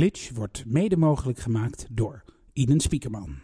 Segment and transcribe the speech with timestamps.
[0.00, 3.38] Glitch wordt mede mogelijk gemaakt door Iden Spiekerman.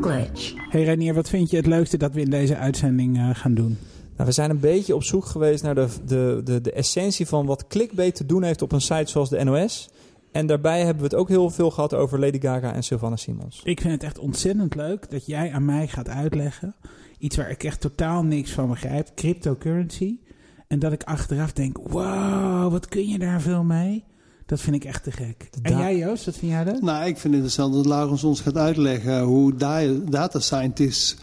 [0.00, 0.54] Glitch.
[0.68, 3.78] Hey Renier, wat vind je het leukste dat we in deze uitzending eh, gaan doen?
[4.16, 7.46] Nou, we zijn een beetje op zoek geweest naar de, de, de, de essentie van
[7.46, 9.90] wat clickbait te doen heeft op een site zoals de NOS.
[10.32, 13.60] En daarbij hebben we het ook heel veel gehad over Lady Gaga en Sylvana Simons.
[13.64, 16.74] Ik vind het echt ontzettend leuk dat jij aan mij gaat uitleggen.
[17.18, 19.10] Iets waar ik echt totaal niks van begrijp.
[19.14, 20.18] Cryptocurrency.
[20.66, 24.04] En dat ik achteraf denk, wow, wat kun je daar veel mee?
[24.50, 25.48] Dat vind ik echt te gek.
[25.62, 26.82] En jij Joost, wat vind jij dat?
[26.82, 31.16] Nou, ik vind het interessant dat Laurens ons gaat uitleggen hoe da- data scientists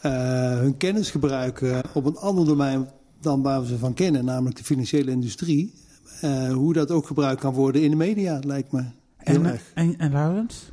[0.00, 2.88] eh, hun kennis gebruiken op een ander domein
[3.20, 5.74] dan waar we ze van kennen, namelijk de financiële industrie.
[6.20, 8.84] Eh, hoe dat ook gebruikt kan worden in de media, lijkt me
[9.16, 9.62] heel En, erg.
[9.74, 10.70] en, en Laurens?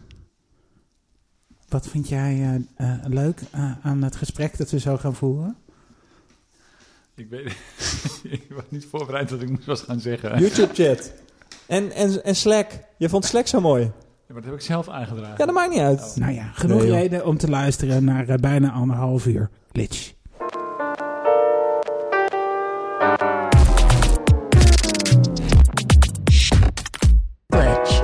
[1.70, 3.42] Wat vind jij eh, eh, leuk
[3.82, 5.56] aan het gesprek dat we zo gaan voeren?
[7.16, 7.46] Ik weet
[8.24, 10.40] ik was niet voorbereid dat ik moest wat gaan zeggen.
[10.40, 11.14] YouTube chat.
[11.68, 12.68] En, en, en Slack.
[12.98, 13.84] Je vond Slack zo mooi.
[13.84, 13.92] Ja,
[14.28, 15.36] maar dat heb ik zelf aangedragen.
[15.38, 16.16] Ja, dat maakt niet uit.
[16.16, 19.50] Nou ja, genoeg Nee, reden om te luisteren naar eh, bijna anderhalf uur.
[19.72, 20.14] Glitch.
[27.48, 28.02] Glitch.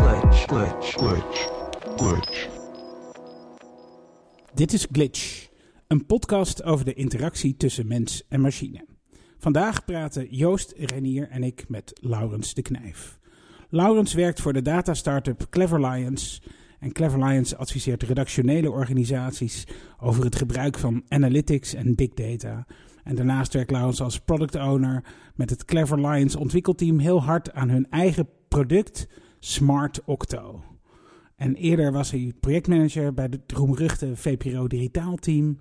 [4.53, 5.47] Dit is Glitch,
[5.87, 8.85] een podcast over de interactie tussen mens en machine.
[9.37, 13.18] Vandaag praten Joost Renier en ik met Laurens de Knijf.
[13.71, 16.41] Laurens werkt voor de data startup Clever Lions.
[16.79, 19.67] En Clever Lions adviseert redactionele organisaties
[19.99, 22.65] over het gebruik van analytics en big data.
[23.03, 25.03] En daarnaast werkt Laurens als product owner
[25.35, 29.07] met het Clever Lions ontwikkelteam heel hard aan hun eigen product
[29.39, 30.63] Smart Octo.
[31.35, 35.59] En eerder was hij projectmanager bij het roemruchte VPRO Digitaal team.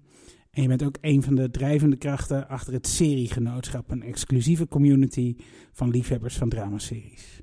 [0.50, 5.36] En je bent ook een van de drijvende krachten achter het Seriegenootschap, een exclusieve community
[5.72, 7.42] van liefhebbers van dramaseries.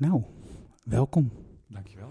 [0.00, 0.22] Nou,
[0.84, 1.30] welkom.
[1.68, 2.08] Dankjewel.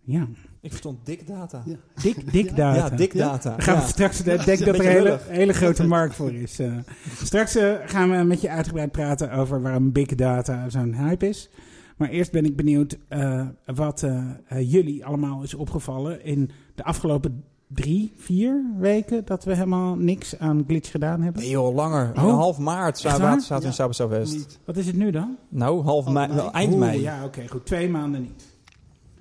[0.00, 0.28] Ja,
[0.60, 1.62] Ik verstond dik data.
[1.66, 1.76] Ja.
[2.02, 2.74] dik, dik data.
[2.90, 3.50] Ja, dik data.
[3.50, 3.86] Dan gaan we Ja.
[3.86, 6.58] straks, ik denk dat er een hele, hele grote markt voor is.
[6.58, 6.76] eh.
[7.22, 11.50] straks eh, gaan we met je uitgebreid praten over waarom big data zo'n hype is.
[11.96, 16.84] Maar eerst ben ik benieuwd eh, wat eh, eh, jullie allemaal is opgevallen in de
[16.84, 21.42] afgelopen drie, vier weken dat we helemaal niks aan glitch gedaan hebben.
[21.42, 22.10] Nee joh, langer.
[22.14, 22.22] Oh.
[22.22, 23.26] Half maart zaten
[23.58, 24.36] we in Saba Southwest.
[24.36, 24.58] Niet.
[24.64, 25.36] Wat is het nu dan?
[25.48, 27.00] Nou, half mei, eind Oeh, mei.
[27.00, 27.66] Ja, oké, goed.
[27.66, 28.46] Twee maanden niet.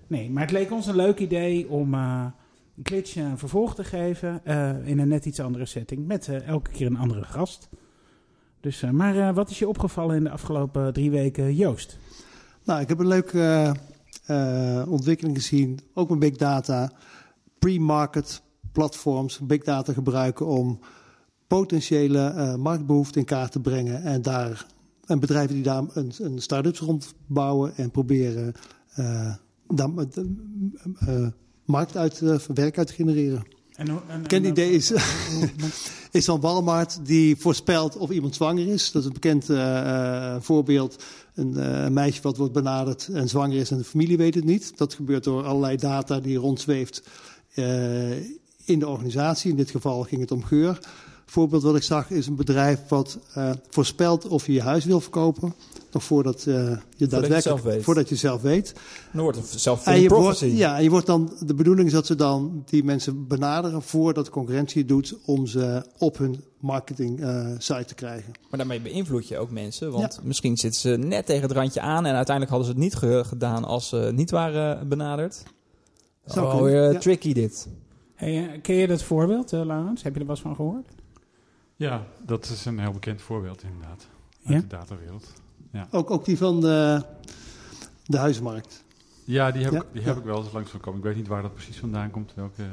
[0.07, 2.25] Nee, maar het leek ons een leuk idee om eh
[2.83, 6.71] glitch een vervolg te geven eh, in een net iets andere setting met eh, elke
[6.71, 7.69] keer een andere gast.
[8.59, 11.97] Dus, eh, maar eh, wat is je opgevallen in de afgelopen drie weken, Joost?
[12.63, 13.39] Nou, ik heb een leuke
[14.25, 16.91] eh, eh, ontwikkeling gezien, ook met big data.
[17.59, 18.41] Pre-market
[18.71, 20.79] platforms, big data gebruiken om
[21.47, 24.03] potentiële eh, marktbehoeften in kaart te brengen.
[24.03, 24.65] En, daar,
[25.05, 28.53] en bedrijven die daar een, een start-ups rond bouwen en proberen
[28.93, 29.33] eh
[29.69, 30.17] daar met,
[30.99, 31.27] eh,
[31.65, 32.19] markt uit,
[32.53, 33.43] werk uit te genereren.
[33.75, 34.93] En, en, Ken en- idee is,
[36.11, 38.91] is dan Walmart die voorspelt of iemand zwanger is.
[38.91, 39.45] Dat is een bekend
[40.43, 41.03] voorbeeld.
[41.37, 44.77] Een eh, meisje wat wordt benaderd en zwanger is en de familie weet het niet.
[44.77, 47.03] Dat gebeurt door allerlei data die rondzweeft
[48.65, 49.51] in de organisatie.
[49.51, 50.79] In dit geval ging het om geur.
[51.25, 54.99] Voorbeeld wat ik zag is een bedrijf wat eh, voorspelt of je je huis wil
[54.99, 55.53] verkopen.
[55.91, 57.83] Nog voordat, eh, je je daadwerkelijk, weet.
[57.83, 58.73] voordat je zelf weet.
[59.13, 61.93] Dan wordt het zelf En je wordt, ja, en je wordt dan, de bedoeling is
[61.93, 66.43] dat ze dan die mensen benaderen voordat de concurrentie het doet om ze op hun
[66.59, 68.31] marketing eh, site te krijgen.
[68.49, 69.91] Maar daarmee beïnvloed je ook mensen.
[69.91, 72.05] Want misschien zitten ze net tegen het randje aan.
[72.05, 75.43] En uiteindelijk hadden ze het niet ge- gedaan als ze niet waren benaderd.
[76.27, 76.99] Zou Oh, weer ja.
[76.99, 77.67] tricky dit.
[78.15, 80.03] Hey, eh, ken je dat voorbeeld, eh, Laurens?
[80.03, 80.89] Heb je er wel eens van gehoord?
[81.75, 84.07] Ja, dat is een heel bekend voorbeeld inderdaad.
[84.45, 84.59] Uit Ja?
[84.59, 85.33] de datawereld.
[85.91, 87.03] Ook, ook die van de,
[88.05, 88.83] de huizenmarkt.
[89.23, 90.19] Ja, die heb, Ja, ik, die heb ja.
[90.19, 90.99] ik wel eens langs gekomen.
[90.99, 92.63] Ik weet niet waar dat precies vandaan komt, welke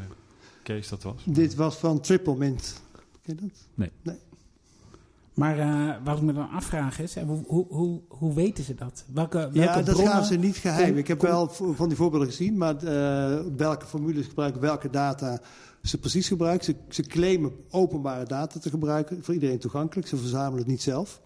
[0.62, 1.22] case dat was.
[1.24, 2.82] Dit was van Triple Mint.
[3.22, 3.50] Ken je
[4.04, 4.14] dat?
[5.34, 9.04] Maar eh, wat ik me dan afvraag is, hoe, hoe, hoe, hoe weten ze dat?
[9.12, 10.96] Welke, welke Ja, dat gaan ze niet geheim.
[10.96, 15.40] Ik heb wel van die voorbeelden gezien, maar eh, welke formules gebruiken, welke data
[15.82, 16.64] ze precies gebruiken.
[16.64, 20.08] Ze, ze claimen openbare data te gebruiken, voor iedereen toegankelijk.
[20.08, 21.20] Ze verzamelen het niet zelf.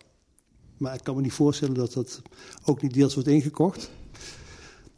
[0.77, 2.23] Maar ik kan me niet voorstellen dat dat
[2.65, 3.91] ook niet deels wordt ingekocht.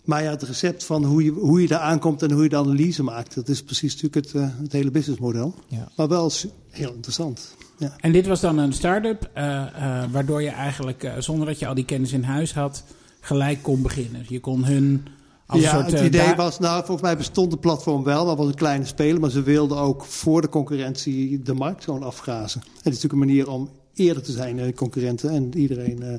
[0.04, 2.56] Maar ja, het recept van hoe je, hoe je daar aankomt en hoe je de
[2.56, 5.54] analyse maakt, dat is precies natuurlijk het, eh, het hele businessmodel.
[5.68, 5.88] Ja.
[5.96, 6.30] Maar wel
[6.68, 7.54] heel interessant.
[7.80, 7.92] Ja.
[8.00, 11.66] En dit was dan een start-up, eh, eh, waardoor je eigenlijk, eh, zonder dat je
[11.66, 12.84] al die kennis in huis had,
[13.20, 14.24] gelijk kon beginnen.
[14.28, 15.06] Je kon hun
[15.46, 15.92] als ja, een soort...
[15.92, 19.20] het idee was, nou, volgens mij bestond het platform wel, maar was een kleine speler.
[19.20, 22.60] Maar ze wilden ook voor de concurrentie de markt gewoon afgrazen.
[22.60, 26.14] En het is natuurlijk een manier om eerder te zijn dan concurrenten en iedereen eh,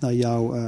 [0.00, 0.62] naar jou, eh,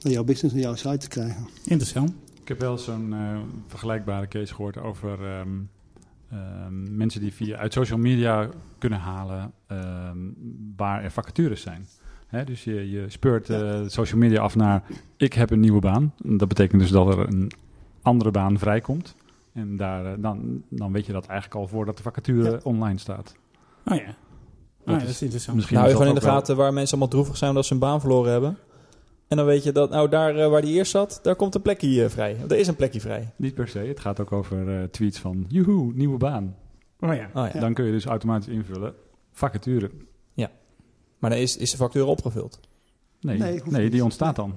[0.00, 1.48] naar jouw business, naar jouw site te krijgen.
[1.64, 2.12] Interessant.
[2.42, 5.48] Ik heb wel zo'n eh, vergelijkbare case gehoord over ehm,
[6.30, 8.48] ehm, mensen die via uit social media
[8.78, 10.18] kunnen halen ehm,
[10.76, 11.86] waar er vacatures zijn.
[12.26, 14.82] Hè, dus je, je speurt eh, social media af naar
[15.16, 16.12] ik heb een nieuwe baan.
[16.22, 17.50] Dat betekent dus dat er een
[18.02, 19.14] andere baan vrijkomt.
[19.52, 22.58] En daar, eh, dan, dan weet je dat eigenlijk al voordat de vacature Ja.
[22.62, 23.34] online staat.
[23.84, 24.02] Oh ja.
[24.84, 25.56] Ja, is dat is interessant.
[25.56, 27.72] misschien- Nou, is je gewoon in de gaten waar mensen allemaal droevig zijn omdat ze
[27.72, 28.56] hun baan verloren hebben.
[29.30, 31.62] En dan weet je dat, nou daar eh, waar die eerst zat, daar komt een
[31.62, 32.36] plekje eh, vrij.
[32.48, 33.28] Er is een plekje vrij.
[33.36, 33.78] Niet per se.
[33.78, 36.56] Het gaat ook over eh, tweets van joehoe, nieuwe baan.
[37.00, 37.30] Oh ja.
[37.34, 37.60] Oh, ja.
[37.60, 38.94] Dan kun je dus automatisch invullen
[39.32, 39.90] vacature.
[41.18, 42.60] Maar dan is, is de factuur opgevuld.
[43.20, 44.56] Nee, Nee, die ontstaat dan.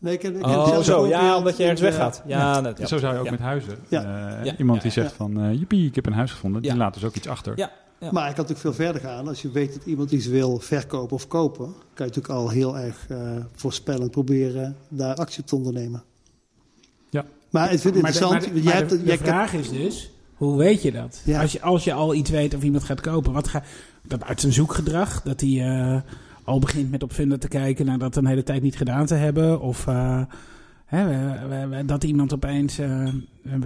[0.00, 1.06] Nee, ik, Oh, zo.
[1.06, 2.22] Ja, omdat je ergens weggaat.
[2.26, 2.86] Ja, net, ja.
[2.86, 3.30] Zo zou je ook Ja.
[3.30, 3.78] met huizen.
[3.88, 4.00] Ja.
[4.38, 4.56] Eh, Ja.
[4.56, 5.16] Iemand Ja, die zegt ja.
[5.16, 6.62] van, jippie, ik heb een huis gevonden.
[6.62, 6.68] Ja.
[6.70, 7.52] Die laat dus ook iets achter.
[7.56, 7.70] Ja.
[8.00, 9.28] Maar ik kan natuurlijk veel verder gaan.
[9.28, 12.78] Als je weet dat iemand iets wil verkopen of kopen, kan je natuurlijk al heel
[12.78, 13.18] erg eh,
[13.54, 16.02] voorspellend proberen daar actie op te ondernemen.
[17.10, 17.24] Ja.
[17.50, 18.64] Maar ik vind het Maar de, interessant.
[18.64, 21.20] maar de- jij de vraag is dus, hoe weet je dat?
[21.24, 21.40] Ja.
[21.40, 23.62] Als, je, als je al iets weet of iemand gaat kopen, wat ga,
[24.02, 26.00] dat uit zijn zoekgedrag, dat hij eh,
[26.44, 29.60] al begint met op Funda te kijken nadat een hele tijd niet gedaan te hebben,
[29.60, 30.22] of eh,
[30.86, 33.08] hè, we- we- we- dat iemand opeens eh,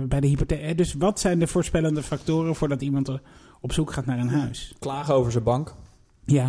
[0.08, 0.76] bij de hypotheek.
[0.78, 3.20] Dus wat zijn de voorspellende factoren voordat iemand er
[3.60, 4.74] op zoek gaat naar een huis?
[4.78, 5.74] Klagen over zijn bank.
[6.24, 6.44] Ja,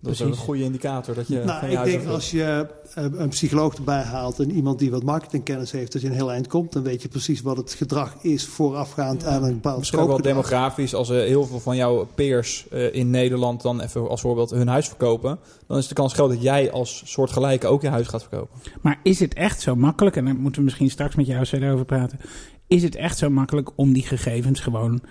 [0.00, 0.38] Dat is Precies.
[0.38, 3.28] een goede indicator dat je nou, van je ik huis denk als je eh, een
[3.28, 6.72] psycholoog erbij haalt en iemand die wat marketingkennis heeft, als je een heel eind komt,
[6.72, 10.22] dan weet je precies wat het gedrag is voorafgaand aan een bepaald Misschien ook wel
[10.22, 14.50] demografisch, als er heel veel van jouw peers eh, in Nederland dan even als voorbeeld
[14.50, 18.08] hun huis verkopen, dan is de kans groot dat jij als soortgelijke ook je huis
[18.08, 18.58] gaat verkopen.
[18.80, 21.72] Maar is het echt zo makkelijk, en daar moeten we misschien straks met jou verder
[21.72, 22.20] over praten.
[22.66, 25.02] Is het echt zo makkelijk om die gegevens gewoon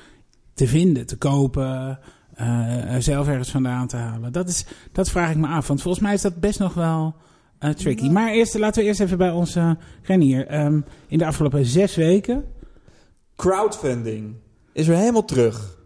[0.54, 2.00] te vinden, te kopen,
[2.34, 4.32] eh, zelf ergens vandaan te halen?
[4.32, 7.16] Dat, is, dat vraag ik me af, want volgens mij is dat best nog wel
[7.60, 8.10] eh, tricky.
[8.10, 10.48] Maar eerst, laten we eerst even bij onze Renier.
[10.48, 12.46] Ehm in de afgelopen zes weken.
[13.36, 14.36] Crowdfunding
[14.74, 15.78] is weer helemaal terug.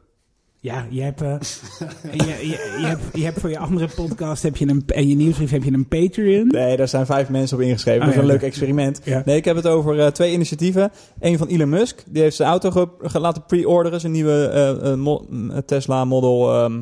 [0.67, 1.35] Ja, je hebt, eh,
[2.11, 5.15] je, je, je, hebt, je hebt voor je andere podcast heb je een, en je
[5.15, 6.47] nieuwsbrief heb je een Patreon.
[6.47, 7.99] Nee, daar zijn vijf mensen op ingeschreven.
[7.99, 9.01] Oh, dat is ja, een leuk experiment.
[9.03, 9.21] Ja.
[9.25, 10.91] Nee, ik heb het over eh, twee initiatieven.
[11.19, 12.03] Eén van Elon Musk.
[12.09, 13.99] Die heeft zijn auto laten pre-orderen.
[13.99, 15.25] Zijn nieuwe eh, mo-
[15.65, 16.81] Tesla Model, ehm,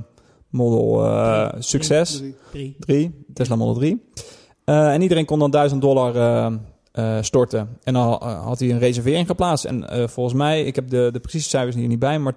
[0.49, 1.07] model
[1.59, 2.23] Succes.
[2.51, 2.75] Drie.
[2.79, 4.03] 3, Tesla Model 3.
[4.65, 6.13] Eh, en iedereen kon dan 1000 dollar
[6.95, 7.69] eh, storten.
[7.83, 9.65] En dan eh, had hij een reservering geplaatst.
[9.65, 12.33] En eh, volgens mij, ik heb de, de precieze cijfers hier niet bij, maar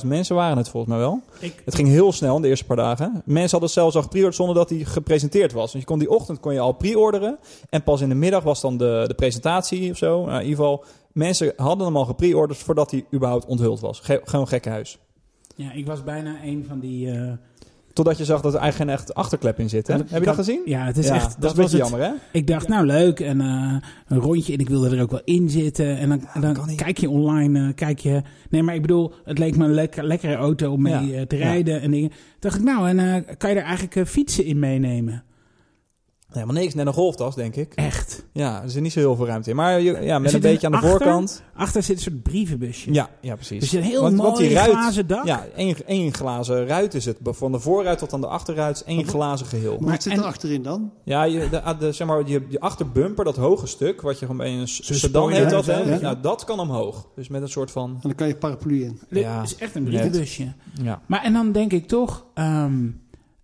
[0.00, 1.20] 200.000 mensen waren het volgens mij wel.
[1.38, 3.22] Ik, Het ging heel snel in de eerste paar dagen.
[3.24, 5.72] Mensen hadden zelfs al gepreorderd zonder dat hij gepresenteerd was.
[5.72, 7.38] Dus je kon die ochtend kon je al pre-orderen.
[7.70, 10.24] En pas in de middag was dan de, de presentatie of zo.
[10.24, 14.00] Nou, in ieder geval, mensen hadden hem al gepreorderd voordat hij überhaupt onthuld was.
[14.00, 14.98] Ge- gewoon gekke huis.
[15.56, 17.10] ja, ik was bijna een van die...
[17.92, 19.86] Totdat je zag dat er eigenlijk geen echt achterklep in zit.
[19.86, 19.94] Hè?
[19.94, 20.62] Heb je dat gezien?
[20.64, 21.40] ja, het is Ja, echt...
[21.40, 22.10] dat is een beetje jammer, hè?
[22.32, 23.74] Ik dacht, nou leuk, en eh,
[24.06, 25.98] een rondje en ik wilde er ook wel in zitten.
[25.98, 28.22] En dan, dan kijk je online, eh, kijk je...
[28.50, 31.26] Nee, maar ik bedoel, het leek me een lekker, lekkere auto om mee Ja, eh,
[31.26, 31.42] te ja.
[31.44, 32.08] rijden en dingen.
[32.08, 35.22] Toen dacht ik, nou, en eh, kan je er eigenlijk fietsen in meenemen?
[36.34, 37.72] Helemaal niks, net een golftas, denk ik.
[37.74, 38.24] Echt.
[38.32, 39.56] Ja, er zit niet zo heel veel ruimte in.
[39.56, 40.90] Maar je- ja, met een beetje aan de achter?
[40.90, 41.42] voorkant.
[41.54, 42.92] Achter zit een soort brievenbusje.
[42.92, 43.60] Ja, ja precies.
[43.60, 45.24] Dus een heel Want- mooi want die ruit- glazen dak.
[45.26, 47.16] Ja, één, één glazen ruit is het.
[47.22, 49.76] Van de voorruit tot aan de achterruit is één glazen geheel.
[49.80, 50.92] Maar wat zit er achterin dan?
[51.04, 54.36] Ja, je, de, de, zeg maar, je, je achterbumper, dat hoge stuk, wat je gewoon
[54.36, 55.80] bij een sedan heet dat, hè?
[55.80, 55.98] ja.
[56.00, 57.08] Nou, dat kan omhoog.
[57.14, 57.90] Dus met een soort van...
[57.90, 59.00] En dan kan je paraplu in.
[59.10, 60.52] Ja, is echt een brievenbusje.
[60.82, 61.00] Ja.
[61.06, 62.88] Maar en dan denk ik toch, ehm,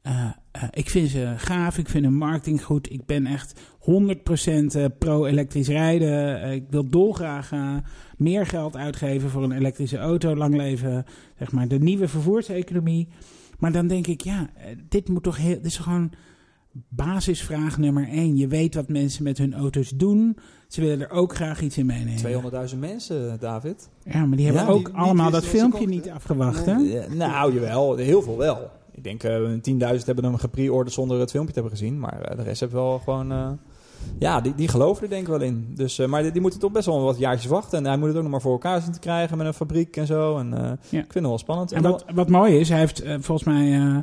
[0.02, 0.24] eh,
[0.62, 2.92] eh, ik vind ze gaaf, ik vind hun marketing goed.
[2.92, 6.42] Ik ben echt 100% eh, pro-elektrisch rijden.
[6.42, 7.50] Eh, ik wil dolgraag
[8.16, 10.36] meer geld uitgeven voor een elektrische auto.
[10.36, 11.04] Lang leven,
[11.38, 13.08] zeg maar, de nieuwe vervoerseconomie.
[13.58, 14.50] Maar dan denk ik, ja,
[14.88, 16.10] dit moet toch heel, dit is gewoon
[16.88, 18.36] basisvraag nummer één.
[18.36, 20.36] Je weet wat mensen met hun auto's doen.
[20.68, 22.42] Ze willen er ook graag iets in meenemen.
[22.72, 23.88] 200.000 mensen, David.
[24.04, 26.66] Ja, maar die hebben Ja, ook die- allemaal dat filmpje niet afgewacht?
[26.66, 27.00] Nee.
[27.08, 27.96] Nou, jawel.
[27.96, 28.70] Heel veel wel.
[28.98, 31.98] Ik denk eh 10.000 hebben hem gepreorderd zonder het filmpje te hebben gezien.
[32.00, 33.32] Maar eh, de rest hebben wel gewoon...
[33.32, 33.50] eh,
[34.18, 35.72] ja, die, die geloven er denk ik wel in.
[35.74, 37.78] Dus, eh, maar die, die moeten toch best wel wat jaartjes wachten.
[37.78, 39.96] En hij moet het ook nog maar voor elkaar zien te krijgen met een fabriek
[39.96, 40.38] en zo.
[40.38, 40.98] En eh, Ja.
[40.98, 41.72] ik vind het wel spannend.
[41.72, 43.98] En wat, wat mooi is, hij heeft eh, volgens mij eh,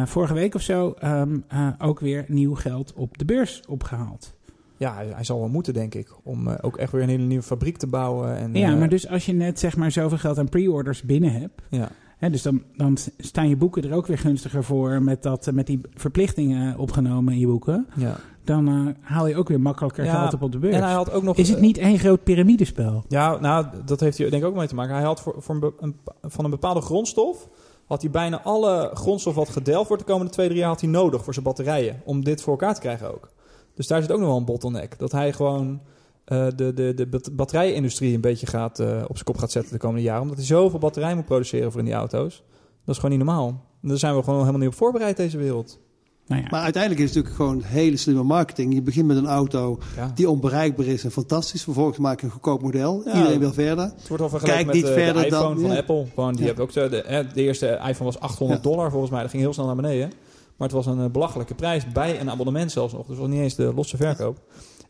[0.00, 4.34] eh, vorige week of zo ehm, eh, ook weer nieuw geld op de beurs opgehaald.
[4.78, 6.08] Ja, hij, hij zal wel moeten, denk ik.
[6.22, 8.36] Om eh, ook echt weer een hele nieuwe fabriek te bouwen.
[8.36, 11.32] En, ja, eh, maar dus als je net zeg maar zoveel geld aan pre-orders binnen
[11.32, 15.22] hebt, Ja, hè, dus dan, dan staan je boeken er ook weer gunstiger voor met,
[15.22, 17.86] dat, eh, met die verplichtingen opgenomen in je boeken.
[17.96, 18.16] ja.
[18.44, 20.74] Dan eh, haal je ook weer makkelijker Ja, geld op op de beurs.
[20.74, 21.36] En hij had ook nog...
[21.36, 23.04] Is het niet één groot piramidespel?
[23.08, 24.94] Ja, nou, dat heeft hij denk ik ook mee te maken.
[24.94, 27.48] Hij had voor, voor een, van een bepaalde grondstof...
[27.86, 30.68] had hij bijna alle grondstof wat gedelft wordt de komende twee, drie jaar...
[30.68, 32.00] had hij nodig voor zijn batterijen.
[32.04, 33.30] Om dit voor elkaar te krijgen ook.
[33.74, 34.98] Dus daar zit ook nog wel een bottleneck.
[34.98, 35.80] Dat hij gewoon
[36.26, 39.72] eh, de, de, de bat- batterijindustrie een beetje gaat, eh, op zijn kop gaat zetten
[39.72, 40.22] de komende jaren.
[40.22, 42.42] Omdat hij zoveel batterij moet produceren voor in die auto's.
[42.84, 43.48] Dat is gewoon niet normaal.
[43.82, 45.78] En daar zijn we gewoon helemaal niet op voorbereid, deze wereld.
[46.26, 46.48] Nou ja.
[46.50, 48.74] Maar uiteindelijk is het natuurlijk gewoon hele slimme marketing.
[48.74, 50.12] Je begint met een auto Ja.
[50.14, 51.62] die onbereikbaar is en fantastisch.
[51.62, 53.02] Vervolgens maak je een goedkoop model.
[53.04, 53.14] Ja.
[53.16, 53.84] Iedereen wil verder.
[53.96, 55.76] Het wordt al vergeleken Kijk met niet de verder iPhone dan- van ja.
[55.78, 56.06] Apple.
[56.14, 56.46] Gewoon, die Ja.
[56.46, 58.70] hebben ook zo, de, eh, de eerste iPhone was 800 Ja.
[58.70, 59.20] dollar volgens mij.
[59.20, 60.08] Dat ging heel snel naar beneden.
[60.56, 63.00] Maar het was een eh, belachelijke prijs bij een abonnement zelfs nog.
[63.02, 64.38] Dus het was niet eens de losse verkoop.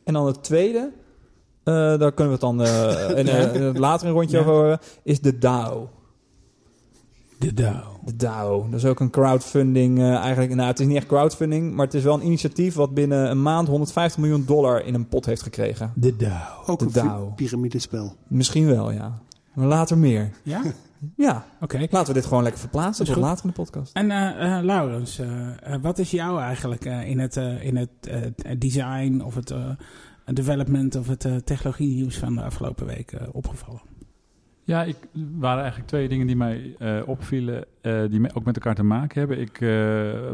[0.05, 0.93] En dan het tweede,
[1.73, 4.43] daar kunnen we het dan eh, in, eh, in het later een rondje Ja.
[4.43, 5.89] over horen, is de DAO.
[7.39, 7.99] De DAO.
[8.05, 8.67] De DAO.
[8.71, 9.99] Dat is ook een crowdfunding.
[9.99, 12.95] eh, eigenlijk, nou, het is niet echt crowdfunding, maar het is wel een initiatief wat
[12.95, 15.93] binnen een maand 150 miljoen dollar in een pot heeft gekregen.
[15.95, 16.63] De DAO.
[16.67, 18.15] Ook De een piramidespel.
[18.27, 19.19] Misschien wel, ja.
[19.55, 20.31] Maar later meer.
[20.43, 20.63] Ja?
[21.17, 21.87] Ja, Oké.
[21.91, 23.95] laten we dit gewoon lekker verplaatsen tot later in de podcast.
[23.95, 25.29] En eh, eh, Laurens, eh,
[25.75, 28.21] eh, wat is jou eigenlijk eh, in het, eh, in het eh,
[28.59, 29.59] design of het eh,
[30.35, 33.81] development of het eh, technologie nieuws van de afgelopen week eh, opgevallen?
[34.65, 34.97] Ja, ik
[35.39, 37.65] waren eigenlijk twee dingen die mij eh, opvielen,
[38.11, 39.39] die me- ook met elkaar te maken hebben.
[39.41, 39.59] Ik,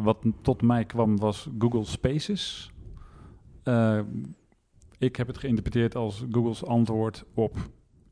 [0.02, 2.72] wat tot mij kwam was Google Spaces.
[4.98, 7.56] Ik heb het geïnterpreteerd als Google's antwoord op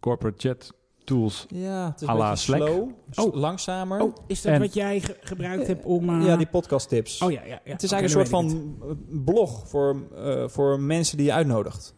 [0.00, 1.46] corporate chat tools.
[1.48, 2.68] Ja, het is À een la beetje Slack.
[2.68, 2.90] slow,
[3.26, 3.34] Oh.
[3.34, 4.00] langzamer.
[4.00, 6.20] Oh, is dat En- wat jij ge- gebruikt hebt om...
[6.20, 7.22] eh, Ja, die podcast tips.
[7.22, 7.60] Oh ja, ja.
[7.64, 7.72] ja.
[7.72, 8.62] het is eigenlijk een soort ik het.
[8.80, 11.94] van eh, blog voor, eh, voor mensen die je uitnodigt.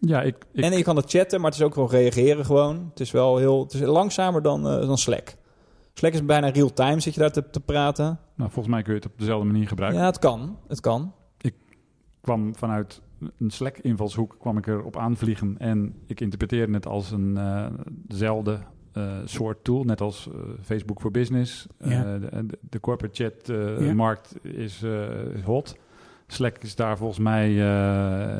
[0.00, 2.86] Ja, ik, ik, En je kan het chatten, maar het is ook wel reageren gewoon.
[2.90, 5.36] Het is wel heel, het is langzamer dan, eh, dan Slack.
[5.94, 8.04] Slack is bijna real-time, zit je daar te, te praten.
[8.34, 10.00] nou, volgens mij kun je het op dezelfde manier gebruiken.
[10.00, 10.58] Ja, het kan.
[10.68, 11.12] Het kan.
[12.20, 13.00] kwam vanuit
[13.38, 18.58] een Slack-invalshoek kwam ik erop aanvliegen en ik interpreteerde het als een eh, dezelfde
[18.92, 21.66] eh, soort tool, net als eh, Facebook voor Business.
[21.84, 22.18] Ja.
[22.60, 23.94] de, corporate chat Ja.
[23.94, 24.82] markt is,
[25.34, 25.76] is hot.
[26.26, 27.60] Slack is daar volgens mij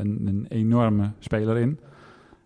[0.01, 1.79] een, een enorme speler in.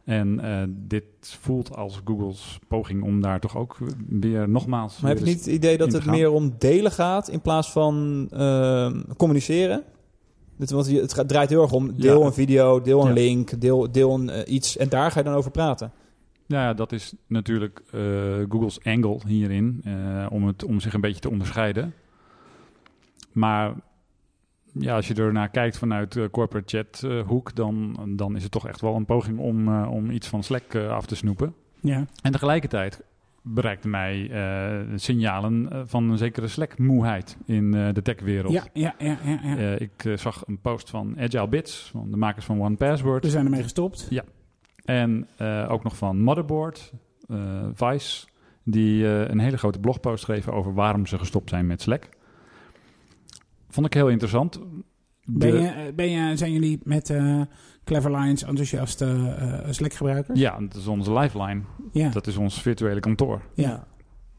[0.04, 0.40] En
[0.88, 5.00] dit voelt als Google's poging om daar toch ook weer nogmaals...
[5.00, 8.26] Maar heb je niet het idee dat het meer om delen gaat in plaats van
[9.16, 9.84] communiceren?
[10.70, 12.26] Want je- het gaat- draait heel erg om deel Ja.
[12.26, 13.12] een video, deel een Ja.
[13.12, 14.76] link, deel, deel een, eh, iets.
[14.76, 15.92] En daar ga je dan over praten.
[16.46, 18.00] Nou ja, dat is natuurlijk eh,
[18.48, 21.94] Google's angle hierin, eh, om, het, om zich een beetje te onderscheiden.
[23.32, 23.74] Maar
[24.72, 28.66] ja, als je ernaar kijkt vanuit de corporate chat hoek, dan, dan is het toch
[28.68, 31.54] echt wel een poging om, eh, om iets van Slack af te snoepen.
[31.80, 32.06] Ja.
[32.22, 33.02] En tegelijkertijd
[33.42, 38.52] bereikte mij eh, signalen eh, van een zekere Slack-moeheid in eh, de techwereld.
[38.52, 39.78] Ja, ja, ja, ja, ja.
[39.78, 43.24] Ik zag een post van Agile Bits, van de makers van One Password.
[43.24, 44.08] We zijn ermee gestopt.
[44.84, 46.92] En eh, ook nog van Motherboard,
[47.74, 48.26] Vice,
[48.64, 52.08] die een hele grote blogpost schreven over waarom ze gestopt zijn met Slack.
[53.68, 54.60] Vond ik heel interessant.
[55.24, 57.14] Ben je, ben je, zijn jullie met
[57.84, 59.04] Clever Lines enthousiaste
[59.38, 60.38] eh Slack-gebruikers?
[60.38, 61.60] Ja, dat is onze lifeline.
[61.92, 62.08] Ja.
[62.10, 63.40] Dat is ons virtuele kantoor.
[63.54, 63.86] ja.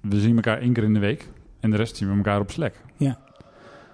[0.01, 2.51] We zien elkaar één keer in de week en de rest zien we elkaar op
[2.51, 2.73] Slack.
[2.97, 3.19] Ja.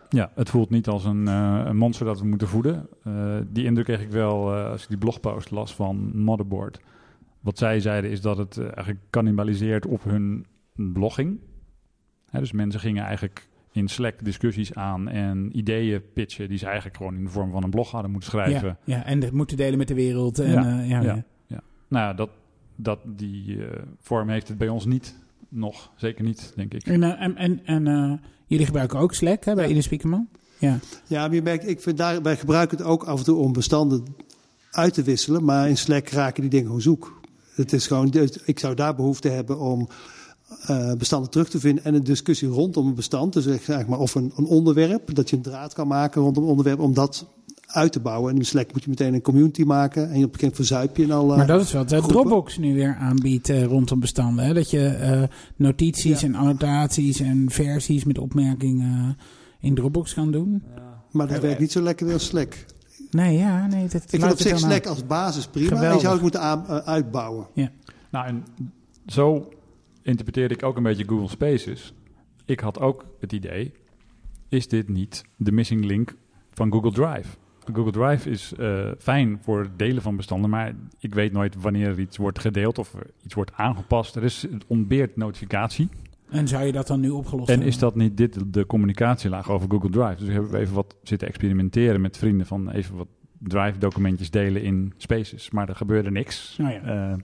[0.10, 2.88] Ja, het voelt niet als een, eh, een monster dat we moeten voeden.
[3.04, 6.80] Eh, die indruk kreeg ik wel eh, als ik die blogpost las van Motherboard.
[7.40, 11.40] Wat zij zeiden is dat het eh, eigenlijk cannibaliseert op hun blogging.
[12.30, 13.48] Hè, dus mensen gingen eigenlijk
[13.80, 17.64] in Slack discussies aan en ideeën pitchen die ze eigenlijk gewoon in de vorm van
[17.64, 18.78] een blog hadden moeten schrijven.
[18.84, 20.40] Ja, ja, en dat moeten delen met de wereld.
[20.40, 21.24] En, Ja, eh, ja, ja.
[21.48, 21.62] ja.
[21.88, 22.30] Nou dat,
[22.76, 25.16] dat, die eh, vorm heeft het bij ons niet
[25.50, 25.92] nog.
[25.96, 26.86] Zeker niet, denk ik.
[26.86, 28.14] En, eh, en, en, en eh,
[28.46, 30.28] jullie gebruiken ook Slack hè, bij Ine Spiekerman?
[30.58, 30.80] Ja.
[31.08, 33.54] Ja, maar je merkt, ik vind daar, wij gebruiken het ook af en toe om
[33.54, 34.04] bestanden
[34.72, 35.44] uit te wisselen.
[35.44, 37.22] Maar in Slack raken die dingen gewoon zoek.
[37.56, 38.14] Het is gewoon,
[38.46, 39.90] ik zou daar behoefte hebben om
[40.66, 43.34] eh, bestanden terug te vinden en een discussie rondom een bestand.
[43.34, 46.44] Dus echt, zeg maar, of een, een onderwerp, dat je een draad kan maken rondom
[46.44, 47.28] een onderwerp, om dat
[47.68, 48.32] uit te bouwen.
[48.32, 50.56] En in Slack moet je meteen een community maken en je op een gegeven moment
[50.56, 51.26] verzuip je in al.
[51.26, 52.22] Maar dat is wat eh, groepen.
[52.22, 54.46] Dropbox nu weer aanbiedt eh, rondom bestanden.
[54.46, 54.54] Hè?
[54.54, 55.24] Dat je eh,
[55.56, 56.28] notities Ja.
[56.28, 59.18] en annotaties en versies met opmerkingen
[59.60, 60.64] in Dropbox kan doen.
[61.12, 62.66] maar dat werkt niet zo lekker als Slack.
[63.12, 63.88] Nee, ja, nee.
[63.88, 64.60] Dat Ik vind laat op het zich.
[64.60, 65.68] Slack als basis prima.
[65.68, 66.02] En je Geweldig.
[66.02, 67.48] zou het moeten aan, eh, uitbouwen.
[68.12, 68.44] Nou, en
[69.08, 69.50] zo
[70.02, 71.94] interpreteerde ik ook een beetje Google Spaces.
[72.46, 73.74] Ik had ook het idee,
[74.50, 76.16] is dit niet de missing link
[76.52, 77.38] van Google Drive?
[77.74, 81.88] Google Drive is eh, fijn voor het delen van bestanden, maar ik weet nooit wanneer
[81.88, 84.16] er iets wordt gedeeld of iets wordt aangepast.
[84.16, 85.90] Er is het ontbeert notificatie.
[86.30, 87.68] En zou je dat dan nu opgelost En hebben?
[87.74, 90.16] is dat niet dit de communicatielaag over Google Drive?
[90.16, 93.08] Dus hebben we even wat zitten experimenteren met vrienden van even wat
[93.40, 95.50] Drive-documentjes delen in Spaces.
[95.52, 96.56] Maar er gebeurde niks.
[96.58, 96.82] Nou ja.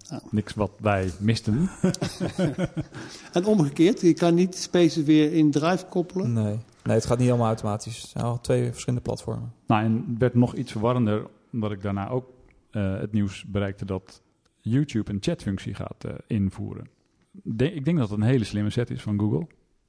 [0.10, 1.70] Eh, Niks wat wij misten.
[3.34, 6.34] En omgekeerd, je kan niet Spaces weer in Drive koppelen.
[6.34, 6.58] Nee.
[6.84, 8.02] Nee, het gaat niet helemaal automatisch.
[8.02, 9.54] Het zijn al twee verschillende platformen.
[9.68, 12.30] Nou, en het werd nog iets verwarrender, omdat ik daarna ook
[12.72, 14.22] eh, het nieuws bereikte dat
[14.62, 16.88] YouTube een chatfunctie gaat eh, invoeren.
[17.32, 19.48] De- ik denk dat het een hele slimme set is van Google.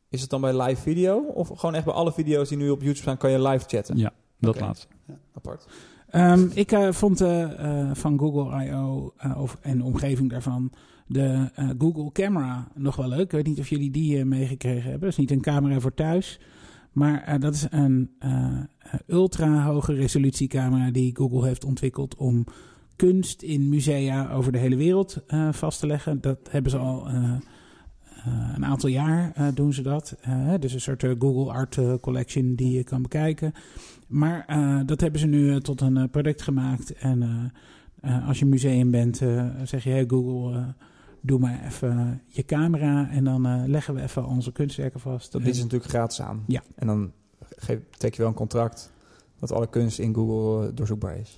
[0.09, 1.18] Is het dan bij live video?
[1.18, 3.97] Of gewoon echt bij alle video's die nu op YouTube staan, kan je live chatten?
[3.97, 4.64] Ja, dat Oké.
[4.64, 4.87] laatste.
[5.35, 5.66] Apart.
[6.16, 9.12] Ehm, ik eh, vond eh, eh, van Google I.O.
[9.61, 10.73] en de omgeving daarvan
[11.06, 13.20] de Google Camera nog wel leuk.
[13.20, 15.00] Ik weet niet of jullie die meegekregen hebben.
[15.00, 16.40] Dat is niet een camera voor thuis.
[16.92, 18.11] Maar dat is een
[19.06, 22.44] ultra hoge resolutiecamera die Google heeft ontwikkeld om
[22.96, 26.20] kunst in musea over de hele wereld vast te leggen.
[26.20, 27.08] Dat hebben ze al
[28.54, 30.16] een aantal jaar doen ze dat.
[30.61, 33.52] Dus een soort Google Art Collection die je kan bekijken.
[34.06, 36.92] Maar eh, dat hebben ze nu eh, tot een eh, product gemaakt.
[36.92, 37.52] En
[38.26, 39.16] als je museum bent,
[39.64, 40.75] zeg je: Hey Google,
[41.20, 43.10] doe maar even je camera.
[43.10, 45.32] En dan leggen we even onze kunstwerken vast.
[45.32, 46.44] Dat is natuurlijk gratis aan.
[46.46, 46.62] Ja.
[46.75, 48.92] En dan geef, teken je wel een contract
[49.38, 51.36] dat alle kunst in Google doorzoekbaar is.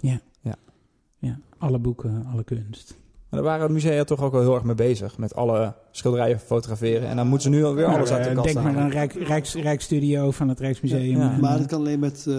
[1.20, 2.98] ja, alle boeken, alle kunst.
[3.30, 5.18] Maar daar waren musea toch ook wel heel erg mee bezig.
[5.18, 7.08] Met alle schilderijen fotograferen.
[7.08, 9.12] En dan moeten ze nu alweer alles uit de Eh, kast Denk maar aan Rijk,
[9.12, 11.16] Rijks, Rijksstudio van het Rijksmuseum.
[11.16, 11.38] Ja, ja.
[11.40, 12.34] Maar eh, dat kan alleen met eh,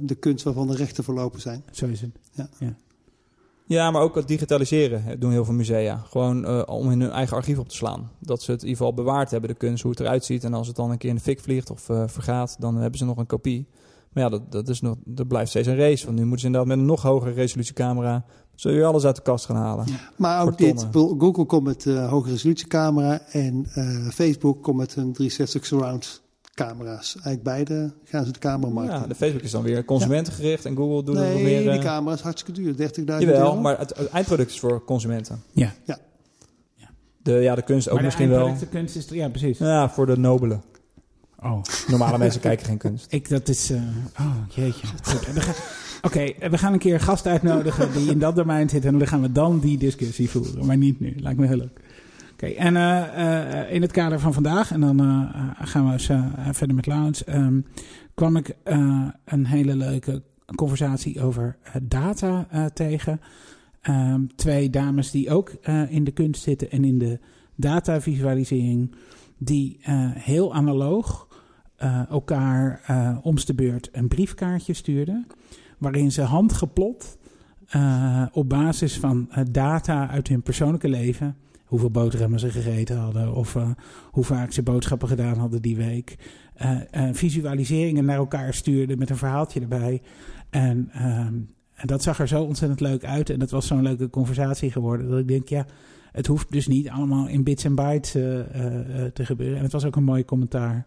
[0.00, 1.64] de kunst waarvan de rechten verlopen zijn.
[1.70, 2.10] Zo is het.
[3.68, 5.96] Ja, maar ook het digitaliseren doen heel veel musea.
[5.96, 8.10] Gewoon eh, om in hun eigen archief op te slaan.
[8.18, 10.44] Dat ze het in ieder geval bewaard hebben, de kunst, hoe het eruit ziet.
[10.44, 12.98] En als het dan een keer in de fik vliegt of eh, vergaat, dan hebben
[12.98, 13.66] ze nog een kopie.
[14.12, 16.04] Maar ja, dat, dat, is nog, dat blijft steeds een race.
[16.04, 18.24] Want nu moeten ze inderdaad met een nog hogere resolutiecamera...
[18.60, 19.86] zul je alles uit de kast gaan halen.
[20.16, 20.86] Maar ook dit.
[20.92, 26.22] Google komt met eh hoge resolutiecamera en eh, Facebook komt met een 360 surround
[26.54, 27.12] camera's.
[27.14, 31.02] Eigenlijk beide gaan ze de cameramarkt Ja, de Facebook is dan weer consumentengericht en Google
[31.04, 31.60] doet het Nee, nog meer...
[31.60, 32.74] die eh, camera is hartstikke duur.
[32.98, 33.56] 30.000 Jawel, euro.
[33.56, 35.42] maar het, het eindproduct is voor consumenten.
[35.52, 35.72] Ja.
[35.84, 35.98] Ja.
[37.22, 38.46] De, ja, de kunst ook maar de misschien wel.
[38.46, 39.08] eindproductenkunst is...
[39.18, 39.58] Ja, precies.
[39.58, 40.62] Ja, voor de nobelen.
[41.42, 41.62] Oh.
[41.88, 43.06] Normale mensen kijken geen kunst.
[43.12, 43.70] Ik, dat is...
[43.70, 43.80] eh,
[44.20, 44.86] oh, jeetje.
[45.02, 45.26] Goed,
[46.02, 48.84] Oké, eh, we gaan een keer gast uitnodigen die in dat domein zit.
[48.84, 50.66] En dan gaan we dan die discussie voeren.
[50.66, 51.14] Maar niet nu.
[51.16, 51.80] Lijkt me heel leuk.
[52.32, 54.98] Oké, en eh, eh, in het kader van vandaag, en dan
[55.58, 56.10] gaan we eens,
[56.56, 57.60] verder met Laurens, ehm,
[58.14, 58.56] kwam ik
[59.24, 60.22] een hele leuke
[60.54, 63.20] conversatie over data tegen.
[63.80, 65.50] Ehm, twee dames die ook
[65.88, 67.18] in de kunst zitten en in de
[67.54, 68.94] datavisualisering,
[69.38, 69.78] die
[70.14, 71.28] heel analoog
[72.10, 72.80] elkaar
[73.22, 75.26] om de beurt een briefkaartje stuurden,
[75.78, 77.18] waarin ze handgeplot
[77.68, 83.34] eh, op basis van eh, data uit hun persoonlijke leven, hoeveel boterhammen ze gegeten hadden
[83.34, 83.70] of eh,
[84.10, 86.16] hoe vaak ze boodschappen gedaan hadden die week,
[87.12, 90.02] visualiseringen naar elkaar stuurden met een verhaaltje erbij.
[90.50, 91.34] En, ehm,
[91.74, 95.08] en dat zag er zo ontzettend leuk uit en dat was zo'n leuke conversatie geworden
[95.08, 95.66] dat ik denk, ja,
[96.12, 99.56] het hoeft dus niet allemaal in bits en bytes te gebeuren.
[99.56, 100.86] En het was ook een mooi commentaar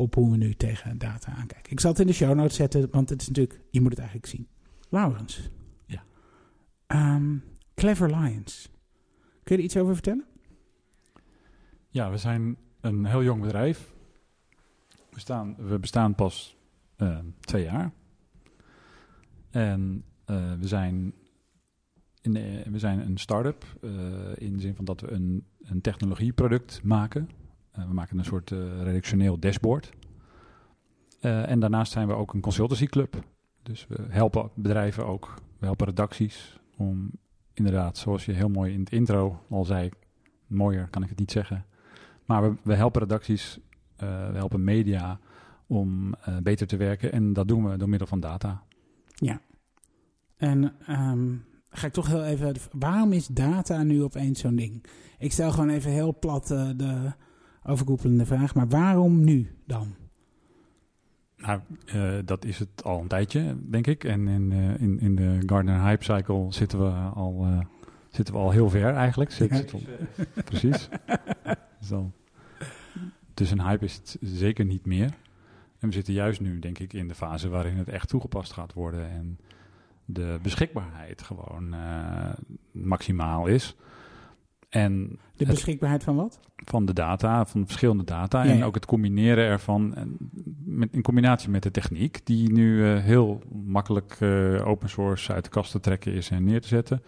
[0.00, 1.72] op hoe we nu tegen data aankijken.
[1.72, 3.98] Ik zal het in de show notes zetten, want het is natuurlijk, je moet het
[3.98, 4.48] eigenlijk zien.
[4.88, 5.50] Laurens.
[5.86, 6.02] Ja.
[6.86, 7.36] Ehm,
[7.74, 8.70] Clever Lions.
[9.42, 10.24] Kun je er iets over vertellen?
[11.88, 13.92] Ja, we zijn een heel jong bedrijf.
[15.10, 16.56] We, staan, we bestaan pas
[16.96, 17.92] eh, twee jaar.
[19.50, 21.14] En eh, we, zijn
[22.20, 23.90] in de, we zijn een start-up eh,
[24.36, 27.28] in de zin van dat we een, een technologieproduct maken.
[27.80, 29.90] Eh, we maken een soort eh, redactioneel dashboard.
[31.20, 33.24] Eh, en daarnaast zijn we ook een consultancyclub.
[33.62, 37.10] Dus we helpen bedrijven ook, we helpen redacties om
[37.52, 39.90] inderdaad, zoals je heel mooi in het intro al zei,
[40.46, 41.64] mooier kan ik het niet zeggen.
[42.24, 43.58] Maar we, we helpen redacties,
[43.96, 45.18] we helpen media
[45.66, 47.12] om beter te werken.
[47.12, 48.62] En dat doen we door middel van data.
[50.36, 51.36] En ehm,
[51.70, 52.54] ga ik toch heel even.
[52.72, 54.84] Waarom is data nu opeens zo'n ding?
[55.18, 57.12] Ik stel gewoon even heel plat de
[57.64, 58.54] overkoepelende vraag.
[58.54, 59.94] Maar waarom nu dan?
[61.36, 64.04] Nou, eh, dat is het al een tijdje, denk ik.
[64.04, 67.60] En in, eh, in, in de Gartner Hype Cycle zitten we al, eh,
[68.08, 69.30] zitten we al heel ver eigenlijk.
[69.30, 69.56] Zit, Ja.
[69.56, 69.82] zit al-
[70.44, 70.88] precies.
[71.80, 72.12] Dus, al,
[73.34, 75.10] dus een hype is het zeker niet meer.
[75.78, 78.72] En we zitten juist nu, denk ik, in de fase waarin het echt toegepast gaat
[78.72, 79.10] worden.
[79.10, 79.38] En
[80.04, 81.74] de beschikbaarheid gewoon
[82.70, 83.76] maximaal is.
[84.70, 86.40] En De beschikbaarheid van wat?
[86.64, 88.42] van de data, van verschillende data.
[88.42, 90.16] Ja, en ook het combineren ervan en
[90.64, 95.44] met, in combinatie met de techniek, die nu eh, heel makkelijk eh, open source uit
[95.44, 97.02] de kast te trekken is en neer te zetten.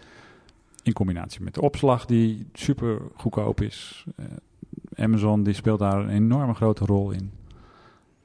[0.82, 4.06] In combinatie met de opslag, die super goedkoop is.
[4.16, 4.24] Eh,
[5.04, 7.30] Amazon die speelt daar een enorme grote rol in.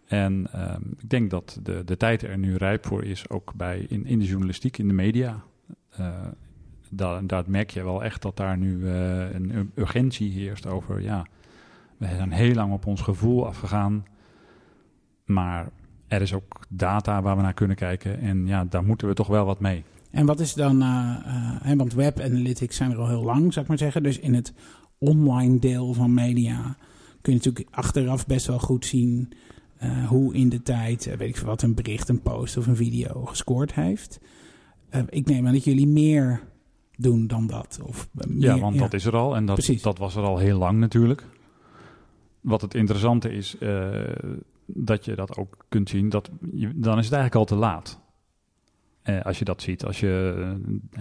[0.06, 3.86] En ehm, ik denk dat de, de tijd er nu rijp voor is, ook bij
[3.90, 5.44] in, in de journalistiek, in de media.
[6.90, 11.02] Daar, daar merk je wel echt dat daar nu eh, een ur- urgentie heerst over,
[11.02, 11.26] ja,
[11.98, 14.06] we zijn heel lang op ons gevoel afgegaan,
[15.26, 15.70] maar
[16.08, 18.20] er is ook data waar we naar kunnen kijken.
[18.20, 19.84] En ja, daar moeten we toch wel wat mee.
[20.12, 21.16] En wat is dan, eh,
[21.62, 24.04] hè, want web analytics zijn er al heel lang, zou ik maar zeggen.
[24.04, 24.54] Dus in het
[24.98, 26.78] online deel van media
[27.22, 29.34] kun je natuurlijk achteraf best wel goed zien
[30.08, 33.26] hoe in de tijd, weet ik veel wat, een bericht, een post of een video
[33.26, 34.20] gescoord heeft.
[35.10, 36.42] Ik neem aan dat jullie meer
[36.98, 37.80] doen dan dat.
[37.84, 39.82] Of eh, Ja, want dat is er al en dat, Precies.
[39.82, 41.24] dat was er al heel lang natuurlijk.
[42.42, 43.90] Wat het interessante is, eh,
[44.66, 48.00] dat je dat ook kunt zien, dat je, dan is het eigenlijk al te laat.
[49.02, 49.86] Eh, als je dat ziet.
[49.86, 50.56] Als je,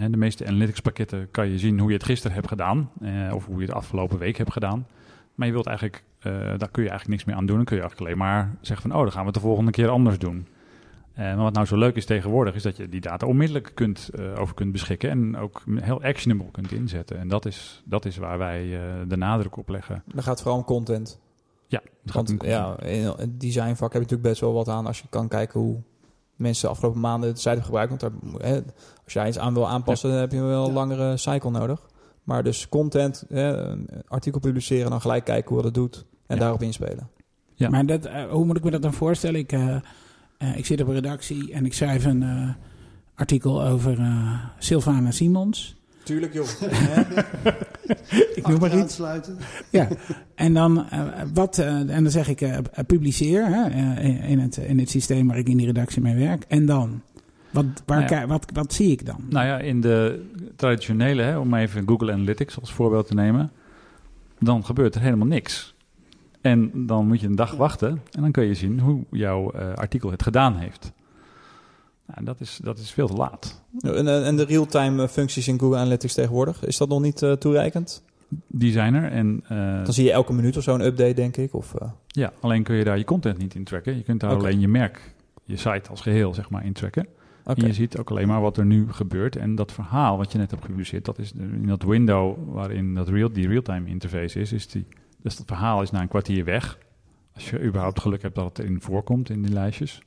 [0.09, 2.89] de meeste analytics pakketten kan je zien hoe je het gisteren hebt gedaan.
[3.33, 4.87] of hoe je het afgelopen week hebt gedaan.
[5.35, 6.03] Maar je wilt eigenlijk,
[6.57, 7.55] daar kun je eigenlijk niks meer aan doen.
[7.55, 9.71] Dan kun je eigenlijk alleen maar zeggen van, oh, dan gaan we het de volgende
[9.71, 10.47] keer anders doen.
[11.17, 14.09] Eh, maar wat nou zo leuk is tegenwoordig, is dat je die data onmiddellijk kunt,
[14.09, 17.19] eh, over kunt beschikken en ook heel actionable kunt inzetten.
[17.19, 20.03] En dat is, dat is waar wij eh, de nadruk op leggen.
[20.13, 21.19] Dan gaat het vooral om content.
[21.67, 24.67] Ja, het gaat Want om- ja, in het designvak heb je natuurlijk best wel wat
[24.67, 25.81] aan als je kan kijken hoe
[26.35, 27.89] mensen de afgelopen maanden de site hebben gebruikt.
[28.01, 28.61] Want daar, hè,
[29.03, 30.73] als jij iets aan wil aanpassen, dan heb je wel een Ja.
[30.73, 31.85] langere cycle nodig.
[32.23, 36.41] Maar dus content, hè, een artikel publiceren, dan gelijk kijken hoe dat doet en Ja.
[36.41, 37.09] daarop inspelen.
[37.55, 37.69] Ja.
[37.69, 39.39] Maar dat, hoe moet ik me dat dan voorstellen?
[39.39, 39.51] Ik,
[40.55, 42.49] ik zit op een redactie en ik schrijf een eh,
[43.15, 45.75] artikel over eh Sylvana Simons.
[46.03, 46.47] Tuurlijk joh.
[48.35, 48.95] Ik noem maar iets.
[48.95, 49.37] sluiten.
[49.69, 49.87] Ja,
[50.35, 51.01] en dan, eh,
[51.33, 54.89] wat, eh, en dan zeg ik eh, eh, publiceer hè, eh, in, het, in het
[54.89, 56.43] systeem waar ik in die redactie mee werk.
[56.47, 57.01] En dan?
[57.49, 58.27] Wat, waar, Nou ja.
[58.27, 59.19] wat, wat zie ik dan?
[59.29, 63.51] Nou ja, in de traditionele, hè, om even Google Analytics als voorbeeld te nemen,
[64.39, 65.75] dan gebeurt er helemaal niks.
[66.47, 69.73] En dan moet je een dag wachten en dan kun je zien hoe jouw eh,
[69.73, 70.91] artikel het gedaan heeft.
[72.05, 73.63] Nou, dat, is, dat is veel te laat.
[73.81, 77.21] En, eh, en de real-time eh, functies in Google Analytics tegenwoordig, is dat nog niet
[77.21, 78.03] eh, toereikend?
[78.47, 81.37] Die zijn er en eh, Dan zie je elke minuut of zo een update, denk
[81.37, 81.53] ik.
[81.53, 83.95] Of, eh, ja, alleen kun je daar je content niet in tracken.
[83.95, 87.07] Je kunt daar alleen je merk, je site als geheel, zeg maar, in tracken.
[87.45, 87.61] Oké.
[87.61, 89.35] En je ziet ook alleen maar wat er nu gebeurt.
[89.35, 93.09] En dat verhaal wat je net hebt gepubliceerd, dat is in dat window waarin dat
[93.09, 94.85] real, die real-time interface is, is die,
[95.27, 96.77] dus dat verhaal is na een kwartier weg.
[97.35, 100.01] Als je überhaupt geluk hebt dat het erin voorkomt in die lijstjes.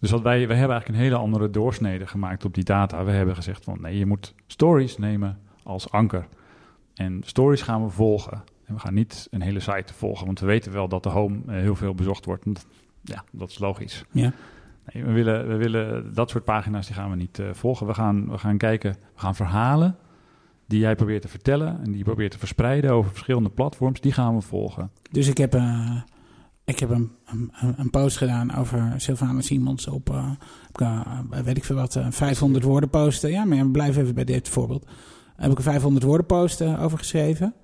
[0.00, 3.04] Dus wat wij, wij hebben eigenlijk een hele andere doorsnede gemaakt op die data.
[3.04, 6.26] We hebben gezegd van nee, je moet stories nemen als anker.
[6.94, 8.42] En stories gaan we volgen.
[8.64, 11.38] En we gaan niet een hele site volgen, want we weten wel dat de home
[11.46, 12.44] eh, heel veel bezocht wordt.
[12.44, 12.66] Dat-
[13.02, 14.04] Ja, dat is logisch.
[14.10, 14.32] Ja.
[14.92, 17.86] Nee, we, willen, we willen dat soort pagina's die gaan we niet eh, volgen.
[17.86, 19.96] We gaan, we gaan kijken, we gaan verhalen
[20.70, 24.34] die jij probeert te vertellen en die probeert te verspreiden over verschillende platforms, die gaan
[24.34, 24.90] we volgen.
[25.10, 26.02] Dus ik heb, eh,
[26.64, 30.30] ik heb een, een, een post gedaan over Sylvana Simons op, eh,
[30.72, 33.30] eh, weet ik veel wat, eh, 500 woorden posten.
[33.30, 34.86] Ja, maar blijf even bij dit voorbeeld.
[35.36, 37.54] Heb ik een 500 woorden post over geschreven.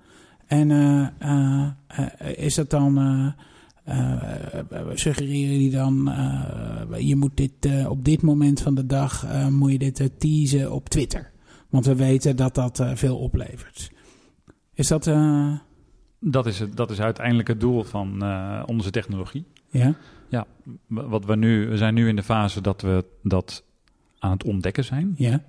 [0.47, 0.71] En
[2.35, 2.97] is dat dan,
[3.83, 6.11] eh, suggereren die dan,
[6.97, 11.31] je moet dit op dit moment van de dag, moet je dit teasen op Twitter.
[11.69, 13.91] Want we weten dat dat eh, veel oplevert.
[14.73, 15.53] Is dat, eh,
[16.19, 19.45] Dat is, het, dat is uiteindelijk het doel van eh, onze technologie.
[19.69, 19.95] ja?
[20.87, 23.63] W- Wat we nu, we zijn nu in de fase dat we dat
[24.19, 25.13] aan het ontdekken zijn.
[25.17, 25.43] Ja?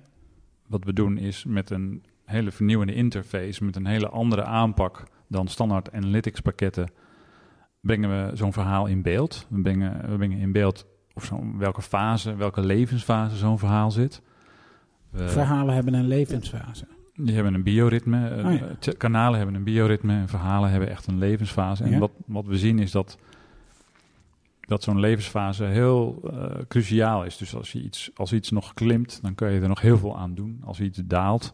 [0.67, 5.47] Wat we doen is met een hele vernieuwende interface, met een hele andere aanpak dan
[5.47, 6.91] standaard analytics pakketten,
[7.81, 9.45] brengen we zo'n verhaal in beeld.
[9.49, 14.21] We brengen, we brengen in beeld of zo, welke fase, welke levensfase zo'n verhaal zit.
[15.09, 16.87] We- Verhalen hebben een levensfase.
[17.15, 18.27] die hebben een bioritme.
[18.29, 18.93] eh, Oh ja.
[18.97, 21.83] Kanalen hebben een bioritme en verhalen hebben echt een levensfase.
[21.83, 21.99] En Ja.
[21.99, 23.17] wat, wat we zien is dat,
[24.59, 27.37] dat zo'n levensfase heel eh, cruciaal is.
[27.37, 30.17] Dus als, je iets, als iets nog klimt, dan kun je er nog heel veel
[30.17, 30.61] aan doen.
[30.65, 31.51] Als iets daalt,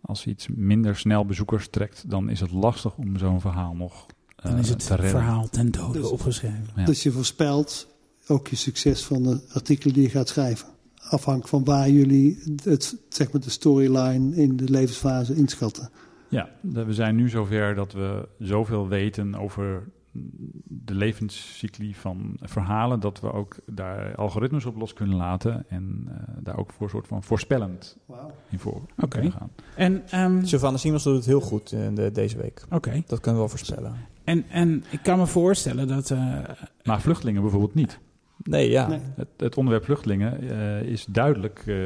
[0.00, 4.50] als iets minder snel bezoekers trekt, dan is het lastig om zo'n verhaal nog eh,
[4.50, 6.66] Dan is het te verhaal ten dode Dus- opgeschreven.
[6.76, 6.84] Ja.
[6.84, 7.88] Dus je voorspelt
[8.26, 10.68] ook je succes van de artikelen die je gaat schrijven.
[11.08, 15.90] Afhankelijk van waar jullie het, zeg maar de storyline in de levensfase inschatten.
[16.28, 19.88] Ja, we zijn nu zover dat we zoveel weten over
[20.64, 26.14] de levenscycli van verhalen, dat we ook daar algoritmes op los kunnen laten en eh,
[26.42, 27.96] daar ook voor een soort van voorspellend
[28.48, 29.08] in voor Oké.
[29.08, 29.50] kunnen gaan.
[29.76, 32.64] En, ehm, Sylvana Simons doet het heel goed in de, deze week.
[32.70, 32.90] oké.
[33.06, 33.94] Dat kunnen we wel voorspellen.
[34.24, 36.10] En, en ik kan me voorstellen dat...
[36.10, 36.38] eh,
[36.84, 37.98] Maar vluchtelingen bijvoorbeeld niet.
[38.42, 38.88] Nee, ja.
[38.88, 39.00] Nee.
[39.16, 41.76] Het, het onderwerp vluchtelingen eh, is duidelijk eh,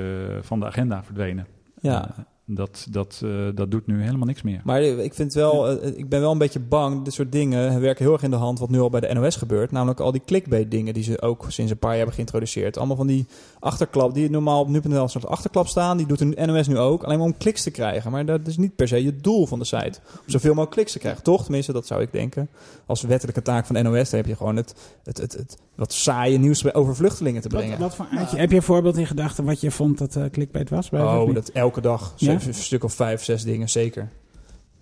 [0.40, 1.46] van de agenda verdwenen.
[1.80, 2.08] ja.
[2.08, 4.60] Eh, dat, dat, eh, dat doet nu helemaal niks meer.
[4.64, 7.04] Maar ik vind wel, ik ben wel een beetje bang.
[7.04, 9.36] Dit soort dingen werken heel erg in de hand wat nu al bij de NOS
[9.36, 9.70] gebeurt.
[9.70, 12.76] Namelijk al die clickbait dingen die ze ook sinds een paar jaar hebben geïntroduceerd.
[12.76, 13.26] Allemaal van die
[13.58, 15.96] achterklap die normaal op nu.nl als soort achterklap staan.
[15.96, 17.02] Die doet de NOS nu ook.
[17.02, 18.10] Alleen maar om kliks te krijgen.
[18.10, 19.98] Maar dat is niet per se je doel van de site.
[20.12, 21.22] Om zoveel mogelijk kliks te krijgen.
[21.22, 21.42] Toch?
[21.42, 22.48] Tenminste, dat zou ik denken.
[22.86, 25.92] Als wettelijke taak van de NOS dan heb je gewoon het, het, het, het wat
[25.92, 27.78] saaie nieuws over vluchtelingen te brengen.
[27.78, 30.24] wat voor, had je, heb je een voorbeeld in gedachten wat je vond dat eh
[30.30, 30.88] clickbait was?
[30.88, 32.12] Bij oh, dat elke dag.
[32.16, 32.32] Ja?
[32.32, 34.08] Een stuk of vijf, zes dingen, zeker.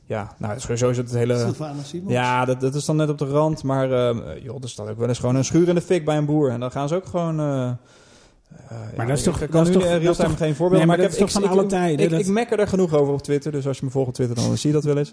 [0.07, 1.39] Ja, nou, sowieso is het hele...
[1.39, 2.13] Sylvana Simons.
[2.13, 3.63] Ja, dat, dat is dan net op de rand.
[3.63, 6.17] Maar ehm, joh, er staat ook wel eens gewoon een schuur in de fik bij
[6.17, 6.51] een boer.
[6.51, 7.41] En dan gaan ze ook gewoon...
[7.41, 7.75] eh, eh,
[8.97, 10.79] ja, dat is toch- Ik dat kan is nu geen voorbeeld.
[10.79, 12.59] Nee, maar ik dat is toch ik- van ik- alle tijden, Ik, dat- ik mekker
[12.59, 13.53] er genoeg over op Twitter.
[13.53, 15.13] Dus als je me volgt op Twitter, dan zie je dat wel eens.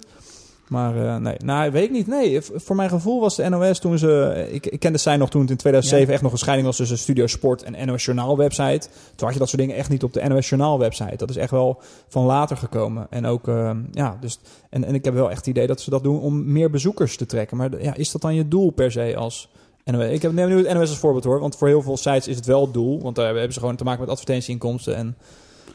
[0.70, 2.08] Maar eh, nee, nou, weet ik niet.
[2.08, 4.48] Nee, voor mijn gevoel was de NOS toen ze...
[4.52, 6.14] Ik, ik kende zij nog toen het in 2007 Ja.
[6.14, 8.88] echt nog een scheiding was tussen Studio Sport en NOS Journaal website.
[9.16, 11.16] Toen had je dat soort dingen echt niet op de NOS Journaal website.
[11.16, 13.08] Dat is echt wel van later gekomen.
[13.10, 14.40] En ook, eh, ja, dus...
[14.70, 17.18] En, en ik heb wel echt het idee dat ze dat doen om meer bezoekers
[17.18, 17.58] te trekken.
[17.58, 19.50] Maar ja, is dat dan je doel per se als...
[19.86, 20.12] NOS?
[20.12, 21.40] Ik heb neem nu het NOS als voorbeeld hoor.
[21.40, 23.02] Want voor heel veel sites is het wel het doel.
[23.02, 24.96] Want daar hebben ze gewoon te maken met advertentieinkomsten.
[24.96, 25.16] En,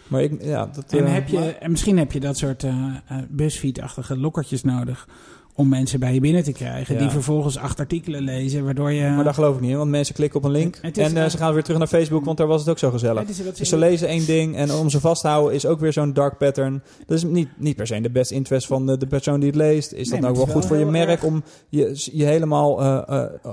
[0.08, 2.70] maar ik, ja, dat, En, eh, heb je, en misschien heb je dat soort eh
[3.08, 5.08] eh, BuzzFeed-achtige lokkertjes nodig
[5.56, 6.94] om mensen bij je binnen te krijgen.
[6.94, 7.00] Ja.
[7.00, 9.08] Die vervolgens acht artikelen lezen, waardoor je...
[9.08, 11.52] Maar daar geloof ik niet in, want mensen klikken op een link en ze gaan
[11.54, 13.28] weer terug naar Facebook, want daar was het ook zo gezellig.
[13.28, 15.66] Is- dat Dus ze- ze lezen één ding en om ze vast te houden is
[15.66, 16.82] ook weer zo'n dark pattern.
[17.06, 19.58] Dat is niet, niet per se de best interest van de, de persoon die het
[19.58, 19.92] leest.
[19.92, 22.80] Is dat nou het wel goed voor je merk erg- om je, je helemaal,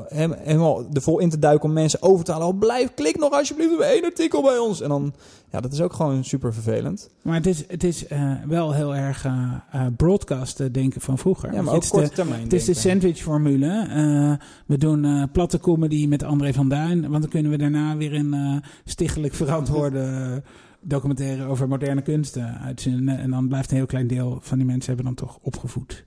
[0.08, 2.48] hem- helemaal er vol in te duiken om mensen over te halen.
[2.48, 4.82] Oh, blijf, klik nog alsjeblieft op één artikel bij ons.
[4.82, 5.14] En dan,
[5.52, 7.10] ja, dat is ook gewoon super vervelend.
[7.22, 11.50] Maar het is, het is eh, wel heel erg eh eh, broadcasten denken van vroeger.
[11.54, 13.86] Ja, maar Want ook het is de- korte termijn Het is de sandwich-formule.
[13.90, 14.34] Eh,
[14.66, 17.10] we doen eh, platte comedy met André van Duin.
[17.10, 20.42] Want dan kunnen we daarna weer een eh, stichtelijk verantwoorde
[20.82, 23.20] documentaire over moderne kunsten uitzenden.
[23.20, 26.04] En dan blijft een heel klein deel van die mensen hebben dan toch opgevoed.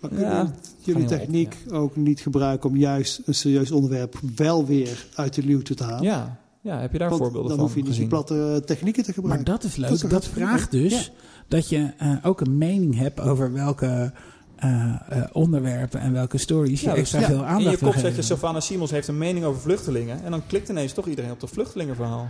[0.00, 0.52] Maar Ja, kunnen
[0.84, 5.42] jullie op, techniek ook niet gebruiken om juist een serieus onderwerp wel weer uit de
[5.44, 6.02] luwte te halen?
[6.02, 8.08] Ja, ja, heb je daar Want voorbeelden dan van hoef je niet die gezien?
[8.08, 9.52] platte technieken te Maar gebruiken.
[9.52, 10.10] dat is leuk.
[10.10, 11.12] Dat vraagt dus
[11.48, 14.12] dat je eh, ook een mening hebt over welke
[14.56, 17.26] eh, eh, onderwerpen en welke stories je Ja, dus- extra ja.
[17.26, 18.22] veel In je kop zet je.
[18.22, 20.24] Sylvana Simons heeft een mening over vluchtelingen.
[20.24, 22.28] En dan klikt ineens toch iedereen op dat vluchtelingenverhaal.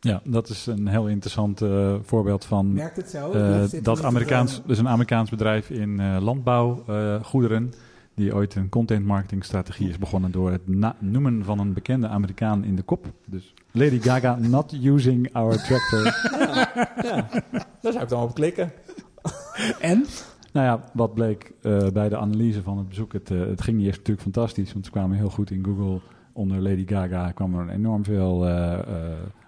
[0.00, 3.30] Ja, dat is een heel interessant eh, voorbeeld van Werkt het zo?
[3.32, 7.72] eh, dat er Amerikaans, dus een Amerikaans bedrijf in eh, landbouwgoederen,
[8.14, 10.62] die ooit een content marketing strategie is begonnen door het
[10.98, 13.06] noemen van een bekende Amerikaan in de kop.
[13.26, 16.04] Dus Lady Gaga not using our tractor.
[17.02, 17.28] Ja,
[17.80, 18.72] daar zou ik dan op klikken.
[19.80, 20.04] En?
[20.52, 23.76] Nou ja, wat bleek eh, bij de analyse van het bezoek, het, eh, het ging
[23.76, 26.00] niet eerst natuurlijk fantastisch, want ze kwamen heel goed in Google.
[26.32, 28.84] Onder Lady Gaga kwam er enorm veel eh, eh,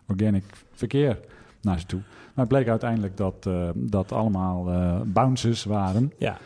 [0.07, 1.19] organic verkeer
[1.61, 2.01] naar ze toe.
[2.35, 6.13] Maar het bleek uiteindelijk dat eh, dat allemaal eh, bounces waren.
[6.19, 6.37] Ja,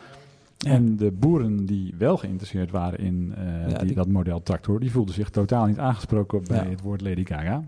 [0.65, 0.71] Ja.
[0.71, 4.79] En de boeren die wel geïnteresseerd waren in eh, Ja, die, die- dat model tractor,
[4.79, 6.69] die voelden zich totaal niet aangesproken bij Ja.
[6.69, 7.63] het woord Lady Gaga.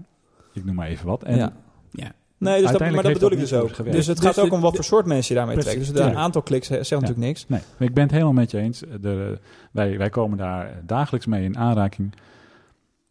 [0.54, 1.23] Ik noem maar even wat.
[1.23, 1.54] En ja.
[1.91, 2.12] Ja.
[2.38, 3.67] Nee, dus dat, maar dat bedoel dat ik dus ook.
[3.91, 5.97] Dus het Dus gaat ook de- om wat voor soort mensen je daarmee Precies, trekt.
[5.97, 7.47] Dus een aantal kliks zegt natuurlijk niks.
[7.47, 8.80] Nee, maar ik ben het helemaal met je eens.
[9.01, 9.39] De,
[9.71, 12.13] wij, wij komen daar dagelijks mee in aanraking.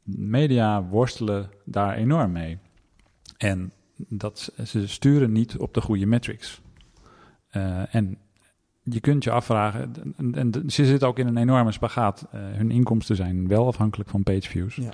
[0.04, 2.58] Media worstelen daar enorm mee.
[3.36, 3.72] En
[4.08, 6.60] dat, ze sturen niet op de goede metrics.
[7.50, 8.18] Eh, en
[8.82, 12.26] je kunt je afvragen, en, en ze zitten ook in een enorme spagaat.
[12.32, 14.74] Eh, hun inkomsten zijn wel afhankelijk van pageviews.
[14.74, 14.90] Ja.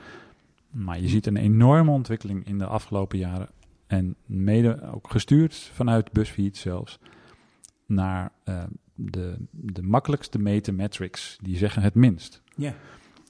[0.70, 3.49] Maar je ziet een enorme ontwikkeling in de afgelopen jaren.
[3.87, 6.99] En mede ook gestuurd vanuit BuzzFeed zelfs.
[7.87, 8.62] Naar eh,
[8.94, 11.38] de, de makkelijkst te meten metrics.
[11.42, 12.42] Die zeggen het minst.
[12.57, 12.75] Ja.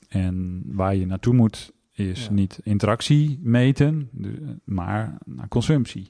[0.09, 2.33] En waar je naartoe moet is Ja.
[2.33, 4.11] niet interactie meten,
[4.65, 6.07] maar naar consumptie.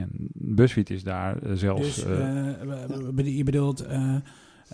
[0.00, 1.82] En BuzzFeed is daar eh, zelfs...
[1.94, 3.86] Dus eh, eh, je bedoelt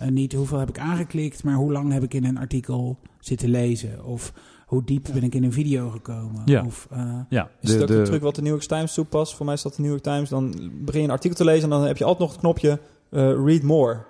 [0.09, 4.05] niet hoeveel heb ik aangeklikt, maar hoe lang heb ik in een artikel zitten lezen?
[4.05, 4.33] Of
[4.65, 6.41] hoe diep ben ik in een video gekomen?
[6.45, 6.65] Ja.
[6.65, 9.35] Of, eh, ja, Is het ook de truc wat de New York Times toepast?
[9.35, 10.29] Voor mij is dat de New York Times.
[10.29, 12.79] Dan begin je een artikel te lezen en dan heb je altijd nog het knopje
[13.09, 14.05] eh, read more.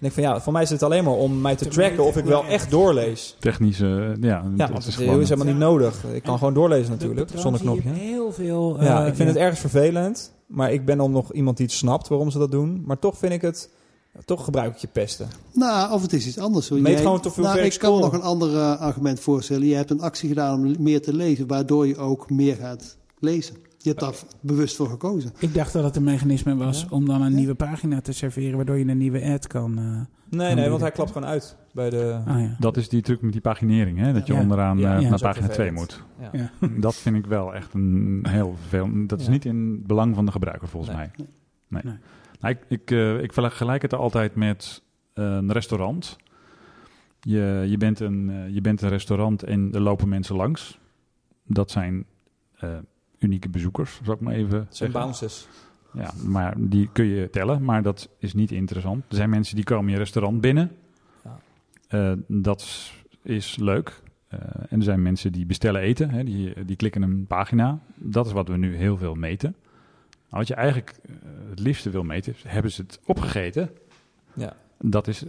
[0.00, 2.04] En ik van ja, voor mij is het alleen maar om mij te Te tracken
[2.04, 3.36] of ik wel echt doorlees.
[3.38, 4.16] technische...
[4.20, 5.20] Ja, Ja, het want is het gewoon...
[5.20, 5.68] is helemaal niet Ja.
[5.68, 6.04] nodig.
[6.12, 7.88] Ik kan En gewoon doorlezen natuurlijk, zonder knopje.
[7.90, 8.82] Heel veel.
[8.82, 9.34] Ja, eh, ik vind ja.
[9.34, 10.32] het ergens vervelend.
[10.46, 12.82] Maar ik ben dan nog iemand die het snapt waarom ze dat doen.
[12.86, 13.70] Maar toch vind ik het...
[14.14, 15.28] ja, toch gebruik ik je pesten.
[15.52, 16.68] Nou, of het is iets anders.
[16.68, 16.78] Hoor.
[16.80, 19.66] Meet Jij- gewoon tot hoeveel nou, ik kan me nog een ander eh, argument voorstellen.
[19.66, 23.54] Je hebt een actie gedaan om meer te lezen, waardoor je ook meer gaat lezen.
[23.82, 25.32] Je hebt daar bewust voor gekozen.
[25.38, 26.86] Ik dacht dat het een mechanisme was Ja.
[26.90, 29.78] om dan een nieuwe pagina te serveren, waardoor je een nieuwe ad kan.
[29.78, 30.00] eh,
[30.38, 32.20] Nee, nee, want hij klapt gewoon uit bij de...
[32.26, 32.56] ah, ja.
[32.58, 34.12] Dat is die truc met die paginering, hè?
[34.12, 36.04] dat je onderaan Ja, eh, ja, naar pagina 2 vervelend.
[36.18, 36.30] moet.
[36.32, 36.50] Ja.
[36.60, 36.68] Ja.
[36.86, 38.88] Dat vind ik wel echt een heel veel.
[39.06, 39.32] Dat is Ja.
[39.32, 41.06] niet in het belang van de gebruiker volgens Nee.
[41.16, 41.26] mij.
[41.68, 41.82] Nee.
[41.84, 41.94] Nee.
[42.40, 44.82] Nou, ik, ik, eh, ik vergelijk het altijd met
[45.14, 46.16] een restaurant.
[47.20, 50.78] Je, je, bent een, je bent een restaurant en er lopen mensen langs.
[51.46, 52.04] Dat zijn
[52.56, 52.68] eh,
[53.20, 55.48] unieke bezoekers, zou ik maar even zijn bounces.
[55.92, 59.04] Ja, maar die kun je tellen, maar dat is niet interessant.
[59.08, 60.70] Er zijn mensen die komen je restaurant binnen.
[61.24, 61.38] Ja.
[61.88, 62.60] Eh, dat
[63.22, 64.02] is- leuk.
[64.28, 67.78] Eh, en er zijn mensen die bestellen eten, hè, die, die klikken een pagina.
[67.94, 69.56] Dat is wat we nu heel veel meten.
[70.28, 71.14] Wat je eigenlijk eh,
[71.50, 73.70] het liefste wil meten, is hebben ze het opgegeten?
[74.34, 74.56] Ja.
[74.78, 75.24] Dat is,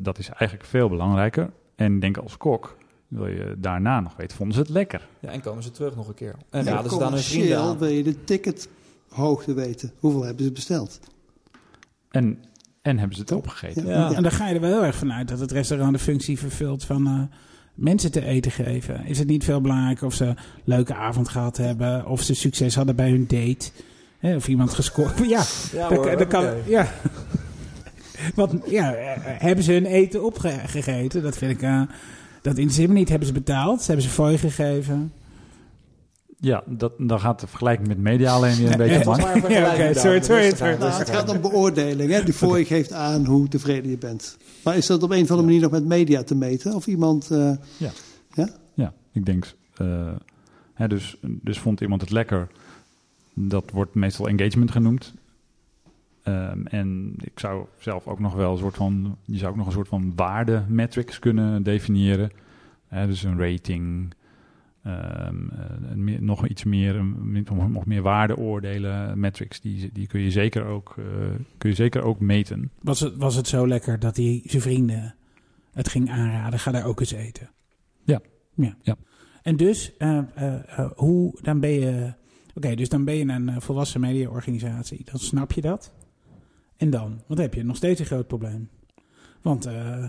[0.00, 1.50] dat is eigenlijk veel belangrijker.
[1.74, 2.76] En ik denk als kok
[3.14, 5.08] wil je daarna nog weten, vonden ze het lekker?
[5.20, 6.34] ja, en komen ze terug nog een keer.
[6.50, 7.78] En raden ze dan hun vrienden commercieel aan.
[7.78, 9.92] wil je de tickethoogte weten.
[9.98, 11.00] Hoeveel hebben ze besteld?
[12.10, 12.38] En,
[12.82, 13.86] en hebben ze het opgegeten?
[13.86, 14.12] Ja.
[14.12, 16.84] En dan ga je er wel heel erg vanuit dat het restaurant de functie vervult
[16.84, 17.36] van eh,
[17.74, 19.04] mensen te eten geven.
[19.06, 22.74] Is het niet veel belangrijker of ze een leuke avond gehad hebben, of ze succes
[22.74, 23.70] hadden bij hun date,
[24.18, 25.18] hè, of iemand gescoord.
[25.28, 26.46] Ja, Ja, dat, hoor, dat kan.
[26.66, 26.86] Ja.
[28.34, 31.22] Want ja, eh, hebben ze hun eten opgegeten?
[31.22, 31.62] Dat vind ik.
[31.62, 31.82] eh,
[32.44, 33.08] dat me niet.
[33.08, 33.86] Hebben ze betaald?
[33.86, 35.12] Hebben ze fooi gegeven?
[36.40, 39.22] Ja, dat, dan gaat de vergelijking met media alleen weer een beetje lang.
[39.22, 40.50] Oké, daar, sorry, sorry.
[40.58, 42.10] Nou, rustig het gaat om beoordeling.
[42.10, 42.22] Hè?
[42.22, 44.36] Die voor je geeft aan hoe tevreden je bent.
[44.64, 46.74] Maar is dat op een of andere manier nog met media te meten?
[46.74, 47.30] Of iemand...
[47.30, 47.50] eh,
[48.74, 49.54] Ja, ik denk.
[49.76, 50.12] eh,
[50.74, 52.48] hè, dus, dus vond iemand het lekker.
[53.34, 55.14] Dat wordt meestal engagement genoemd.
[56.24, 59.16] Ehm, en ik zou zelf ook nog wel een soort van.
[59.24, 62.30] Je zou ook nog een soort van waarde metrics kunnen definiëren.
[62.90, 64.14] Dus een rating.
[64.82, 70.20] ehm, eh, een meer, nog iets meer, een- nog, meer waardeoordelen, metrics, die, die kun,
[70.20, 71.04] je zeker ook, eh,
[71.58, 72.70] kun je zeker ook meten.
[72.80, 75.14] Was het, was het zo lekker dat hij zijn vrienden
[75.72, 76.58] het ging aanraden?
[76.58, 77.50] Ga daar ook eens eten.
[78.04, 78.20] Ja.
[78.54, 78.76] ja.
[78.82, 78.96] Ja.
[79.42, 80.18] En dus, eh,
[80.96, 82.12] hoe, dan ben je...
[82.54, 85.04] Oké, dus dan ben je een volwassen mediaorganisatie.
[85.04, 85.92] Dan snap je dat.
[86.76, 87.22] En dan?
[87.28, 88.68] Dan heb je nog steeds een groot probleem.
[89.42, 90.04] Want eh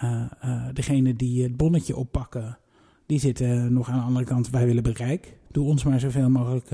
[0.00, 2.58] eh, eh, degene die het bonnetje oppakken...
[3.06, 4.50] die zitten nog aan de andere kant...
[4.50, 5.36] wij willen bereik.
[5.50, 6.70] Doe ons maar zoveel mogelijk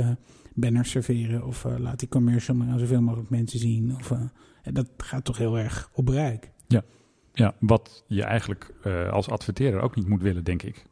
[0.55, 1.47] banners serveren...
[1.47, 3.97] of laat die commercial maar aan zoveel mogelijk mensen zien.
[3.97, 4.13] Of,
[4.63, 6.53] dat gaat toch heel erg op bereik.
[7.37, 8.75] Ja, wat je eigenlijk
[9.11, 10.87] als adverteerder ook niet moet willen, denk ik.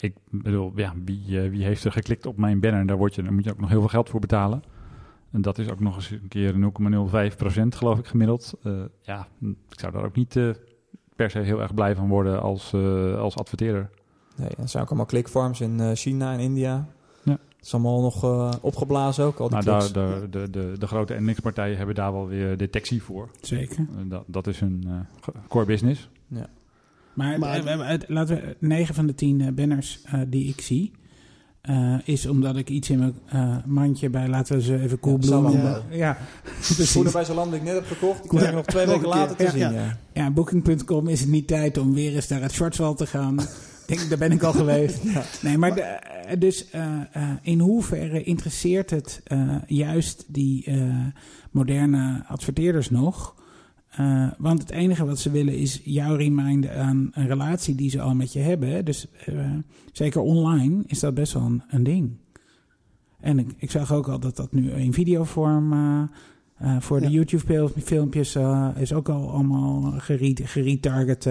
[0.00, 2.86] Ik bedoel, ja, wie, wie heeft er geklikt op mijn banner?
[2.86, 4.62] Daar, word je, daar moet je ook nog heel veel geld voor betalen.
[5.30, 8.52] En dat is ook nog eens een keer 0,05% geloof ik gemiddeld.
[8.62, 9.28] Eh, ja,
[9.70, 10.48] ik zou daar ook niet eh,
[11.16, 13.90] per se heel erg blij van worden als, eh, als adverteerder.
[14.36, 16.88] Nee, er zijn ook allemaal clickfarms in eh, China en India.
[17.22, 17.32] Ja.
[17.32, 20.86] Het is allemaal nog eh, opgeblazen ook, al die Nou, daar, de, de, de, de
[20.86, 23.30] grote NX-partijen hebben daar wel weer detectie voor.
[23.40, 23.86] Zeker.
[24.06, 26.08] Dat, dat is hun eh, core business.
[27.14, 30.92] Maar, Maar- we- laten we 9 van de 10 eh, banners eh, die ik zie,
[31.60, 35.30] eh, is omdat ik iets in mijn eh, mandje bij, laten we ze even Coolblue
[35.30, 35.36] Ja.
[35.50, 35.82] Zalando.
[35.90, 36.18] Ja.
[36.60, 39.08] Schoenen bij Zalando die ik net heb gekocht, die krijg ik Ja, nog twee weken
[39.08, 39.50] later te keer.
[39.52, 39.60] zien.
[39.60, 39.98] Ja, Ja.
[40.12, 43.36] Ja, Booking.com is het niet tijd om weer eens naar het Schwarzwald te gaan.
[43.86, 44.98] Denk, daar ben ik al geweest.
[45.42, 50.82] Nee, maar de- eh, dus eh, eh, in hoeverre interesseert het eh, juist die eh,
[51.50, 53.34] moderne adverteerders nog?
[53.90, 58.00] Eh, want het enige wat ze willen is jou reminden aan een relatie die ze
[58.00, 58.84] al met je hebben.
[58.84, 59.50] Dus eh,
[59.92, 62.10] zeker online is dat best wel een, een ding.
[63.20, 67.10] En ik, ik zag ook al dat dat nu in videovorm eh, voor de.
[67.10, 68.36] YouTube-filmpjes
[68.76, 71.28] is ook al allemaal gere- geretarget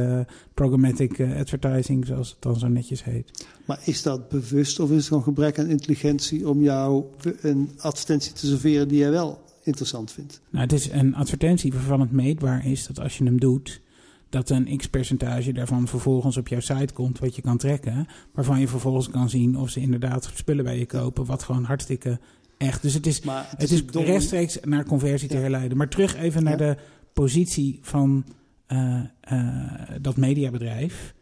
[0.54, 3.48] programmatic advertising, zoals het dan zo netjes heet.
[3.65, 7.04] Maar is dat bewust of is het gewoon gebrek aan intelligentie om jou
[7.41, 10.41] een advertentie te serveren die jij wel interessant vindt?
[10.49, 13.82] Nou, het is een advertentie waarvan het meetbaar is dat als je hem doet,
[14.29, 18.67] dat een x-percentage daarvan vervolgens op jouw site komt, wat je kan trekken, waarvan je
[18.67, 22.19] vervolgens kan zien of ze inderdaad spullen bij je kopen, wat gewoon hartstikke
[22.58, 22.82] echt.
[22.82, 25.77] Dus het is Maar het, Het is dom- rechtstreeks naar conversie te herleiden.
[25.77, 26.73] Maar terug even naar Ja.
[26.73, 26.77] de
[27.13, 28.25] positie van
[28.65, 31.13] eh, eh, dat mediabedrijf.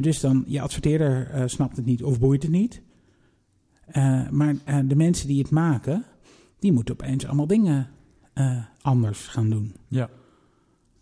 [0.00, 2.82] Dus dan, je adverteerder eh, snapt het niet of boeit het niet.
[4.30, 4.54] Maar
[4.86, 6.04] de mensen die het maken,
[6.62, 7.90] die moeten opeens allemaal dingen
[8.32, 9.74] eh, anders gaan doen.
[9.88, 10.08] Ja.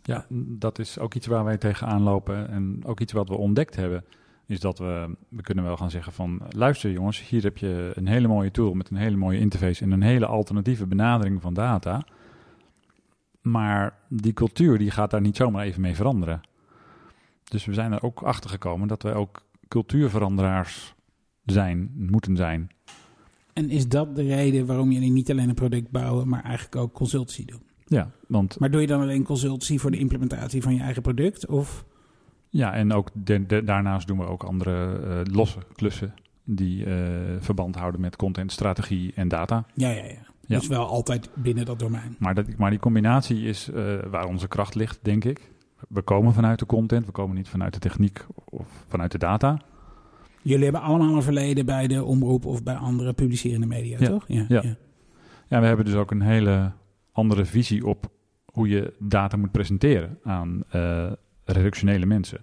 [0.03, 2.49] Ja, dat is ook iets waar wij tegenaan lopen.
[2.49, 4.05] En ook iets wat we ontdekt hebben.
[4.46, 6.42] Is dat we, we kunnen wel gaan zeggen van...
[6.49, 9.83] Luister jongens, hier heb je een hele mooie tool met een hele mooie interface...
[9.83, 12.05] en een hele alternatieve benadering van data.
[13.40, 16.40] Maar die cultuur die gaat daar niet zomaar even mee veranderen.
[17.44, 20.95] Dus we zijn er ook achter gekomen dat wij ook cultuurveranderaars
[21.45, 22.70] zijn, moeten zijn.
[23.53, 26.92] En is dat de reden waarom jullie niet alleen een product bouwen, maar eigenlijk ook
[26.92, 27.61] consultancy doen?
[27.86, 31.46] Ja, want Maar doe je dan alleen consultancy voor de implementatie van je eigen product?
[31.46, 31.84] Of
[32.48, 36.94] Ja, en ook de- de- daarnaast doen we ook andere eh, losse klussen die eh,
[37.40, 39.64] verband houden met content, strategie en data.
[39.74, 40.28] ja, ja, ja.
[40.46, 40.59] Ja.
[40.59, 42.16] Dus wel altijd binnen dat domein.
[42.18, 45.51] Maar, dat, maar die combinatie is eh, waar onze kracht ligt, denk ik.
[45.88, 49.61] We komen vanuit de content, we komen niet vanuit de techniek of vanuit de data.
[50.43, 54.24] Jullie hebben allemaal een verleden bij de omroep of bij andere publicerende media, Ja, toch?
[54.28, 54.62] Ja, ja.
[55.49, 56.72] Ja, we hebben dus ook een hele
[57.12, 58.11] andere visie op
[58.53, 61.12] hoe je data moet presenteren aan eh,
[61.45, 62.41] redactionele mensen.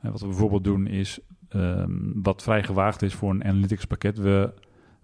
[0.00, 1.18] En wat we bijvoorbeeld doen is,
[1.48, 1.90] ehm,
[2.22, 4.52] wat vrij gewaagd is voor een analytics pakket, we,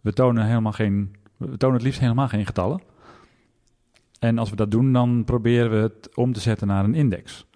[0.01, 2.81] we tonen helemaal geen, we tonen het liefst helemaal geen getallen.
[4.19, 7.47] En als we dat doen, dan proberen we het om te zetten naar een index.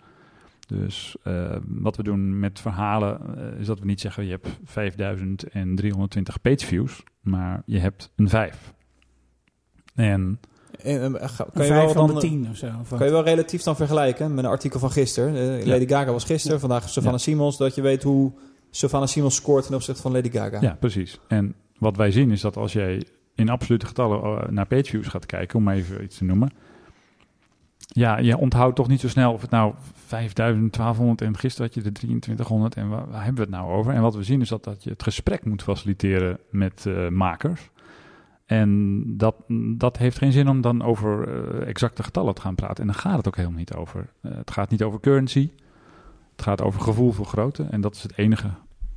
[0.67, 4.49] Dus eh, wat we doen met verhalen eh, is dat we niet zeggen je hebt
[4.65, 8.75] 5320 page views, maar je hebt een 5.
[9.95, 10.41] En
[10.83, 12.67] En, eh, ga- kan, je wel van de dan, tien of zo.
[12.67, 12.99] of wat?
[12.99, 15.67] kan je wel relatief dan vergelijken met een artikel van gisteren?
[15.67, 17.57] Lady Gaga was gisteren, vandaag Savannah Simons.
[17.57, 18.33] Dat je weet hoe
[18.71, 20.61] Savannah Simons scoort ten opzichte van Lady Gaga.
[20.61, 21.21] Ja, precies.
[21.29, 23.03] En wat wij zien is dat als jij
[23.35, 26.51] in absolute getallen naar pageviews gaat kijken, om maar even iets te noemen.
[27.97, 31.75] Ja, je onthoudt toch niet zo snel of het nou 5000, 1200 en gisteren had
[31.75, 33.93] je de 2300 en waar, hebben we het nou over?
[33.93, 37.71] En wat we zien is dat, dat je het gesprek moet faciliteren met eh, makers.
[38.47, 39.35] En dat,
[39.77, 42.81] dat heeft geen zin om dan over eh, exacte getallen te gaan praten.
[42.81, 44.09] En daar gaat het ook helemaal niet over.
[44.21, 45.51] Eh, het gaat niet over currency.
[46.33, 47.67] Het gaat over gevoel voor grootte.
[47.71, 48.51] En dat is het enige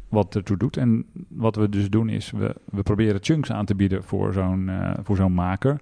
[0.09, 0.77] wat ertoe doet.
[0.77, 4.71] En wat we dus doen is, we, we proberen chunks aan te bieden voor zo'n
[5.03, 5.79] voor zo'n maker.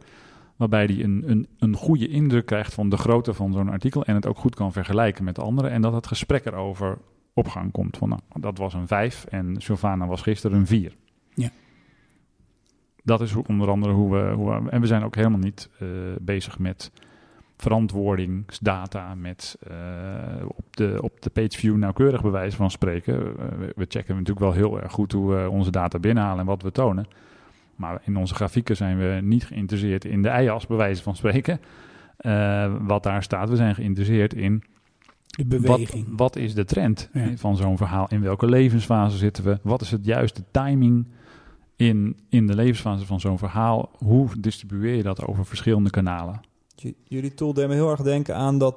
[0.57, 4.05] Waarbij die een, een, een goede indruk krijgt van de grootte van zo'n artikel.
[4.05, 5.71] En het ook goed kan vergelijken met anderen.
[5.71, 6.97] En dat het gesprek erover
[7.33, 7.97] op gang komt.
[7.97, 10.95] Van nou, dat was een 5 en Sylvana was gisteren een 4.
[11.33, 11.49] Ja.
[13.03, 14.69] Dat is hoe- onder andere hoe we, hoe we...
[14.69, 15.87] En we zijn ook helemaal niet eh,
[16.21, 16.91] bezig met
[17.57, 19.15] verantwoordingsdata.
[19.15, 23.15] Met eh, op, de, op de pageview nauwkeurig bewijs van spreken.
[23.39, 26.45] Eh, we, we checken natuurlijk wel heel erg goed hoe we onze data binnenhalen en
[26.45, 27.07] wat we tonen.
[27.77, 31.59] Maar in onze grafieken zijn we niet geïnteresseerd in de ei-as, bij wijze van spreken.
[32.17, 34.63] Eh, wat daar staat, we zijn geïnteresseerd in
[35.27, 36.05] De beweging.
[36.07, 37.35] wat, wat is de trend Ja.
[37.35, 38.07] van zo'n verhaal?
[38.09, 39.59] In welke levensfase zitten we?
[39.61, 41.07] Wat is het juiste timing
[41.75, 43.89] in, in de levensfase van zo'n verhaal?
[43.97, 46.39] Hoe distribueer je dat over verschillende kanalen?
[46.79, 48.75] J- Jullie tool deed me heel erg denken aan dat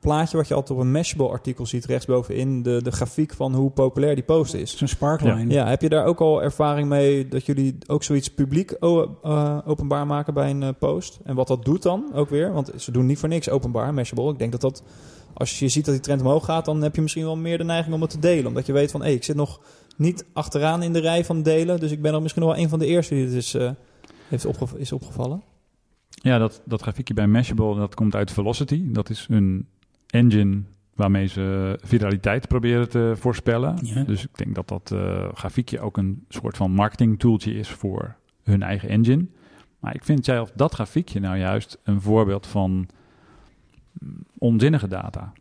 [0.00, 2.62] plaatje wat je altijd op een Mashable artikel ziet rechtsbovenin.
[2.62, 4.76] De, de grafiek van hoe populair die post is.
[4.76, 5.52] Zo'n sparkline.
[5.52, 10.06] Ja, heb je daar ook al ervaring mee dat jullie ook zoiets publiek eh, openbaar
[10.06, 11.18] maken bij een eh, post?
[11.24, 12.52] En wat dat doet dan ook weer?
[12.52, 14.30] Want ze doen niet voor niks openbaar, Mashable.
[14.32, 14.82] Ik denk dat dat,
[15.34, 17.64] als je ziet dat die trend omhoog gaat, dan heb je misschien wel meer de
[17.64, 18.46] neiging om het te delen.
[18.46, 19.60] Omdat je weet van, hé, ik zit nog
[19.96, 21.80] niet achteraan in de rij van delen.
[21.80, 23.70] Dus ik ben er misschien nog wel een van de eerste die het is, eh,
[24.28, 25.42] heeft is opgevallen.
[26.22, 28.82] Ja, dat, dat grafiekje bij Mashable, dat komt uit Velocity.
[28.86, 29.66] Dat is een
[30.06, 30.62] engine
[30.94, 33.78] waarmee ze viraliteit proberen te voorspellen.
[33.82, 34.02] Ja.
[34.04, 38.16] Dus ik denk dat dat eh, grafiekje ook een soort van marketing tooltje is voor
[38.42, 39.26] hun eigen engine.
[39.78, 42.88] Maar ik vind zelf dat grafiekje nou juist een voorbeeld van
[43.92, 45.32] mm, onzinnige data.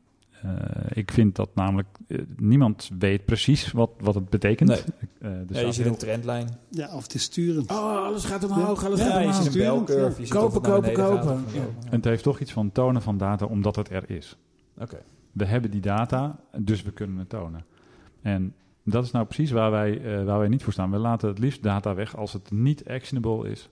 [0.42, 0.50] Eh,
[0.94, 4.70] ik vind dat namelijk, eh, niemand weet precies wat, wat het betekent.
[4.70, 4.80] Nee.
[5.20, 6.50] Eh, er Ja, je ziet een trendlijn.
[6.70, 7.72] Ja, of het is sturend.
[7.72, 9.44] Oh, alles gaat omhoog, alles Ja, gaat je omhoog.
[9.44, 10.28] ziet een belcurve.
[10.28, 11.44] Kopen, kopen, kopen.
[11.54, 11.62] Ja.
[11.86, 14.38] En het heeft toch iets van tonen van data omdat het er is.
[14.78, 15.02] Oké.
[15.32, 17.66] We hebben die data, dus we kunnen het tonen.
[18.22, 20.92] En dat is nou precies waar wij, eh, waar wij niet voor staan.
[20.92, 23.70] We laten het liefst data weg als het niet actionable is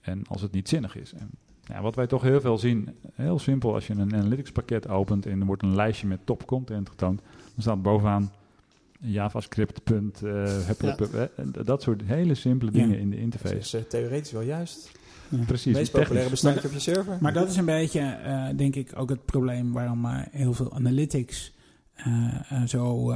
[0.00, 1.12] en als het niet zinnig is.
[1.12, 1.30] En
[1.68, 5.26] ja, wat wij toch heel veel zien, heel simpel, als je een analytics pakket opent
[5.26, 7.20] en er wordt een lijstje met top content getoond,
[7.54, 8.30] dan staat bovenaan
[9.00, 9.84] JavaScript.
[9.84, 10.58] punt, eh,
[11.64, 12.78] dat soort hele simpele Ja.
[12.78, 13.54] dingen in de Dat interface.
[13.56, 14.90] is eh, theoretisch wel juist.
[15.46, 15.64] Precies.
[15.64, 16.30] Het meest populaire technisch.
[16.30, 17.16] bestandje op je server.
[17.20, 20.72] Maar dat is een beetje, eh, denk ik, ook het probleem waarom eh, heel veel
[20.72, 21.56] analytics
[22.66, 23.12] zo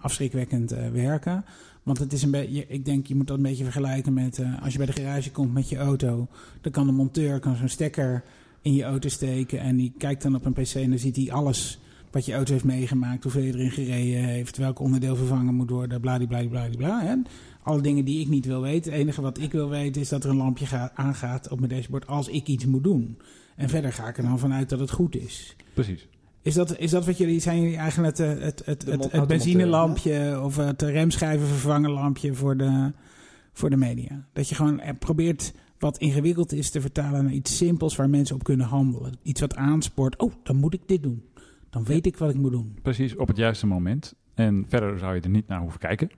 [0.00, 1.44] afschrikwekkend eh, werken.
[1.88, 4.62] Want het is een beetje, ik denk, je moet dat een beetje vergelijken met eh,
[4.62, 6.28] als je bij de garage komt met je auto.
[6.60, 8.24] Dan kan de monteur kan zo'n stekker
[8.62, 11.32] in je auto steken en die kijkt dan op een pc en dan ziet hij
[11.32, 11.78] alles
[12.10, 16.00] wat je auto heeft meegemaakt, hoeveel je erin gereden heeft, welk onderdeel vervangen moet worden,
[16.00, 17.00] bladibladibladibla.
[17.02, 17.14] Hè?
[17.62, 18.92] Alle dingen die ik niet wil weten.
[18.92, 21.72] Het enige wat ik wil weten is dat er een lampje gaat, aangaat op mijn
[21.72, 23.18] dashboard als ik iets moet doen.
[23.56, 25.56] En verder ga ik er dan vanuit dat het goed is.
[25.74, 26.08] Precies.
[26.48, 30.56] Is dat, is dat wat jullie, zijn jullie eigenlijk het, eh, het, het, benzinelampje of
[30.56, 32.92] het remschijven vervangen lampje voor de,
[33.52, 34.26] voor de media?
[34.32, 38.34] Dat je gewoon eh, probeert wat ingewikkeld is te vertalen naar iets simpels waar mensen
[38.34, 39.12] op kunnen handelen.
[39.22, 41.24] Iets wat aanspoort, oh, dan moet ik dit doen.
[41.70, 42.78] Dan weet ik wat ik moet doen.
[42.82, 44.14] Precies, op het juiste moment.
[44.34, 46.10] En verder zou je er niet naar hoeven kijken.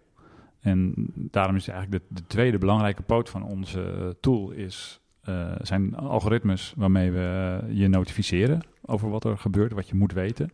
[0.60, 5.00] En daarom is eigenlijk de, de tweede belangrijke poot van onze eh, tool is,
[5.30, 10.12] eh, zijn algoritmes waarmee we eh, je notificeren over wat er gebeurt, wat je moet
[10.12, 10.50] weten.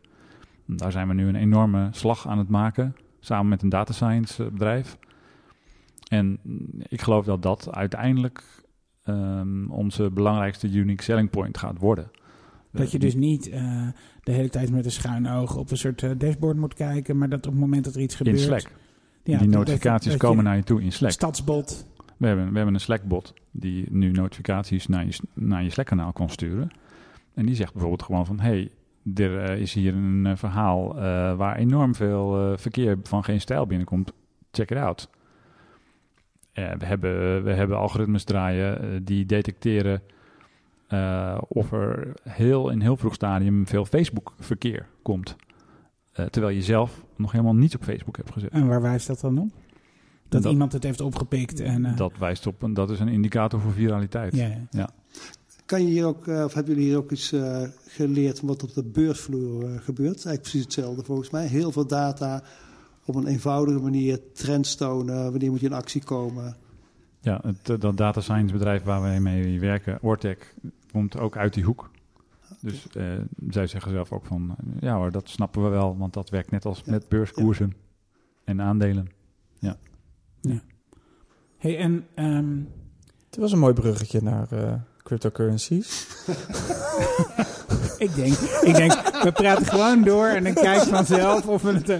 [0.66, 4.44] Daar zijn we nu een enorme slag aan het maken, samen met een data science
[4.44, 4.98] eh, bedrijf.
[6.08, 6.38] En
[6.88, 8.42] ik geloof dat dat uiteindelijk
[9.02, 12.10] ehm, onze belangrijkste unique selling point gaat worden.
[12.72, 13.44] Dat je dus niet
[14.22, 17.46] de hele tijd met een schuin oog op een soort dashboard moet kijken, maar dat
[17.46, 18.36] op het moment dat er iets gebeurt...
[18.36, 18.70] in Slack.
[19.22, 21.10] Ja, die notificaties dat komen naar je toe in Slack.
[21.10, 21.86] Stadsbot.
[22.16, 26.28] We hebben, we hebben een Slack-bot die nu notificaties naar je, naar je Slack-kanaal kan
[26.28, 26.70] sturen.
[27.34, 28.40] En die zegt bijvoorbeeld gewoon van...
[28.40, 28.70] hey,
[29.14, 33.66] er eh, is hier een eh, verhaal eh, waar enorm veel verkeer van geen stijl
[33.66, 34.12] binnenkomt.
[34.50, 35.08] Check it out.
[36.52, 40.02] Eh, we, hebben, we hebben algoritmes draaien die detecteren
[41.48, 45.36] of er heel, in heel vroeg stadium veel Facebook-verkeer komt.
[46.30, 48.50] Terwijl je zelf nog helemaal niets op Facebook hebt gezet.
[48.50, 49.50] En waar wijst dat dan op?
[50.28, 51.84] Dat, Dat- iemand het heeft opgepikt en...
[51.84, 54.34] eh, Dat wijst op, een- dat is een indicator voor viraliteit.
[54.36, 54.88] ja, ja.
[55.66, 58.62] Kan je hier ook, eh, of hebben jullie hier ook iets eh, geleerd van wat
[58.62, 60.14] op de beursvloer gebeurt?
[60.14, 61.46] Eigenlijk precies hetzelfde volgens mij.
[61.46, 62.42] Heel veel data
[63.04, 66.56] op een eenvoudige manier, trends tonen, wanneer moet je in actie komen.
[67.20, 70.54] Ja, het, dat data science bedrijf waar wij mee werken, Ortec,
[70.92, 71.90] komt ook uit die hoek.
[72.60, 73.04] Dus eh,
[73.48, 76.64] zij zeggen zelf ook van, ja hoor, dat snappen we wel, want dat werkt net
[76.64, 76.90] als Ja.
[76.90, 77.72] met beurskoersen
[78.44, 79.08] en aandelen.
[81.58, 82.58] Hey, en ehm,
[83.30, 84.72] Het was een mooi bruggetje naar eh,
[85.02, 86.06] cryptocurrencies.
[87.98, 88.32] ik, denk,
[88.62, 88.92] ik denk,
[89.22, 91.88] we praten gewoon door en dan kijk vanzelf of we het...
[91.88, 91.98] eh,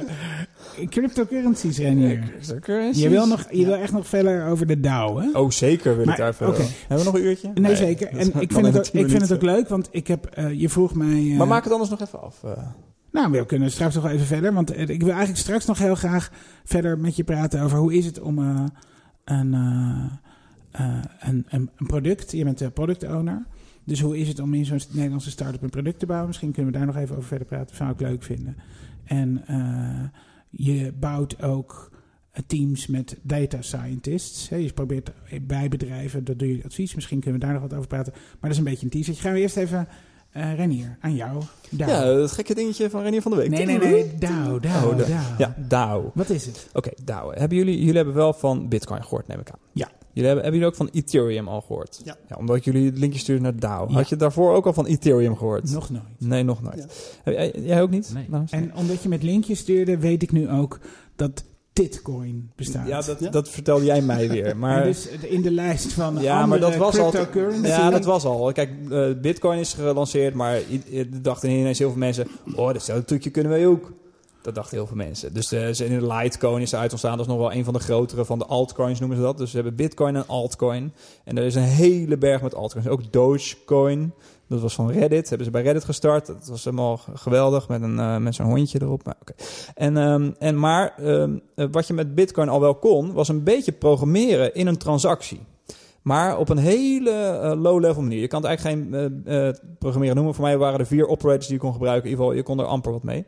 [0.89, 2.19] cryptocurrencies hier.
[2.19, 3.03] Cryptocurrencies?
[3.03, 5.31] Je wil, nog, je wil echt nog verder over de DAO, hè?
[5.39, 6.49] Oh, zeker wil Maar, ik daar even...
[6.49, 6.63] oké.
[6.63, 7.51] Hebben we nog een uurtje?
[7.55, 8.09] Nee, zeker.
[8.09, 10.53] En ik in vind, het ook, ik vind het ook leuk, want ik heb, eh,
[10.61, 11.35] je vroeg mij...
[11.37, 12.43] Maar maak het anders nog even af.
[13.17, 14.53] Nou, we kunnen straks nog even verder.
[14.53, 16.31] Want eh, ik wil eigenlijk straks nog heel graag
[16.65, 18.65] verder met je praten over hoe is het om eh,
[19.25, 19.55] een,
[20.73, 22.33] eh, een, een, een product...
[22.33, 23.47] Je bent de product owner.
[23.85, 26.27] Dus hoe is het om in zo'n Nederlandse start-up een product te bouwen?
[26.27, 27.67] Misschien kunnen we daar nog even over verder praten.
[27.67, 28.57] Dat zou ik leuk vinden.
[29.05, 29.45] En
[30.51, 31.91] je bouwt ook
[32.47, 34.49] teams met data scientists.
[34.49, 35.13] Je probeert
[35.43, 36.95] bij bedrijven, dat doe je advies.
[36.95, 38.13] Misschien kunnen we daar nog wat over praten.
[38.13, 39.15] Maar dat is een beetje een teaser.
[39.15, 39.89] Gaan we eerst even...
[40.37, 41.43] eh Renier, aan jou.
[41.71, 41.89] DAO.
[41.89, 43.51] Ja, het gekke dingetje van Renier van de Week.
[43.51, 44.15] Nee, nee, nee.
[44.19, 45.07] DAO, DAO, Oh, DAO.
[45.39, 46.11] Ja, DAO.
[46.15, 46.69] Wat is het?
[46.73, 47.31] Oké, DAO.
[47.33, 49.59] Hebben jullie, jullie hebben wel van Bitcoin gehoord, neem ik aan.
[49.73, 49.89] Ja.
[50.13, 52.01] Jullie hebben, hebben jullie ook van Ethereum al gehoord?
[52.05, 52.17] Ja.
[52.37, 53.87] omdat jullie het linkje stuurden naar DAO.
[53.89, 53.95] Ja.
[53.95, 55.73] Had je daarvoor ook al van Ethereum gehoord?
[55.73, 56.05] Nog nooit.
[56.19, 56.79] Nee, nog nooit.
[56.79, 56.87] Ja.
[57.23, 58.11] Heb jij, jij ook niet?
[58.15, 58.27] Nee.
[58.29, 58.53] Lars?
[58.53, 60.79] En omdat je met linkjes stuurde, weet ik nu ook
[61.17, 61.45] dat
[61.77, 62.87] Titcoin bestaat.
[62.87, 63.31] Ja, dat, Ja?
[63.31, 64.57] dat vertelde jij mij weer.
[64.57, 67.13] Maar, dus in de lijst van ja, maar dat was al.
[67.63, 68.53] Ja, dat was al.
[68.53, 70.61] Kijk, eh, Bitcoin is gelanceerd, maar
[71.23, 73.93] dachten ineens heel veel mensen: oh, datzelfde trucje kunnen wij ook.
[74.47, 75.35] Dat dachten heel veel mensen.
[75.35, 77.17] Dus de, ze- in de Litecoin is eruit ontstaan.
[77.17, 79.39] Dat is nog wel een van de grotere van de altcoins, noemen ze dat.
[79.39, 80.93] Dus ze hebben Bitcoin en altcoin.
[81.25, 82.89] En er is een hele berg met altcoins.
[82.89, 84.13] Ook Dogecoin.
[84.49, 85.29] Dat was van Reddit.
[85.29, 86.27] Hebben ze bij Reddit gestart.
[86.27, 89.05] Dat was helemaal geweldig met, een, eh, met zo'n hondje erop.
[89.05, 89.17] Maar,
[89.75, 93.43] en, ehm, en, maar ehm, eh, wat je met Bitcoin al wel kon, was een
[93.43, 95.41] beetje programmeren in een transactie.
[96.03, 98.21] Maar op een hele eh, low-level manier.
[98.21, 98.95] Je kan het eigenlijk geen
[99.25, 100.35] eh, eh, programmeren noemen.
[100.35, 102.05] Voor mij waren er vier operators die je kon gebruiken.
[102.05, 103.25] In ieder geval, je kon er amper wat mee.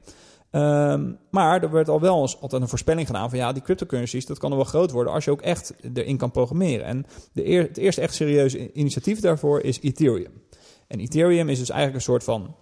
[0.50, 4.26] Ehm, maar er werd al wel eens altijd een voorspelling gedaan van ja, die cryptocurrencies,
[4.26, 6.86] dat kan er wel groot worden als je ook echt erin kan programmeren.
[6.86, 10.42] En de het eerste echt serieuze initiatief daarvoor is Ethereum.
[10.86, 12.56] En Ethereum is dus eigenlijk een soort van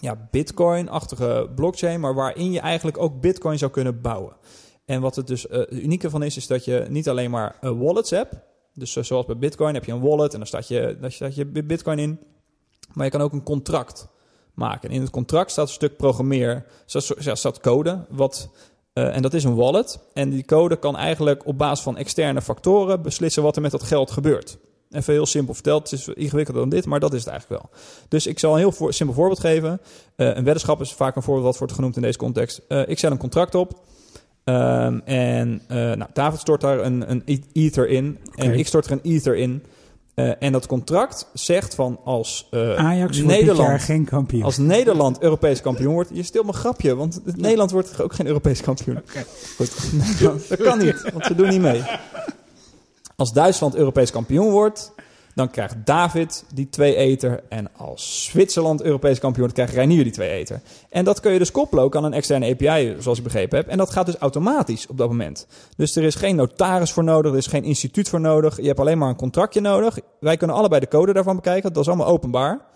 [0.00, 4.36] ja, Bitcoin-achtige blockchain, maar waarin je eigenlijk ook Bitcoin zou kunnen bouwen.
[4.84, 7.78] En wat het dus eh, unieke van is, is dat je niet alleen maar eh,
[7.78, 8.34] wallets hebt.
[8.74, 11.34] Dus eh, zoals bij Bitcoin heb je een wallet en dan staat je, daar staat
[11.34, 12.20] je Bitcoin in.
[12.92, 14.08] Maar je kan ook een contract
[14.54, 14.88] maken.
[14.88, 18.48] En in het contract staat een stuk programmeer, staat, code, wat,
[18.92, 19.98] eh, en dat is een wallet.
[20.14, 23.82] En die code kan eigenlijk op basis van externe factoren beslissen wat er met dat
[23.82, 24.58] geld gebeurt.
[24.90, 27.70] Even heel simpel verteld, het is ingewikkelder dan dit, maar dat is het eigenlijk wel.
[28.08, 29.80] Dus ik zal een heel voor- simpel voorbeeld geven.
[30.16, 32.60] Eh, een weddenschap is vaak een voorbeeld wat wordt genoemd in deze context.
[32.68, 33.72] Eh, ik zet een contract op.
[34.44, 38.18] Ehm, en nou, David stort daar een, een e- ether in.
[38.34, 39.62] En ik stort er een ether in.
[40.14, 44.42] Eh, en dat contract zegt van als eh, Ajax Nederland jaar geen kampioen.
[44.42, 48.60] als Nederland Europees kampioen wordt, je stilt mijn grapje, want Nederland wordt ook geen Europees
[48.60, 49.00] kampioen.
[49.56, 49.72] Goed,
[50.48, 51.82] dat kan niet, want ze doen niet mee.
[53.16, 54.92] Als Duitsland Europees kampioen wordt,
[55.34, 57.42] dan krijgt David die twee eter.
[57.48, 60.60] En als Zwitserland Europees kampioen krijgt Reinier die twee eter.
[60.88, 63.68] En dat kun je dus koppelen ook aan een externe API, zoals ik begrepen heb.
[63.68, 65.46] En dat gaat dus automatisch op dat moment.
[65.76, 68.56] Dus er is geen notaris voor nodig, er is geen instituut voor nodig.
[68.56, 69.98] Je hebt alleen maar een contractje nodig.
[70.20, 72.68] Wij kunnen allebei de code daarvan bekijken, dat is allemaal openbaar.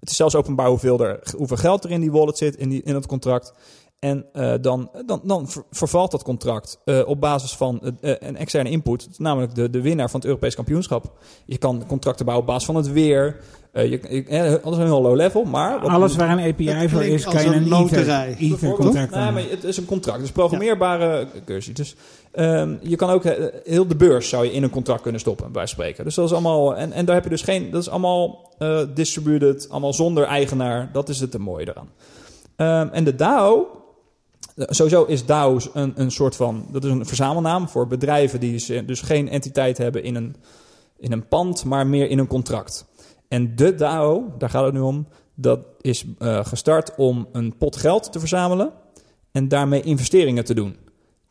[0.00, 2.82] Het is zelfs openbaar hoeveel, er, hoeveel geld er in die wallet zit, in, die,
[2.82, 3.52] in het contract.
[4.00, 8.36] En eh, dan, dan, dan ver- vervalt dat contract eh, op basis van eh, een
[8.36, 11.12] externe input, namelijk de, de winnaar van het Europees kampioenschap.
[11.44, 13.40] Je kan contracten bouwen op basis van het weer.
[13.72, 15.80] Eh, je, je, alles een heel low level, maar...
[15.80, 18.28] wat- Alles waar een API voor is, als kan je een loterij.
[18.38, 20.20] ether, ether contract Nee, maar het is een contract.
[20.20, 21.74] Dus programmeerbare cursus.
[21.74, 21.96] Dus
[22.32, 23.24] ehm, je kan ook
[23.64, 26.04] heel de beurs zou je in een contract kunnen stoppen, bij spreken.
[26.04, 26.76] Dus dat is allemaal.
[26.76, 27.70] En, en daar heb je dus geen.
[27.70, 30.90] Dat is allemaal eh, distributed, allemaal zonder eigenaar.
[30.92, 31.88] Dat is het mooie eraan.
[32.56, 33.66] Ehm, en de DAO.
[34.68, 36.66] Sowieso is DAO een, een soort van.
[36.70, 40.36] Dat is een verzamelnaam voor bedrijven die dus, dus geen entiteit hebben in een,
[40.98, 42.86] in een pand, maar meer in een contract.
[43.28, 45.08] En de DAO, daar gaat het nu om.
[45.34, 48.72] Dat is eh, gestart om een pot geld te verzamelen
[49.32, 50.76] en daarmee investeringen te doen.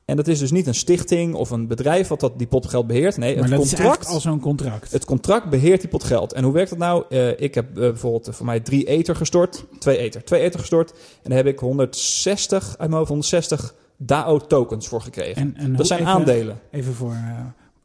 [0.10, 2.88] En dat is dus niet een stichting of een bedrijf wat dat die pot geld
[2.88, 3.18] beheert.
[3.18, 4.08] Nee, maar het dat is contract.
[4.08, 4.92] al zo'n contract.
[4.92, 6.34] Het contract beheert die pot geld.
[6.34, 7.04] En hoe werkt dat nou?
[7.10, 9.66] Eh, ik heb eh, bijvoorbeeld eh, voor mij drie ether gestort.
[9.80, 10.24] Twee ether.
[10.24, 10.92] Twee ether gestort.
[10.92, 15.42] En daar heb ik 160, uit mijn hoofd 160 DAO tokens voor gekregen.
[15.42, 16.60] en, en dat zijn even- aandelen.
[16.72, 17.16] Even voor,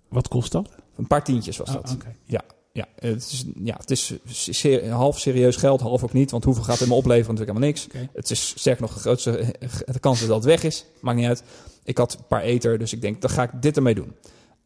[0.09, 0.69] wat kost dat?
[0.97, 1.93] Een paar tientjes was Oh, dat.
[1.95, 2.15] oké.
[2.25, 6.31] Ja, het is, ja, het is se- half serieus geld, half ook niet.
[6.31, 7.35] Want hoeveel gaat het me opleveren?
[7.35, 8.11] Natuurlijk helemaal niks.
[8.15, 9.55] Het is sterker nog de grootste
[9.93, 10.85] de kans is dat het weg is.
[11.01, 11.43] Maakt niet uit.
[11.85, 14.15] Ik had een paar ether, dus ik denk, dan ga ik dit ermee doen.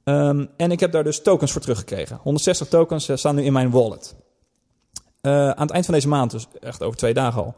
[0.04, 2.18] Ehm, en ik heb daar dus tokens voor teruggekregen.
[2.22, 4.14] 160 tokens eh, staan nu in mijn wallet.
[5.20, 7.54] Eh, aan het eind van deze maand, dus echt over twee dagen al.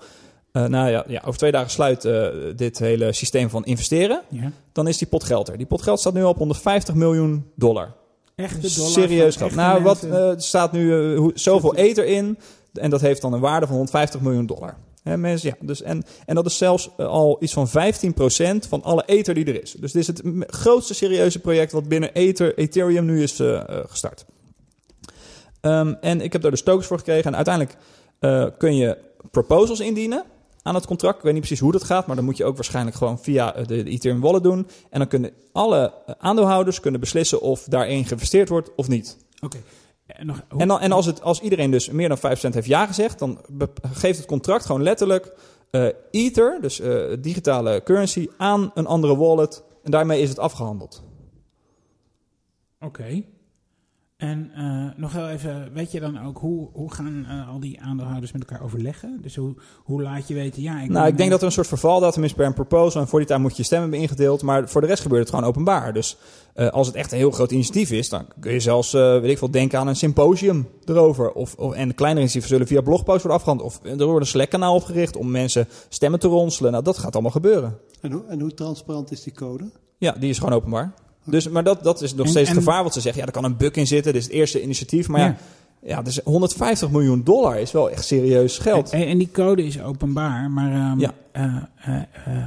[0.53, 2.09] eh, nou ja, ja, over twee dagen sluit
[2.57, 4.23] dit hele systeem van investeren.
[4.29, 4.53] Ja.
[4.73, 5.57] Dan is die pot geld er.
[5.57, 7.93] Die pot geld staat nu op 150 miljoen dollar.
[8.35, 9.55] Echte dollar Serieus geld.
[9.55, 10.41] Nou, wat mensen.
[10.41, 12.39] staat nu zoveel ether in.
[12.73, 14.77] En dat heeft dan een waarde van 150 miljoen dollar.
[15.03, 17.73] Hè, mensen, ja, dus en, en dat is zelfs eh, al iets van 15%
[18.69, 19.73] van alle ether die er is.
[19.73, 23.85] Dus dit is het grootste serieuze project wat binnen ether, Ethereum nu is eh, eh,
[23.87, 24.25] gestart.
[25.61, 27.25] Ehm, en ik heb daar dus tokens voor gekregen.
[27.25, 27.77] En uiteindelijk
[28.59, 28.99] kun je
[29.31, 30.25] proposals indienen
[30.63, 31.17] aan het contract.
[31.17, 33.53] Ik weet niet precies hoe dat gaat, maar dan moet je ook waarschijnlijk gewoon via
[33.53, 34.69] de, de Ethereum wallet doen.
[34.91, 39.17] En dan kunnen alle aandeelhouders kunnen beslissen of daarin geïnvesteerd wordt of niet.
[39.41, 39.59] Oké.
[40.17, 42.87] En, nog, En, dan, en als, het, als iedereen dus meer dan 5% heeft ja
[42.87, 43.39] gezegd, dan
[43.93, 45.33] geeft het contract gewoon letterlijk
[45.71, 49.63] eh, Ether, dus eh, digitale currency, aan een andere wallet.
[49.83, 51.03] En daarmee is het afgehandeld.
[52.81, 53.25] Oké.
[54.21, 57.81] En eh, nog wel even, weet je dan ook hoe, hoe gaan eh, al die
[57.81, 59.19] aandeelhouders met elkaar overleggen?
[59.23, 59.55] Dus hoe,
[59.85, 62.25] hoe laat je weten, ja, ik Nou, ik denk eh, dat er een soort vervaldatum
[62.25, 63.01] is per een proposal.
[63.01, 64.43] En voor die tijd moet je je stem hebben ingedeeld.
[64.43, 65.93] Maar voor de rest gebeurt het gewoon openbaar.
[65.93, 66.17] Dus
[66.55, 69.31] eh, als het echt een heel groot initiatief is, dan kun je zelfs, eh, weet
[69.31, 71.33] ik veel, denken aan een symposium erover.
[71.33, 73.69] Of, of, en kleinere initiatieven zullen via blogposts worden afgehandeld.
[73.69, 76.73] Of er wordt een Slack-kanaal opgericht om mensen stemmen te ronselen.
[76.73, 77.79] Nou, dat gaat allemaal gebeuren.
[78.01, 79.71] En hoe, en hoe transparant is die code?
[79.99, 80.95] Ja, die is gewoon openbaar.
[81.25, 83.21] Dus, maar dat, dat is nog En- steeds het gevaar wat ze zeggen.
[83.21, 84.13] Ja, er kan een bug in zitten.
[84.13, 85.09] Dit is het eerste initiatief.
[85.09, 85.37] Maar ja, Ja.
[85.97, 86.03] ja.
[86.03, 88.91] dus 150 miljoen dollar is wel echt serieus geld.
[88.91, 91.15] En, en die code is openbaar, maar ehm, Ja.
[91.33, 91.45] eh,
[91.77, 91.95] eh,
[92.27, 92.45] eh,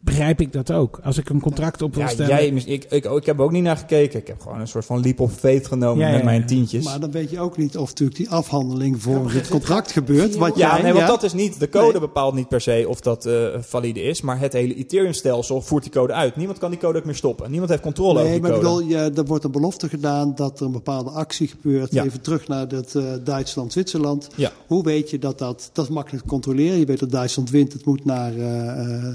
[0.00, 1.00] begrijp ik dat ook?
[1.02, 2.36] Als ik een contract op wil Ja, stellen...
[2.36, 4.20] jij, ik, ik, ik, ik heb er ook niet naar gekeken.
[4.20, 6.46] Ik heb gewoon een soort van leap of faith genomen Ja, met ja, mijn ja.
[6.46, 6.84] tientjes.
[6.84, 10.36] Maar dan weet je ook niet of natuurlijk die afhandeling maar het contract gebeurt.
[10.36, 11.60] Wat ja, jij, nee, want ja, dat is niet.
[11.60, 12.00] De code Nee.
[12.00, 14.20] bepaalt niet per se of dat eh, valide is.
[14.20, 16.36] Maar het hele Ethereum-stelsel voert die code uit.
[16.36, 17.50] Niemand kan die code ook meer stoppen.
[17.50, 18.84] Niemand heeft controle over Nee, die maar ik code.
[18.84, 21.92] bedoel, ja, er wordt een belofte gedaan dat er een bepaalde actie gebeurt.
[21.92, 22.04] Ja.
[22.04, 24.28] Even terug naar dat eh, Duitsland-Zwitserland.
[24.34, 24.52] Ja.
[24.66, 25.70] Hoe weet je dat dat...
[25.72, 26.78] Dat is makkelijk te controleren.
[26.78, 29.14] Je weet dat Duitsland wint, het moet naar, eh, eh,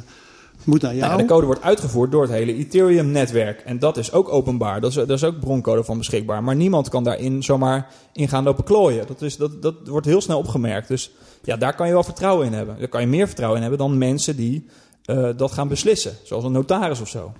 [0.65, 1.21] moet naar Nou jou.
[1.21, 3.61] de code wordt uitgevoerd door het hele Ethereum-netwerk.
[3.61, 4.81] En dat is ook openbaar.
[4.81, 6.43] Dat is, daar is ook broncode van beschikbaar.
[6.43, 9.07] Maar niemand kan daarin zomaar in gaan lopen klooien.
[9.07, 10.87] Dat, is, dat, dat wordt heel snel opgemerkt.
[10.87, 11.11] Dus
[11.43, 12.75] ja, daar kan je wel vertrouwen in hebben.
[12.79, 14.65] Daar kan je meer vertrouwen in hebben dan mensen die
[15.05, 16.13] eh, dat gaan beslissen.
[16.23, 17.33] Zoals een notaris of zo.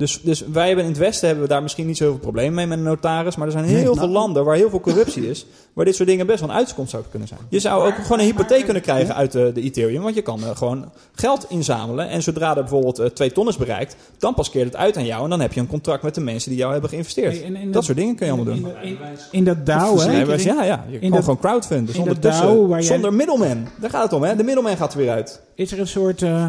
[0.00, 2.66] Dus, dus wij hebben in het Westen hebben we daar misschien niet zoveel probleem mee
[2.66, 3.36] met een notaris.
[3.36, 5.46] Maar er zijn heel Nee, veel nou- landen waar heel veel corruptie is.
[5.72, 7.40] Waar dit soort dingen best wel een uitkomst zou kunnen zijn.
[7.48, 10.02] Je zou ook gewoon een hypotheek kunnen krijgen uit de, de Ethereum.
[10.02, 12.08] Want je kan eh, gewoon geld inzamelen.
[12.08, 13.96] En zodra er bijvoorbeeld eh, twee ton is bereikt.
[14.18, 15.24] Dan pas keert het uit aan jou.
[15.24, 17.32] En dan heb je een contract met de mensen die jou hebben geïnvesteerd.
[17.36, 18.72] Hey, en in dat soort dingen kun je allemaal in, doen.
[18.82, 18.98] in, in,
[19.30, 20.20] in dat DAO, hè?
[20.36, 21.94] Ja, ja, je In kan dat- gewoon crowdfunden.
[21.94, 23.66] Zonder, tussen, DAO jij- zonder middelman.
[23.80, 24.36] Daar gaat het om, hè?
[24.36, 25.40] De middelman gaat er weer uit.
[25.54, 26.46] Is er een soort, eh,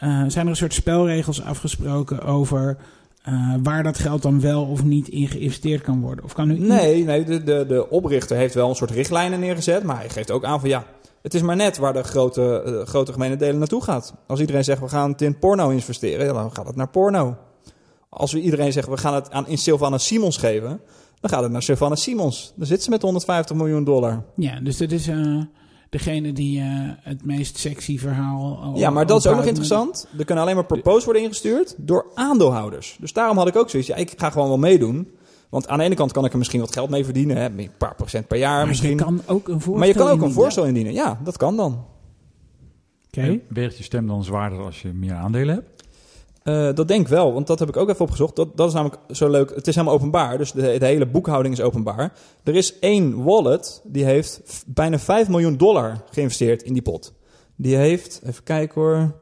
[0.00, 2.76] eh, zijn er een soort spelregels afgesproken over
[3.22, 6.24] eh, waar dat geld dan wel of niet in geïnvesteerd kan worden?
[6.24, 9.82] Of kan nu Nee, nee de, de, de oprichter heeft wel een soort richtlijnen neergezet.
[9.82, 10.84] Maar hij geeft ook aan van ja,
[11.22, 14.14] het is maar net waar de grote, eh, grote gemene delen naartoe gaat.
[14.26, 17.36] Als iedereen zegt we gaan het in porno investeren, ja, dan gaat het naar porno.
[18.08, 20.80] Als we iedereen zeggen we gaan het aan, in Sylvana Simons geven,
[21.20, 22.52] dan gaat het naar Sylvana Simons.
[22.56, 24.24] Dan zit ze met 150 miljoen dollar.
[24.36, 25.08] Ja, dus dat is
[25.90, 26.66] degene die eh,
[27.00, 28.60] het meest sexy verhaal.
[28.74, 30.06] eh, Ja, maar dat is ook nog interessant.
[30.18, 32.96] Er kunnen alleen maar proposals worden ingestuurd door aandeelhouders.
[33.00, 33.88] Dus daarom had ik ook zoiets.
[33.88, 35.08] Ja, ik ga gewoon wel meedoen.
[35.48, 37.36] Want aan de ene kant kan ik er misschien wat geld mee verdienen.
[37.36, 38.90] Hè, een paar procent per jaar Maar misschien.
[38.90, 40.42] je kan ook een voorstel maar je kan ook een indienen.
[40.42, 40.92] voorstel indienen.
[40.92, 41.84] Ja, dat kan dan.
[43.06, 43.20] Oké.
[43.20, 45.79] En Weegt je stem dan zwaarder als je meer aandelen hebt?
[46.42, 48.36] Eh, dat denk ik wel, want dat heb ik ook even opgezocht.
[48.36, 49.54] Dat, dat is namelijk zo leuk.
[49.54, 52.12] Het is helemaal openbaar, dus de, de hele boekhouding is openbaar.
[52.44, 57.12] Er is één wallet die heeft f- bijna 5 miljoen dollar geïnvesteerd in die pot.
[57.56, 59.14] Die heeft, even kijken hoor,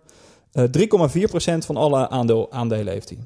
[0.53, 3.19] eh 3,4% van alle aandeel, aandelen heeft hij.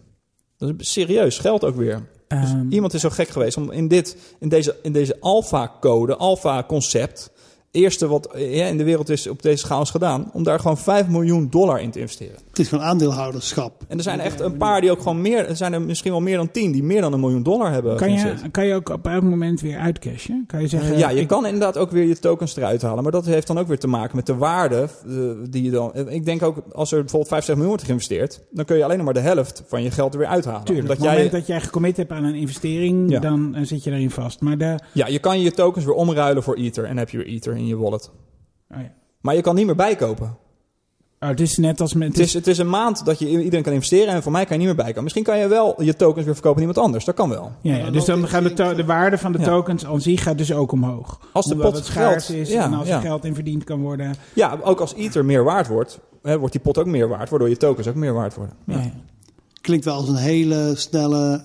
[0.57, 2.09] Dat is serieus geld ook weer.
[2.29, 6.17] Dus Ehm, iemand is zo gek geweest om in, dit, in deze, in deze alpha-code,
[6.17, 7.31] alpha-concept,
[7.73, 10.59] eerste wat eh, ja, in de wereld is op deze schaal is gedaan, om daar
[10.61, 12.37] gewoon 5 miljoen dollar in te investeren.
[12.49, 13.73] Het is gewoon aandeelhouderschap.
[13.89, 15.49] En er zijn echt een paar die ook gewoon meer...
[15.49, 17.97] Er zijn er misschien wel meer dan tien die meer dan een miljoen dollar hebben
[17.97, 20.45] Kan je, kan je ook op elk moment weer uitcashen?
[20.47, 20.93] Kan je zeggen...
[20.93, 23.03] Eh, ja, je ik- kan inderdaad ook weer je tokens eruit halen.
[23.03, 24.77] Maar dat heeft dan ook weer te maken met de waarde
[25.09, 25.15] eh,
[25.51, 25.93] die je dan...
[26.09, 28.41] Ik denk ook, als er bijvoorbeeld 50 miljoen wordt geïnvesteerd...
[28.51, 30.65] dan kun je alleen nog maar de helft van je geld er weer uithalen.
[30.65, 33.21] Tuurlijk, op het jij, moment dat jij gecommit hebt aan een investering, Ja.
[33.21, 34.41] dan zit je daarin vast.
[34.41, 36.85] Maar de, Ja, je kan je tokens weer omruilen voor Ether.
[36.85, 38.11] En heb je weer Ether in je wallet.
[38.71, 38.93] oh ja.
[39.21, 40.37] Maar je kan niet meer bijkopen.
[41.21, 42.09] oh, het is net als met...
[42.09, 44.15] Het is, het is een maand dat je iedereen kan investeren.
[44.15, 45.03] En voor mij kan je niet meer bijkomen.
[45.03, 47.05] Misschien kan je wel je tokens weer verkopen aan iemand anders.
[47.05, 47.53] Dat kan wel.
[47.61, 49.45] ja, ja, dus dan gaat de, de waarde van de Ja.
[49.45, 51.21] tokens aan zich gaat dus ook omhoog.
[51.33, 52.97] Als de Omdat pot schaars geld- is ja, en als ja.
[52.97, 54.15] er geld in verdiend kan worden.
[54.35, 56.01] Ja, ook als Ether meer waard wordt...
[56.23, 57.31] Hè, wordt die pot ook meer waard.
[57.31, 58.57] Waardoor je tokens ook meer waard worden.
[58.67, 58.79] Ja.
[58.81, 58.93] Ja.
[59.61, 61.45] Klinkt wel als een hele snelle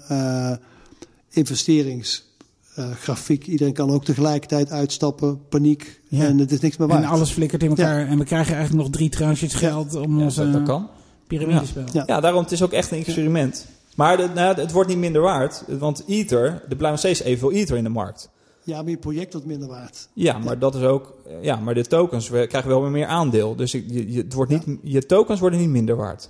[2.77, 3.47] eh investeringsgrafiek.
[3.47, 6.01] Iedereen kan ook tegelijkertijd uitstappen, paniek.
[6.07, 6.25] Ja.
[6.25, 7.03] En het is niks meer waard.
[7.03, 8.07] En alles flikkert in elkaar.
[8.07, 10.89] En we krijgen eigenlijk nog drie tranches geld om Ja, ons dat, dat kan.
[11.27, 11.83] piramidespel.
[11.93, 12.03] Ja.
[12.05, 13.67] Ja, daarom het is ook echt een experiment.
[13.95, 15.63] Maar de, nou, het wordt niet minder waard.
[15.67, 18.29] Want Ether, er nog steeds evenveel Ether in de markt.
[18.63, 20.07] Ja, maar je project wordt minder waard.
[20.13, 21.13] Ja, maar dat is ook.
[21.41, 23.55] Ja, maar de tokens we krijgen wel weer meer aandeel.
[23.55, 26.29] Dus je, je, het wordt niet, je tokens worden niet minder waard.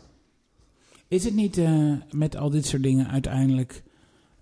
[1.07, 3.83] Is het niet eh, met al dit soort dingen uiteindelijk...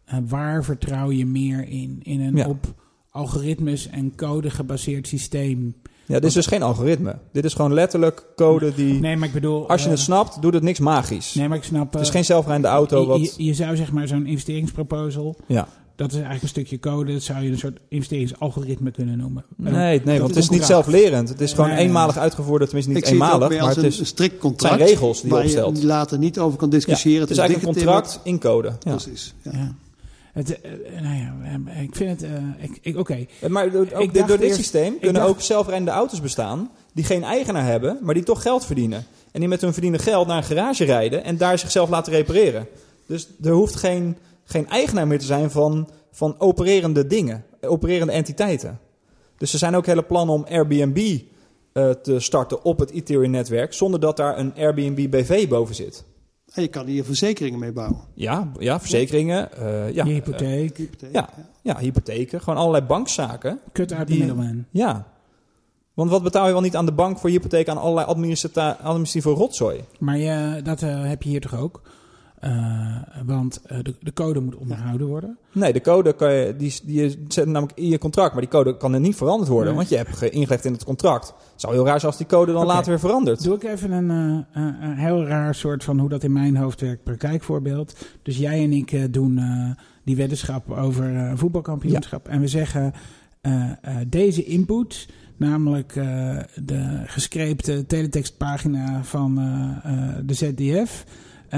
[0.06, 2.00] eh, waar vertrouw je meer in?
[2.04, 2.48] In een Ja.
[2.48, 2.74] op
[3.10, 5.76] algoritmes en code gebaseerd systeem?
[6.08, 7.16] Ja, dit is dus geen algoritme.
[7.32, 9.00] Dit is gewoon letterlijk code die.
[9.00, 9.70] Nee, maar ik bedoel...
[9.70, 11.34] Als je eh, het snapt, doet het niks magisch.
[11.34, 11.92] Nee, maar ik snap...
[11.94, 13.02] het is eh, geen zelfrijdende auto.
[13.02, 15.36] je, Wat, je, je zou zeg maar zo'n investeringsproposal...
[15.48, 15.68] ja.
[15.96, 17.14] Dat is eigenlijk een stukje code.
[17.14, 19.46] Dat zou je een soort investeringsalgoritme kunnen noemen.
[19.58, 21.30] Nee, nee, want is het is niet zelflerend.
[21.30, 21.78] Het is gewoon Nee.
[21.78, 22.64] eenmalig uitgevoerd.
[22.64, 24.00] Tenminste, niet ik zie het ook eenmalig, meer maar als het een, is.
[24.00, 24.76] een strikt contract.
[24.78, 25.78] zijn regels die je waar opstelt.
[25.82, 27.22] je later niet over kan Ja, discussiëren.
[27.22, 28.68] het is eigenlijk een contract in code.
[28.68, 28.92] Ja.
[28.92, 29.34] Precies.
[29.42, 29.76] Ja.
[30.36, 30.72] Het, eh,
[31.02, 31.36] nou ja,
[31.68, 32.30] eh, ik vind het...
[32.32, 35.42] eh, ik, ik, Oké, Maar door, ook Ik door dit eerst- systeem kunnen dacht- ook
[35.42, 39.06] zelfrijdende auto's bestaan die geen eigenaar hebben, maar die toch geld verdienen.
[39.32, 42.68] En die met hun verdiende geld naar een garage rijden en daar zichzelf laten repareren.
[43.06, 48.80] Dus er hoeft geen, geen eigenaar meer te zijn van, van opererende dingen, opererende entiteiten.
[49.38, 51.18] Dus er zijn ook hele plannen om Airbnb
[51.74, 56.04] eh, te starten op het Ethereum-netwerk, zonder dat daar een Airbnb BV boven zit.
[56.56, 58.00] En je kan hier verzekeringen mee bouwen.
[58.14, 61.30] Ja, ja verzekeringen, eh, ja, je hypotheek, Hypotheek, Ja.
[61.30, 63.60] eh, ja, hypotheken, gewoon allerlei bankzaken.
[63.72, 64.66] kut uit de die- middelman.
[64.72, 65.08] Ja.
[65.94, 69.30] Want wat betaal je wel niet aan de bank voor je hypotheek aan allerlei administratieve
[69.30, 69.84] rotzooi?
[70.00, 71.82] Maar je, dat eh, heb je hier toch ook?
[72.40, 75.38] Eh, want eh, de, de code moet onderhouden worden.
[75.52, 78.78] Nee, de code kan je, die, die zet namelijk in je contract, maar die code
[78.78, 79.76] kan er niet veranderd worden, Nee.
[79.78, 81.28] want je hebt ge- ingelegd in het contract.
[81.28, 83.44] Het zou heel raar zijn als die code dan later weer verandert.
[83.44, 84.10] Doe ik even een,
[84.54, 87.96] eh, een heel raar soort van hoe dat in mijn hoofd werkt praktijkvoorbeeld.
[88.24, 89.40] Dus jij en ik doen
[90.04, 92.28] die weddenschap over een voetbalkampioenschap.
[92.28, 92.94] En we zeggen
[94.08, 95.08] deze input,
[95.38, 95.94] namelijk
[96.56, 99.36] de geschreepte teletextpagina van
[100.26, 101.06] de ZDF.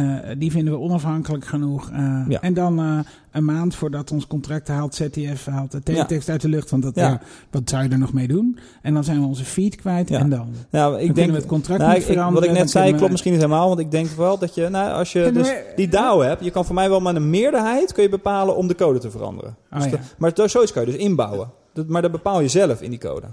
[0.04, 1.90] Eh, die vinden we onafhankelijk genoeg.
[1.92, 2.42] eh, Ja.
[2.42, 3.00] En dan eh,
[3.32, 6.70] een maand voordat ons contract haalt, ZDF haalt de teletext uit de lucht.
[6.70, 7.22] Want dat, Ja.
[7.52, 8.58] wat zou je er nog mee doen?
[8.82, 10.12] En dan zijn we onze feed kwijt.
[10.12, 10.48] En dan?
[10.70, 12.42] Ja, Dan ik denk, we het contract nou, niet ik- veranderen.
[12.42, 14.70] wat ik net zei we- klopt misschien niet helemaal, want ik denk wel dat je,
[14.70, 17.30] nou, als je dus maar- die DAO hebt, je kan voor mij wel met een
[17.30, 19.56] meerderheid kun je bepalen om de code te veranderen.
[19.74, 21.50] Oh, Dus de- maar zo- zoiets kan je dus inbouwen.
[21.74, 23.26] Dat, maar dat bepaal je zelf in die code.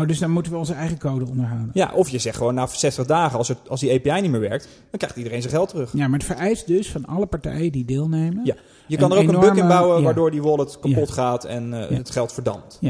[0.00, 1.70] Oh, dus dan moeten we onze eigen code onderhouden.
[1.72, 4.40] Ja, of je zegt gewoon na 60 dagen, als, het, als die API niet meer
[4.40, 5.92] werkt, dan krijgt iedereen zijn geld terug.
[5.92, 8.44] Ja, maar het vereist dus van alle partijen die deelnemen.
[8.44, 8.54] Ja.
[8.86, 10.02] Je kan er ook een bug in bouwen ja.
[10.04, 11.14] waardoor die wallet kapot Ja.
[11.14, 11.96] gaat en eh, Ja.
[11.96, 12.80] het geld verdampt.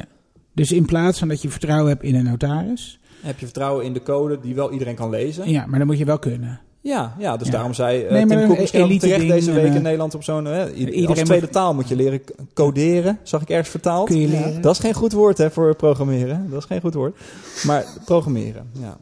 [0.55, 3.01] Dus in plaats van dat je vertrouwen hebt in een notaris.
[3.21, 5.51] Heb je vertrouwen in de code die wel iedereen kan lezen?
[5.51, 6.61] Ja, maar dan moet je wel kunnen.
[6.81, 7.53] Ja, ja dus Ja.
[7.53, 10.15] daarom zei uh, Nee, maar Tim Cook misschien terecht ding, deze week eh, in Nederland
[10.15, 10.47] op zo'n...
[10.47, 12.21] eh, i- iedereen als tweede moet- taal moet je leren
[12.55, 14.09] coderen, zag ik ergens vertaald.
[14.09, 14.45] Kun je Ja.
[14.47, 14.61] leren.
[14.63, 16.51] Dat is geen goed woord hè, voor programmeren.
[16.51, 17.19] Dat is geen goed woord.
[17.67, 18.99] Maar programmeren, ja.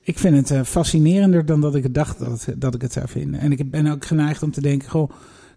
[0.00, 3.08] Ik vind het eh, fascinerender dan dat ik het dacht dat, dat ik het zou
[3.08, 3.40] vinden.
[3.40, 5.10] En ik ben ook geneigd om te denken, goh,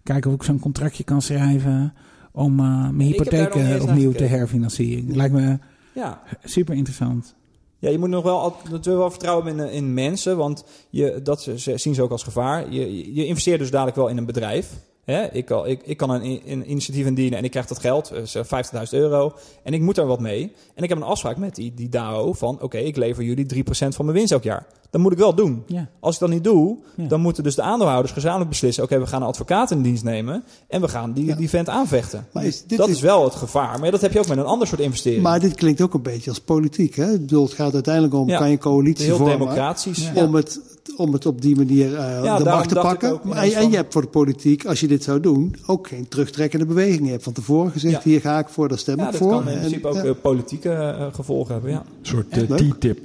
[0.03, 1.93] kijken of ik zo'n contractje kan schrijven
[2.31, 5.15] om eh, mijn hypotheek eh, opnieuw te herfinancieren.
[5.15, 5.57] Lijkt me
[5.93, 7.35] Ja, super interessant.
[7.81, 11.93] Ja, je moet nog wel, we wel vertrouwen in, in mensen, want je, dat zien
[11.93, 12.71] ze ook als gevaar.
[12.71, 14.69] Je, je investeert dus dadelijk wel in een bedrijf.
[15.03, 15.31] Hè?
[15.31, 18.89] Ik, ik, ik kan een, initiatief indienen en ik krijg dat geld, dus, eh, 50.000
[18.89, 20.53] euro, en ik moet daar wat mee.
[20.75, 23.67] En ik heb een afspraak met die, die DAO van, oké, ik lever jullie 3%
[23.69, 24.65] van mijn winst elk jaar.
[24.91, 25.63] Dat moet ik wel doen.
[25.67, 25.87] Ja.
[25.99, 27.07] Als ik dat niet doe, Ja.
[27.07, 30.43] dan moeten dus de aandeelhouders gezamenlijk beslissen, oké, we gaan een advocaat in dienst nemen
[30.67, 31.35] en we gaan die, Ja.
[31.35, 32.27] die vent aanvechten.
[32.33, 34.37] Maar is, dit dat is, is wel het gevaar, maar dat heb je ook met
[34.37, 35.23] een ander soort investering.
[35.23, 36.95] maar dit klinkt ook een beetje als politiek.
[36.95, 37.13] Hè?
[37.13, 38.37] Ik bedoel, het gaat uiteindelijk om, Ja.
[38.37, 40.11] kan je coalitie heel vormen democratisch.
[40.15, 40.59] Om, het,
[40.97, 43.11] om het op die manier eh, de macht te pakken.
[43.11, 46.07] ook en van- je hebt voor de politiek, als je dit zou doen, ook geen
[46.07, 47.05] terugtrekkende beweging.
[47.05, 48.09] Je hebt van tevoren gezegd, Ja.
[48.09, 49.29] hier ga ik voor, daar stem Ja, ik dat voor.
[49.31, 50.03] kan in En, principe ook ja.
[50.03, 51.77] eh, politieke eh, gevolgen hebben, ja.
[51.77, 52.73] Een soort leuk.
[52.77, 52.99] T-tip.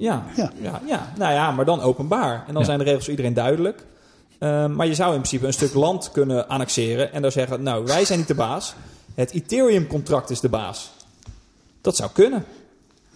[0.00, 0.50] Ja, ja.
[0.60, 0.80] Ja.
[0.86, 2.44] ja, Nou ja, maar dan openbaar.
[2.46, 2.64] En dan Ja.
[2.64, 3.86] zijn de regels voor iedereen duidelijk.
[4.38, 7.84] Ehm, maar je zou in principe een stuk land kunnen annexeren en dan zeggen: Nou,
[7.84, 8.74] wij zijn niet de baas.
[9.14, 10.90] Het Ethereum-contract is de baas.
[11.80, 12.44] Dat zou kunnen.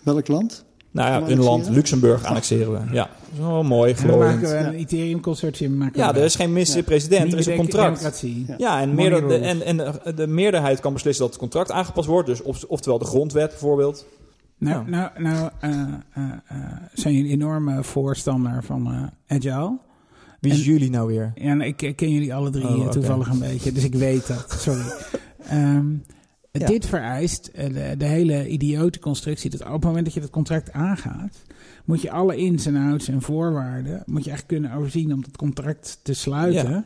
[0.02, 0.64] Welk land?
[0.90, 1.68] Nou ja, een land?
[1.68, 2.78] Luxemburg annexeren we.
[2.94, 4.62] Ja, dat is wel mooi, En dan maken glooiend.
[4.64, 5.90] we een Ethereum-consortium.
[5.94, 7.98] Ja, er is geen minister-president, er is een contract.
[7.98, 8.44] democratie.
[8.48, 8.54] Ja.
[8.58, 12.08] Ja, en, meerder, de, en, en de, de meerderheid kan beslissen dat het contract aangepast
[12.08, 12.26] wordt.
[12.26, 14.04] Dus of, oftewel de grondwet bijvoorbeeld.
[14.58, 15.82] Nou, nou, nou eh,
[16.14, 16.32] eh,
[16.92, 19.78] zijn jullie een enorme voorstander van Agile.
[20.40, 21.32] Wie is En- jullie nou weer?
[21.34, 24.26] Ja, nou, ik ik ken jullie alle drie Oh, toevallig een beetje, dus ik weet
[24.26, 24.52] dat.
[24.58, 24.84] Sorry.
[25.48, 25.92] Ehm,
[26.58, 26.66] Ja.
[26.66, 29.50] Dit vereist de, de hele idiote constructie.
[29.50, 31.42] Dat op het moment dat je dat contract aangaat,
[31.84, 35.36] moet je alle ins en outs en voorwaarden moet je echt kunnen overzien om dat
[35.36, 36.70] contract te sluiten.
[36.70, 36.84] Ja,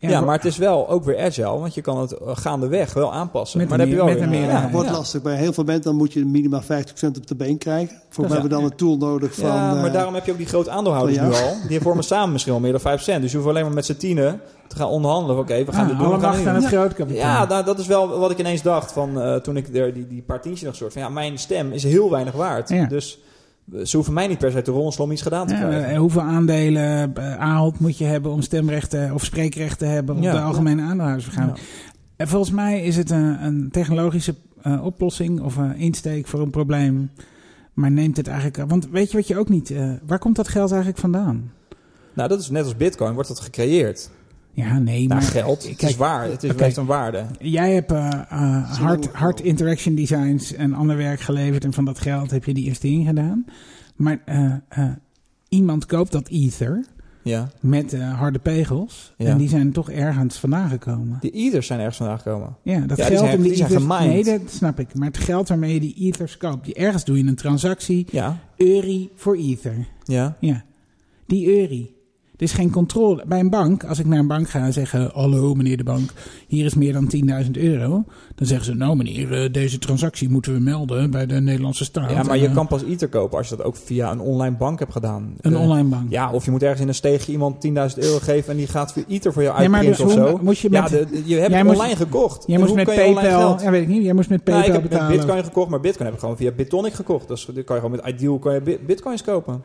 [0.00, 3.12] wa- maar het is wel ook weer agile, want je kan het eh, gaandeweg wel
[3.12, 3.58] aanpassen.
[3.58, 4.72] Met maar dan heb je meer- wel met weer- een Ja, meerderheid.
[4.72, 4.94] wordt ja.
[4.94, 5.22] lastig.
[5.22, 7.96] Bij heel veel mensen dan moet je minimaal 50% op de been krijgen.
[8.08, 8.32] Volgens mij Ja.
[8.32, 9.46] hebben we dan een tool nodig van...
[9.48, 11.56] ja, maar eh, daarom heb je ook die grote aandeelhouders nu al.
[11.68, 13.20] Die vormen samen misschien wel meer dan 5%.
[13.22, 15.38] Dus je hoeft alleen maar met z'n tienen te gaan onderhandelen.
[15.38, 16.06] Oké, we gaan Ah, dit doen.
[16.06, 16.54] we gaan aan
[16.98, 17.08] het.
[17.16, 20.06] Ja, nou, dat is wel wat ik ineens dacht van eh, toen ik er die,
[20.08, 22.68] die paar tientjes nog soort van ja, mijn stem is heel weinig waard.
[22.68, 22.86] Ja.
[22.86, 23.18] Dus
[23.84, 25.88] ze hoeven mij niet per se te rollen om iets gedaan te Ja, krijgen.
[25.90, 30.22] eh, hoeveel aandelen eh, Ahold moet je hebben om stemrechten of spreekrechten te hebben op
[30.22, 30.32] Ja.
[30.32, 31.58] de algemene aandeelhoudersvergadering?
[32.16, 36.50] En volgens mij is het een, een technologische eh, oplossing of een insteek voor een
[36.50, 37.10] probleem.
[37.72, 38.70] Maar neemt het eigenlijk.
[38.70, 39.70] Want weet je wat je ook niet.
[39.70, 41.52] eh, waar komt dat geld eigenlijk vandaan?
[42.14, 44.10] Nou, dat is net als Bitcoin, wordt dat gecreëerd.
[44.52, 45.30] Ja, nee, Nou, maar.
[45.30, 45.68] geld.
[45.68, 46.30] het is waar.
[46.30, 47.24] Het is, heeft een waarde.
[47.38, 51.64] Jij hebt eh, eh, hard, hard interaction designs en ander werk geleverd.
[51.64, 53.44] En van dat geld heb je die investering gedaan.
[53.96, 54.52] Maar eh,
[55.48, 56.84] iemand koopt dat Ether
[57.22, 57.48] Ja.
[57.60, 59.14] met harde pegels.
[59.16, 59.26] Ja.
[59.26, 61.18] En die zijn toch ergens vandaan gekomen.
[61.20, 62.56] Die ethers zijn ergens vandaan gekomen.
[62.62, 63.84] Ja, dat Ja, die geld zijn- om die, ethers...
[63.86, 64.94] Nee, dat snap ik.
[64.94, 66.64] Maar het geld waarmee je die ethers koopt...
[66.64, 68.06] Die, ergens doe je een transactie.
[68.10, 68.38] Ja.
[68.56, 69.86] Euri voor ether.
[70.04, 70.36] Ja.
[70.40, 70.64] Ja.
[71.26, 71.96] Die euri.
[72.38, 73.22] Er is geen controle.
[73.26, 74.92] Bij een bank, als ik naar een bank ga en zeg...
[75.12, 76.10] Hallo meneer de bank,
[76.46, 77.10] hier is meer dan
[77.44, 78.04] 10.000 euro.
[78.34, 78.74] Dan zeggen ze...
[78.74, 82.10] Nou meneer, eh, deze transactie moeten we melden bij de Nederlandse staat.
[82.10, 84.20] Ja, maar En, je eh, kan pas ether kopen als je dat ook via een
[84.20, 85.34] online bank hebt gedaan.
[85.40, 86.10] Een Eh, online bank.
[86.10, 88.92] Ja, of je moet ergens in een steegje iemand 10.000 euro geven en die gaat
[88.92, 90.38] via ether voor jou Nee, maar uitprinten dus of zo.
[90.42, 92.44] moest je ja, met- de, de- je hebt Jij het moest- online gekocht.
[92.46, 93.60] Jij moest met PayPal...
[93.62, 94.02] Ja, weet ik niet.
[94.04, 95.16] Jij moest met Nou, PayPal ik heb betalen.
[95.16, 97.28] Bitcoin gekocht, maar Bitcoin heb ik gewoon via Bitonic gekocht.
[97.28, 99.62] Dus dan kan je gewoon met Ideal kan je bi- Bitcoins kopen.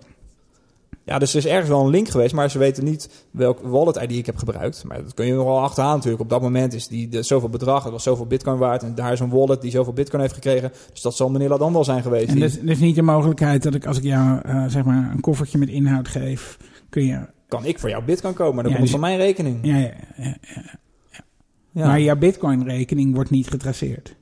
[1.06, 3.96] Ja, dus er is ergens wel een link geweest, maar ze weten niet welk wallet
[3.96, 4.84] ID ik heb gebruikt.
[4.84, 6.24] Maar dat kun je nog wel achterhalen natuurlijk.
[6.24, 8.84] Op dat moment is die de, zoveel bedrag, het was zoveel Bitcoin waard.
[8.84, 10.72] En daar is een wallet die zoveel Bitcoin heeft gekregen.
[10.92, 12.28] Dus dat zal meneer dan wel zijn geweest.
[12.30, 15.22] En dus, dus niet de mogelijkheid dat ik als ik jou eh, zeg maar een
[15.22, 16.58] koffertje met inhoud geef,
[16.90, 17.20] kun je.
[17.48, 19.60] kan ik voor jou Bitcoin kopen, maar dan Ja, komt dus- van mijn rekening.
[19.62, 20.80] Ja, ja, ja, ja.
[21.72, 21.88] Ja.
[21.88, 24.16] Maar jouw Bitcoin-rekening wordt niet getraceerd.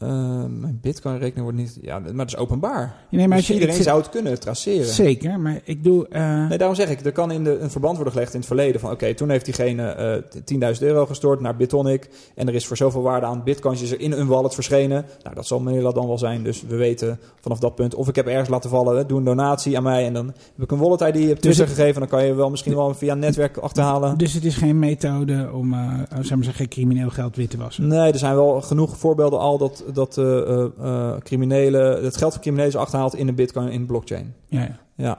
[0.00, 0.08] Eh,
[0.48, 1.78] mijn Bitcoin-rekening wordt niet...
[1.82, 2.94] Ja, maar dat is openbaar.
[3.10, 4.86] Nee, maar dus je, iedereen zou het kunnen traceren.
[4.86, 6.08] Zeker, maar ik doe.
[6.08, 8.48] eh, Nee, daarom zeg ik, er kan in de, een verband worden gelegd in het
[8.48, 8.90] verleden van...
[8.90, 12.08] oké, toen heeft diegene eh 10.000 euro gestort naar Bitonic...
[12.34, 15.04] en er is voor zoveel waarde aan bitcoins is er in een wallet verschenen.
[15.22, 16.42] Nou, dat zal meneer dan wel zijn.
[16.42, 17.94] Dus we weten vanaf dat punt...
[17.94, 20.06] of ik heb ergens laten vallen, doe een donatie aan mij...
[20.06, 22.00] en dan heb ik een wallet ID op Twitter het- gegeven...
[22.00, 24.18] dan kan je wel misschien wel via een netwerk achterhalen.
[24.18, 25.88] dus het is geen methode om, eh
[26.20, 27.86] zeg maar zeggen, crimineel geld wit te wassen.
[27.86, 32.04] Nee, er zijn wel genoeg voorbeelden al dat, dat eh, eh, eh, criminelen...
[32.04, 34.34] het geld van criminelen is achterhaald in de bitcoin, in de blockchain.
[34.48, 34.78] Ja, ja.
[34.94, 35.18] Ja.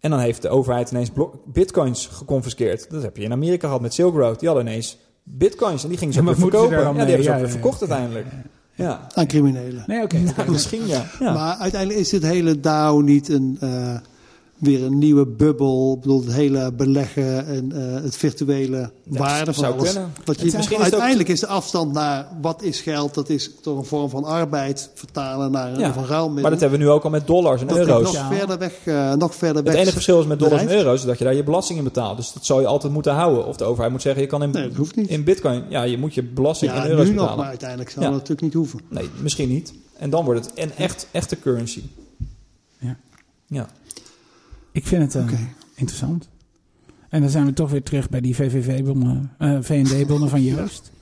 [0.00, 1.10] En dan heeft de overheid ineens
[1.44, 2.90] bitcoins geconfiskeerd.
[2.90, 4.38] Dat heb je in Amerika gehad met Silk Road.
[4.40, 6.78] Die hadden ineens bitcoins en die gingen ze ze verkopen.
[6.78, 7.86] Ja, die hebben ze ook Ja, weer ja, verkocht ja.
[7.86, 8.26] uiteindelijk.
[8.74, 9.06] Ja.
[9.14, 9.84] Aan criminelen.
[9.86, 10.18] Nee, oké.
[10.48, 11.04] Misschien ja.
[11.20, 11.32] ja.
[11.32, 13.96] Maar uiteindelijk is dit hele DAO niet een, eh,
[14.62, 15.94] weer een nieuwe bubbel.
[15.94, 19.92] Ik bedoel, het hele beleggen en eh, het virtuele waarde van zou alles.
[19.92, 20.12] kunnen.
[20.24, 23.14] Dat je, Het- misschien is het ook- uiteindelijk is de afstand naar wat is geld,
[23.14, 26.42] dat is toch een vorm van arbeid vertalen naar een Ja, van ruilmiddel.
[26.42, 28.12] Maar dat hebben we nu ook al met dollars en dat euro's.
[28.12, 28.72] nog verder weg.
[28.84, 29.74] eh, nog verder Het weg.
[29.76, 32.16] enige verschil is met dollars en euro's is dat je daar je belasting in betaalt.
[32.16, 33.46] Dus dat zou je altijd moeten houden.
[33.46, 35.08] Of de overheid moet zeggen, je kan in, Nee, dat hoeft niet.
[35.08, 35.62] in bitcoin...
[35.68, 37.38] Ja, je moet je belasting ja, in euro's nu nog, betalen.
[37.38, 38.10] maar uiteindelijk zou Ja.
[38.10, 38.80] dat natuurlijk niet hoeven.
[38.88, 39.72] Nee, misschien niet.
[39.98, 41.82] En dan wordt het een echt, echte currency.
[42.78, 42.96] Ja.
[43.46, 43.68] Ja.
[44.72, 45.40] Ik vind het eh,
[45.74, 46.28] interessant.
[47.08, 50.92] En dan zijn we toch weer terug bij die VVV-bonnen, eh VND-bonnen van Joost.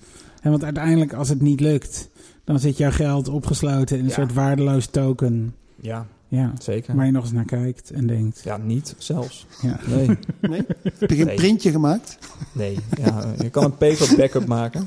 [0.43, 2.09] En want uiteindelijk, als het niet lukt,
[2.45, 4.15] dan zit jouw geld opgesloten in een Ja.
[4.15, 5.55] soort waardeloos token.
[5.81, 6.97] Ja, Ja, zeker.
[6.97, 8.41] waar je nog eens naar kijkt en denkt.
[8.45, 9.47] Ja, niet zelfs.
[9.63, 9.79] Ja.
[9.87, 10.07] Nee.
[10.41, 10.63] Nee?
[10.99, 11.35] Heb je geen Nee.
[11.37, 12.19] printje gemaakt?
[12.53, 14.87] Nee, ja, je kan een paper backup maken.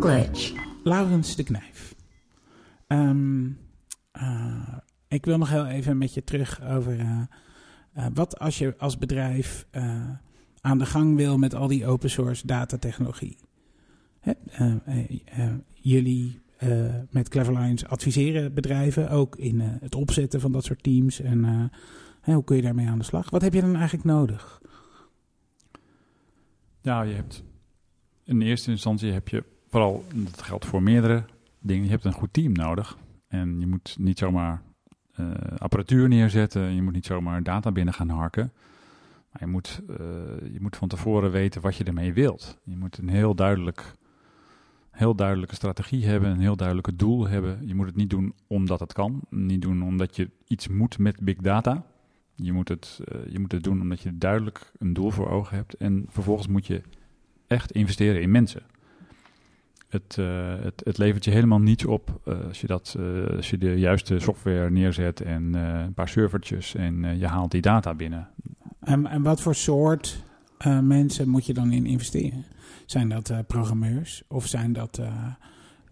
[0.00, 0.52] glitch,
[0.84, 1.94] Laurens de Knijf.
[2.86, 3.44] Ehm,
[4.12, 4.76] eh,
[5.12, 7.20] ik wil nog heel even met je terug over eh,
[7.92, 10.10] eh, wat als je als bedrijf eh,
[10.60, 13.36] aan de gang wil met al die open source datatechnologie.
[14.20, 14.32] Hè,
[15.74, 16.40] jullie
[17.10, 21.20] met Clever Lines adviseren bedrijven ook in het opzetten van dat soort teams.
[21.20, 21.70] En
[22.22, 23.30] hoe kun je daarmee aan de slag?
[23.30, 24.60] Wat heb je dan eigenlijk nodig?
[26.80, 27.44] Ja, je hebt
[28.24, 31.24] in eerste instantie heb je vooral, dat geldt voor meerdere
[31.60, 32.98] dingen, je hebt een goed team nodig.
[33.28, 34.62] En je moet niet zomaar
[35.58, 38.52] apparatuur neerzetten, je moet niet zomaar data binnen gaan harken.
[39.32, 39.96] Maar je moet, eh,
[40.52, 42.58] je moet van tevoren weten wat je ermee wilt.
[42.64, 43.94] Je moet een heel duidelijk,
[44.90, 47.66] heel duidelijke strategie hebben, een heel duidelijke doel hebben.
[47.66, 51.20] Je moet het niet doen omdat het kan, niet doen omdat je iets moet met
[51.20, 51.84] big data.
[52.34, 55.56] Je moet het, eh, je moet het doen omdat je duidelijk een doel voor ogen
[55.56, 55.74] hebt.
[55.74, 56.82] En vervolgens moet je
[57.46, 58.62] echt investeren in mensen.
[59.92, 63.50] Het, eh, het, het levert je helemaal niets op eh, als, je dat, eh, als
[63.50, 67.60] je de juiste software neerzet en eh, een paar servertjes en eh, je haalt die
[67.60, 68.28] data binnen.
[68.80, 70.22] En, en wat voor soort
[70.58, 72.44] eh, mensen moet je dan in investeren?
[72.86, 75.06] Zijn dat eh, programmeurs of zijn dat eh,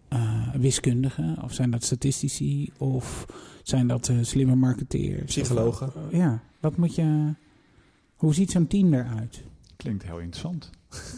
[0.07, 3.25] eh, wiskundigen of zijn dat statistici of
[3.63, 5.23] zijn dat eh, slimme marketeers?
[5.25, 5.87] Psychologen.
[5.87, 7.33] Of, ja, wat moet je...
[8.15, 9.43] Hoe ziet zo'n team eruit?
[9.75, 10.69] Klinkt heel interessant.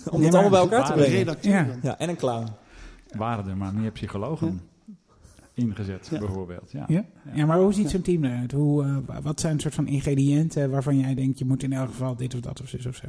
[0.09, 1.38] Om het allemaal bij elkaar te brengen.
[1.41, 1.67] Ja.
[1.81, 2.47] Ja, en een clown.
[3.18, 4.61] Waren er maar meer psychologen
[5.53, 6.20] ingezet, Ja.
[6.20, 6.72] bijvoorbeeld.
[6.72, 6.86] Ja.
[6.88, 7.05] Ja?
[7.34, 8.51] Ja, maar hoe ziet zo'n team eruit?
[8.51, 11.39] Hoe, eh, wa- wat zijn een soort van ingrediënten waarvan jij denkt...
[11.39, 13.07] je moet in elk geval dit of dat of zus of zo?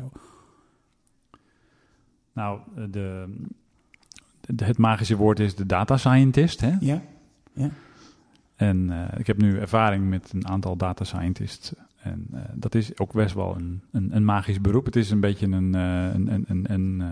[2.32, 3.34] Nou, eh, de,
[4.40, 6.60] de- het magische woord is de data scientist.
[6.60, 6.72] Hè?
[6.80, 7.02] Ja?
[8.56, 11.72] En eh, ik heb nu ervaring met een aantal data scientists.
[12.00, 14.84] En eh, dat is ook best wel een, een, een magisch beroep.
[14.84, 17.10] Het is een beetje een, eh, een, een, een, een eh,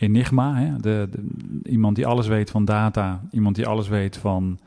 [0.00, 0.54] enigma.
[0.56, 0.76] Hè?
[0.76, 3.20] De, de- iemand die alles weet van data.
[3.30, 4.58] Iemand die alles weet van...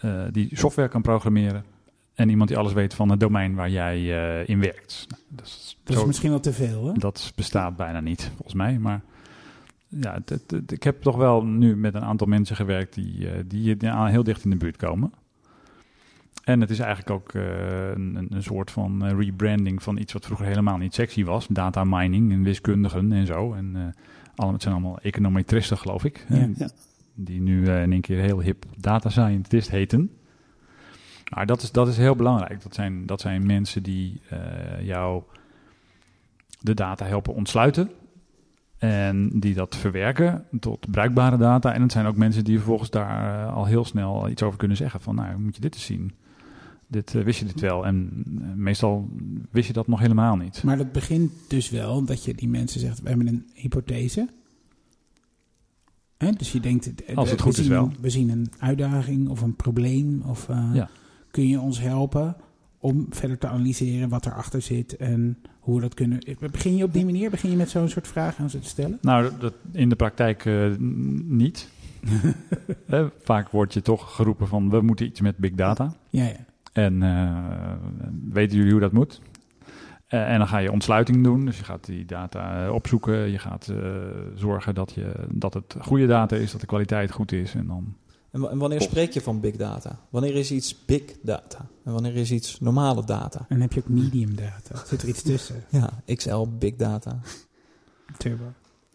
[0.00, 1.64] eh, die software kan programmeren.
[2.14, 5.06] En iemand die alles weet van het domein waar jij eh, in werkt.
[5.08, 6.92] Nou, dat is, Dat zo- is misschien wel te veel, hè?
[6.92, 8.78] dat bestaat bijna niet, volgens mij.
[8.78, 9.00] Maar
[9.88, 13.30] ja, het- het- het- ik heb toch wel nu met een aantal mensen gewerkt die,
[13.30, 15.12] eh, die heel dicht in de buurt komen.
[16.44, 20.76] En het is eigenlijk ook een, een- soort van rebranding van iets wat vroeger helemaal
[20.76, 21.46] niet sexy was.
[21.46, 23.52] Data mining en wiskundigen en zo.
[23.52, 23.94] En
[24.40, 26.26] allemaal, het zijn allemaal econometristen, geloof ik.
[26.28, 26.36] Ja.
[26.36, 26.70] hè, Ja.
[27.14, 30.10] Die nu eh, in één keer heel hip data scientist heten.
[31.34, 32.62] Maar dat is, dat is heel belangrijk.
[32.62, 34.38] Dat zijn, dat zijn mensen die eh,
[34.82, 35.22] jou
[36.60, 37.90] de data helpen ontsluiten.
[38.78, 41.74] En die dat verwerken tot bruikbare data.
[41.74, 44.76] En het zijn ook mensen die vervolgens daar eh, al heel snel iets over kunnen
[44.76, 45.00] zeggen.
[45.00, 46.14] Van nou, moet je dit eens zien.
[46.90, 47.86] Dit, eh, wist je dit wel?
[47.86, 48.10] En
[48.40, 49.08] eh, meestal
[49.50, 50.62] wist je dat nog helemaal niet.
[50.62, 54.28] Maar dat begint dus wel dat je die mensen zegt: we hebben een hypothese.
[56.18, 56.30] Hè?
[56.32, 57.84] Dus je denkt: eh, Als het we goed is zien wel.
[57.84, 60.22] een- we zien een uitdaging of een probleem.
[60.26, 60.88] Of Ja.
[61.30, 62.36] kun je ons helpen
[62.78, 66.18] om verder te analyseren wat erachter zit en hoe we dat kunnen.
[66.50, 67.30] Begin je op die manier?
[67.30, 68.98] Begin je met zo'n soort vragen aan ze te stellen?
[69.02, 70.44] Nou, dat- dat, in de praktijk
[71.24, 71.68] niet.
[73.22, 75.94] Vaak word je toch geroepen van we moeten iets met big data.
[76.10, 76.48] Ja, ja.
[76.72, 77.72] En eh,
[78.30, 79.20] weten jullie hoe dat moet?
[80.06, 81.44] Eh, en dan ga je ontsluiting doen.
[81.44, 83.30] Dus je gaat die data eh, opzoeken.
[83.30, 83.76] Je gaat eh,
[84.34, 87.54] zorgen dat, je, dat het goede data is, dat de kwaliteit goed is.
[87.54, 87.94] En dan
[88.30, 89.98] En, wa- en wanneer spreek je van big data?
[90.10, 91.66] Wanneer is iets big data?
[91.84, 93.38] En wanneer is iets normale data?
[93.38, 94.84] En dan heb je ook medium data.
[94.86, 95.64] Zit er iets tussen?
[95.80, 97.18] Ja, XL big data.
[98.16, 98.44] Turbo.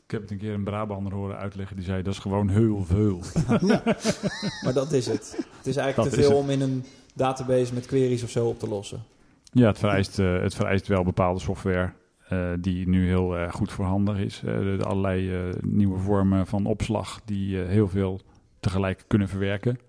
[0.06, 1.76] Ik heb het een keer een Brabander horen uitleggen.
[1.76, 3.20] Die zei, dat is gewoon heel veel.
[4.64, 5.36] Maar dat is het.
[5.58, 6.86] Het is eigenlijk Dat te veel om in een
[7.16, 9.04] database met queries of zo op te lossen.
[9.52, 11.92] Ja, het vereist, eh, het vereist wel bepaalde software
[12.30, 14.42] eh, die nu heel eh, goed voorhanden is.
[14.46, 18.22] Eh, de, de allerlei eh, nieuwe vormen van opslag die eh, heel veel
[18.60, 19.80] tegelijk kunnen verwerken.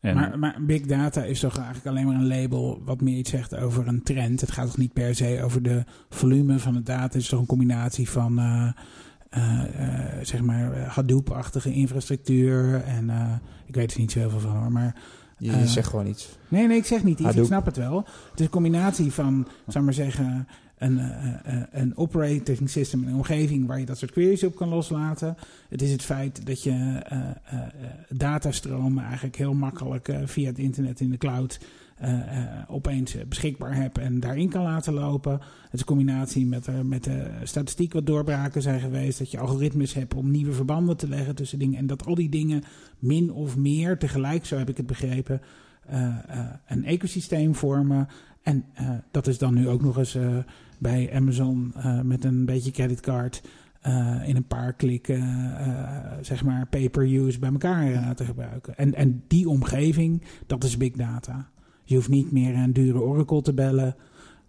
[0.00, 3.30] En Maar, maar big data is toch eigenlijk alleen maar een label wat meer iets
[3.30, 4.40] zegt over een trend.
[4.40, 7.02] Het gaat toch niet per se over de volume van de data.
[7.02, 8.70] Het is toch een combinatie van, eh,
[9.30, 12.82] eh, eh, zeg maar, Hadoop-achtige infrastructuur.
[12.84, 13.32] En eh,
[13.66, 14.96] ik weet er niet zo heel veel van hoor, maar...
[15.40, 16.28] Je Eh, zegt gewoon iets.
[16.48, 17.36] Nee, nee, ik zeg niet iets.
[17.36, 17.96] Ik snap het wel.
[18.30, 23.14] Het is een combinatie van, zou maar zeggen, een, eh, eh, een operating system, een
[23.14, 25.36] omgeving waar je dat soort queries op kan loslaten.
[25.68, 27.02] Het is het feit dat je
[28.08, 31.58] datastromen eigenlijk heel makkelijk via het internet in de cloud
[32.68, 35.32] opeens eh, beschikbaar hebt en daarin kan laten lopen.
[35.62, 39.18] Het is combinatie met, eh, met de statistiek wat doorbraken zijn geweest.
[39.18, 41.78] Dat je algoritmes hebt om nieuwe verbanden te leggen tussen dingen.
[41.78, 42.62] En dat al die dingen
[42.98, 45.40] min of meer tegelijk, zo heb ik het begrepen,
[45.86, 48.08] eh, eh, een ecosysteem vormen.
[48.42, 50.36] En eh, dat is dan nu ook nog eens eh,
[50.78, 53.42] bij Amazon eh, met een beetje creditcard
[53.80, 55.20] eh, in een paar klikken,
[55.58, 58.76] eh, zeg maar, pay-per-use bij elkaar eh, te gebruiken.
[58.76, 61.48] En, en die omgeving, dat is big data.
[61.90, 63.96] Je hoeft niet meer een dure Oracle te bellen.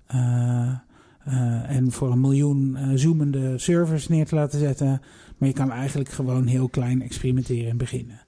[0.08, 0.72] eh,
[1.26, 5.02] eh, en voor een miljoen eh, zoomende servers neer te laten zetten.
[5.38, 8.22] Maar je kan eigenlijk gewoon heel klein experimenteren en beginnen.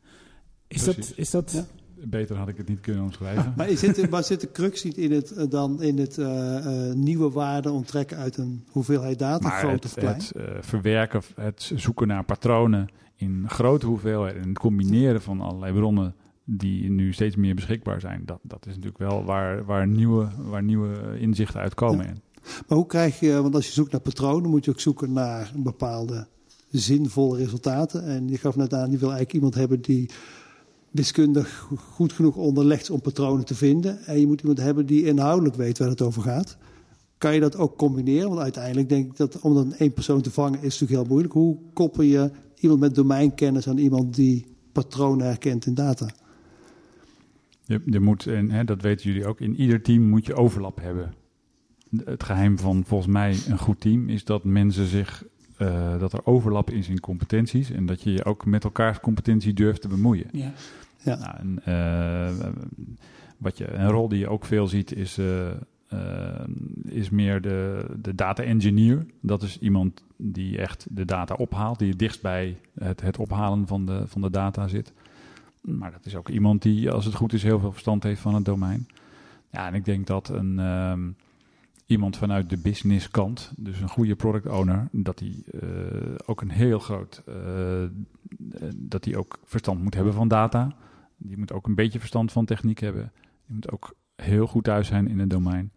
[0.67, 1.65] Is dat, is dat Ja.
[2.05, 3.53] Beter had ik het niet kunnen omschrijven.
[3.57, 6.57] Maar zit, de- maar zit de crux niet in het, dan in het eh,
[6.89, 10.15] eh, nieuwe waarde onttrekken uit een hoeveelheid data, Maar groot het, of klein?
[10.15, 15.73] het eh, verwerken, het zoeken naar patronen in grote hoeveelheden en het combineren van allerlei
[15.73, 20.29] bronnen die nu steeds meer beschikbaar zijn, dat, dat is natuurlijk wel waar, waar, nieuwe,
[20.37, 22.07] waar nieuwe inzichten uitkomen.
[22.07, 22.21] En
[22.67, 25.51] Maar hoe krijg je, want als je zoekt naar patronen, moet je ook zoeken naar
[25.55, 26.27] bepaalde
[26.69, 28.05] zinvolle resultaten.
[28.05, 30.09] En je gaf net aan, je wil eigenlijk iemand hebben die
[30.91, 34.05] wiskundig goed genoeg onderlegd is om patronen te vinden.
[34.05, 36.57] En je moet iemand hebben die inhoudelijk weet waar het over gaat.
[37.17, 38.29] Kan je dat ook combineren?
[38.29, 41.33] Want uiteindelijk denk ik dat om dan één persoon te vangen is natuurlijk heel moeilijk.
[41.33, 46.09] Hoe koppel je iemand met domeinkennis aan iemand die patronen herkent in data?
[47.65, 50.79] Je, je moet, en hè, dat weten jullie ook, in ieder team moet je overlap
[50.81, 51.13] hebben.
[52.05, 55.23] Het geheim van volgens mij een goed team is dat mensen zich,
[55.57, 59.53] eh, dat er overlap is in competenties en dat je je ook met elkaars competentie
[59.53, 60.27] durft te bemoeien.
[60.31, 60.51] Ja.
[60.97, 61.15] Ja.
[61.15, 62.49] Nou, en, eh,
[63.37, 65.51] wat je, een rol die je ook veel ziet is, eh,
[66.85, 69.05] is meer de, de data engineer.
[69.21, 73.67] Dat is iemand die echt de data ophaalt, die het dichtst bij het, het ophalen
[73.67, 74.93] van de, van de data zit.
[75.63, 78.35] Maar dat is ook iemand die, als het goed is, heel veel verstand heeft van
[78.35, 78.87] het domein.
[79.49, 81.09] Ja, en ik denk dat een, ehm,
[81.85, 85.69] iemand vanuit de business kant, dus een goede product owner, dat die eh,
[86.25, 87.83] ook een heel groot, eh,
[88.75, 90.75] dat die ook verstand moet hebben van data.
[91.17, 93.11] Die moet ook een beetje verstand van techniek hebben.
[93.45, 95.71] Die moet ook heel goed thuis zijn in het domein.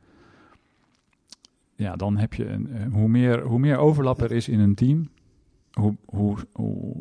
[1.75, 4.75] Ja, dan heb je een, eh, hoe, meer, hoe meer overlap er is in een
[4.75, 5.09] team,
[5.73, 6.37] hoe, hoe,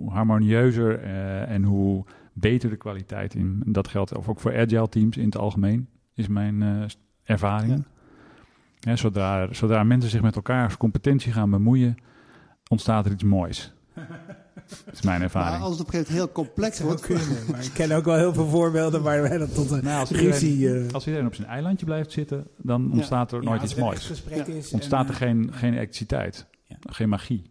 [0.09, 0.99] harmonieuzer
[1.47, 2.05] en hoe
[2.37, 3.61] beter de kwaliteit in.
[3.65, 6.83] Dat geldt ook voor agile teams in het algemeen, is mijn eh,
[7.23, 7.71] ervaring.
[7.77, 8.89] Ja.
[8.89, 11.95] Hè, zodra, zodra mensen zich met elkaars competentie gaan bemoeien,
[12.69, 13.73] ontstaat er iets moois.
[14.85, 15.63] Dat is mijn Maar ervaring.
[15.63, 17.25] als het op een gegeven moment heel complex wordt, kunnen.
[17.51, 20.09] Maar ik ken ook wel heel veel voorbeelden waar wij dat tot een Nou, als,
[20.11, 20.53] ruzie...
[20.53, 23.75] iedereen, eh, als iedereen op zijn eilandje blijft zitten, dan ontstaat er ja, nooit iets
[23.75, 24.23] moois.
[24.29, 24.45] Ja.
[24.45, 24.71] is.
[24.71, 26.75] Ontstaat en, er eh, geen, geen elektriciteit, Ja.
[26.89, 27.49] geen magie.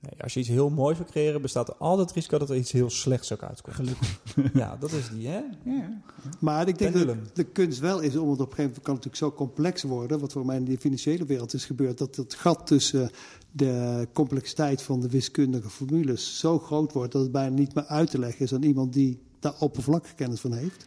[0.00, 2.56] Nee, als je iets heel moois wil creëren, bestaat er altijd het risico dat er
[2.56, 3.74] iets heel slechts ook uitkomt.
[3.76, 4.20] Gelukkig.
[4.52, 5.40] ja, dat is die, hè?
[5.64, 6.02] Ja.
[6.38, 8.94] Maar ik denk dat de kunst wel is om het op een gegeven moment kan
[8.94, 12.16] het natuurlijk zo complex worden, wat voor mij in de financiële wereld is gebeurd, dat
[12.16, 13.10] het gat tussen
[13.52, 18.10] de complexiteit van de wiskundige formules zo groot wordt dat het bijna niet meer uit
[18.10, 20.86] te leggen is aan iemand die daar oppervlakkige kennis van heeft.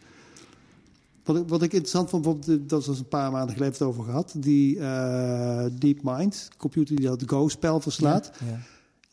[1.24, 4.04] Wat ik, wat ik interessant vond, bijvoorbeeld, dat was een paar maanden geleden het over
[4.04, 8.32] gehad, die eh DeepMind, computer die dat Go-spel verslaat.
[8.40, 8.46] Ja.
[8.46, 8.60] Ja,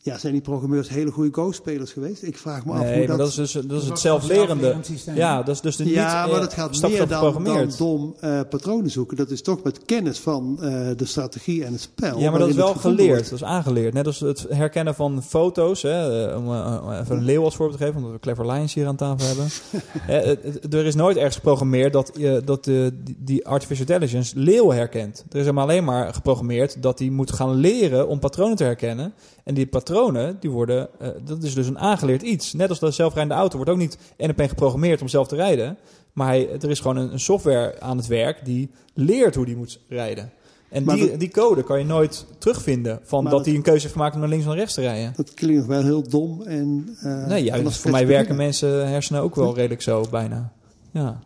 [0.02, 2.22] zijn die programmeurs hele goede Go-spelers geweest?
[2.22, 3.18] Ik vraag me af Nee, hoe dat...
[3.18, 4.76] dat is dus dat is het zelflerende.
[5.14, 8.14] Ja, dat is dus de niet ja, maar eh, dat gaat meer dan, dan dom
[8.20, 9.16] eh, patronen zoeken.
[9.16, 12.18] Dat is toch met kennis van eh, de strategie en het spel.
[12.18, 13.08] Ja, maar dat is wel geleerd.
[13.08, 13.30] wordt.
[13.30, 13.94] Dat is aangeleerd.
[13.94, 15.82] Net als het herkennen van foto's.
[15.82, 16.44] Hè, om
[16.92, 19.48] even een leeuw als voorbeeld te geven, omdat we Clever Lions hier aan tafel hebben.
[20.80, 25.24] Er is nooit ergens geprogrammeerd dat, je dat de, die- die artificial intelligence leeuwen herkent.
[25.30, 29.12] Er is hem alleen maar geprogrammeerd dat hij moet gaan leren om patronen te herkennen.
[29.50, 32.52] En die patronen, die worden, eh, dat is dus een aangeleerd iets.
[32.52, 35.76] Net als de zelfrijdende auto wordt ook niet één geprogrammeerd om zelf te rijden.
[36.12, 39.56] Maar hij, er is gewoon een, een software aan het werk die leert hoe die
[39.56, 40.30] moet rijden.
[40.68, 43.92] En die, dat- die code kan je nooit terugvinden van dat hij een keuze heeft
[43.92, 45.12] gemaakt om naar links of naar rechts te rijden.
[45.16, 46.42] Dat klinkt wel heel dom.
[46.42, 47.76] En, eh, nee, juist.
[47.76, 50.52] Voor mij werken mensen hersenen ook wel redelijk zo, bijna.
[50.92, 51.20] Ja.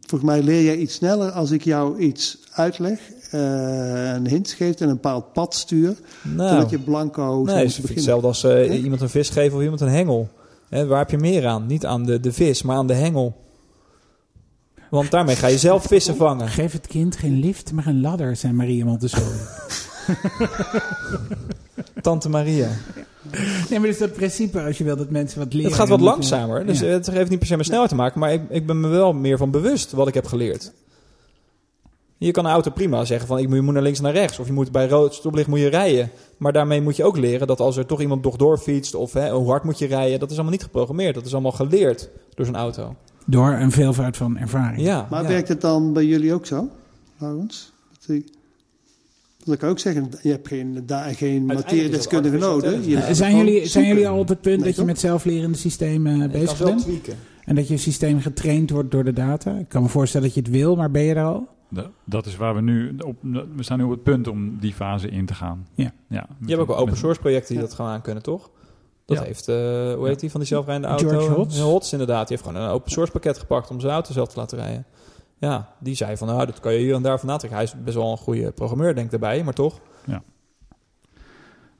[0.00, 3.00] Volgens mij leer jij iets sneller als ik jou iets uitleg,
[3.34, 5.96] een hint geef en een bepaald pad stuur.
[6.22, 9.56] Dan Nou, dat je blanco zou nee, is hetzelfde als eh, iemand een vis geven
[9.56, 10.28] of iemand een hengel.
[10.68, 11.66] Hè, waar heb je meer aan?
[11.66, 13.40] Niet aan de, de vis, maar aan de hengel.
[14.90, 16.48] Want daarmee ga je zelf vissen vangen.
[16.48, 19.38] Geef het kind geen lift, maar een ladder, zei Maria Montessori.
[22.02, 22.68] Tante Maria.
[23.70, 25.70] nee, maar dus dat principe, als je wil dat mensen wat leren...
[25.70, 26.66] Het gaat wat langzamer.
[26.66, 26.86] Dus Ja.
[26.86, 28.20] het heeft niet per se met snelheid te maken.
[28.20, 30.72] Maar ik, ik ben me wel meer van bewust wat ik heb geleerd.
[32.24, 34.38] Je kan een auto prima zeggen van ik moet, je moet naar links naar rechts.
[34.38, 36.10] Of je moet bij rood stoplicht moet je rijden.
[36.36, 38.94] Maar daarmee moet je ook leren dat als er toch iemand nog doorfietst.
[38.94, 40.18] Of hè, hoe hard moet je rijden.
[40.18, 41.14] Dat is allemaal niet geprogrammeerd.
[41.14, 42.94] Dat is allemaal geleerd door zo'n auto.
[43.26, 44.82] Door een veelvoud van ervaring.
[44.82, 45.28] Ja, Maar ja.
[45.28, 46.68] werkt het dan bij jullie ook zo,
[47.18, 47.72] Laurens?
[48.06, 48.24] Dat
[49.44, 52.86] kan ik ook zeggen, je hebt geen, daar geen materiedeskundige nodig.
[52.86, 54.86] Je Eh, zijn, jullie, zijn jullie al op het punt Nee, dat je toch?
[54.86, 56.86] met zelflerende systemen bezig bent?
[57.44, 59.54] En dat je systeem getraind wordt door de data?
[59.58, 61.46] Ik kan me voorstellen dat je het wil, maar ben je er al?
[61.74, 63.16] Da- Dat is waar we nu op.
[63.56, 65.66] We staan nu op het punt om die fase in te gaan.
[65.74, 65.92] Ja.
[66.08, 67.68] ja Je hebt ook wel open source projecten die Ja.
[67.68, 68.50] dat gewoon aan kunnen, toch?
[69.06, 69.24] Dat Ja.
[69.24, 69.54] heeft, eh,
[69.94, 71.08] hoe heet die van die zelfrijdende auto?
[71.08, 71.56] George Hotz.
[71.58, 72.28] Ja, Hotz inderdaad.
[72.28, 74.86] Die heeft gewoon een open source pakket gepakt om zijn auto zelf te laten rijden.
[75.38, 77.58] Ja, die zei van, nou, dat kan je hier en daar van natrekken.
[77.58, 79.80] Hij is best wel een goede programmeur, denk ik, daarbij, maar toch.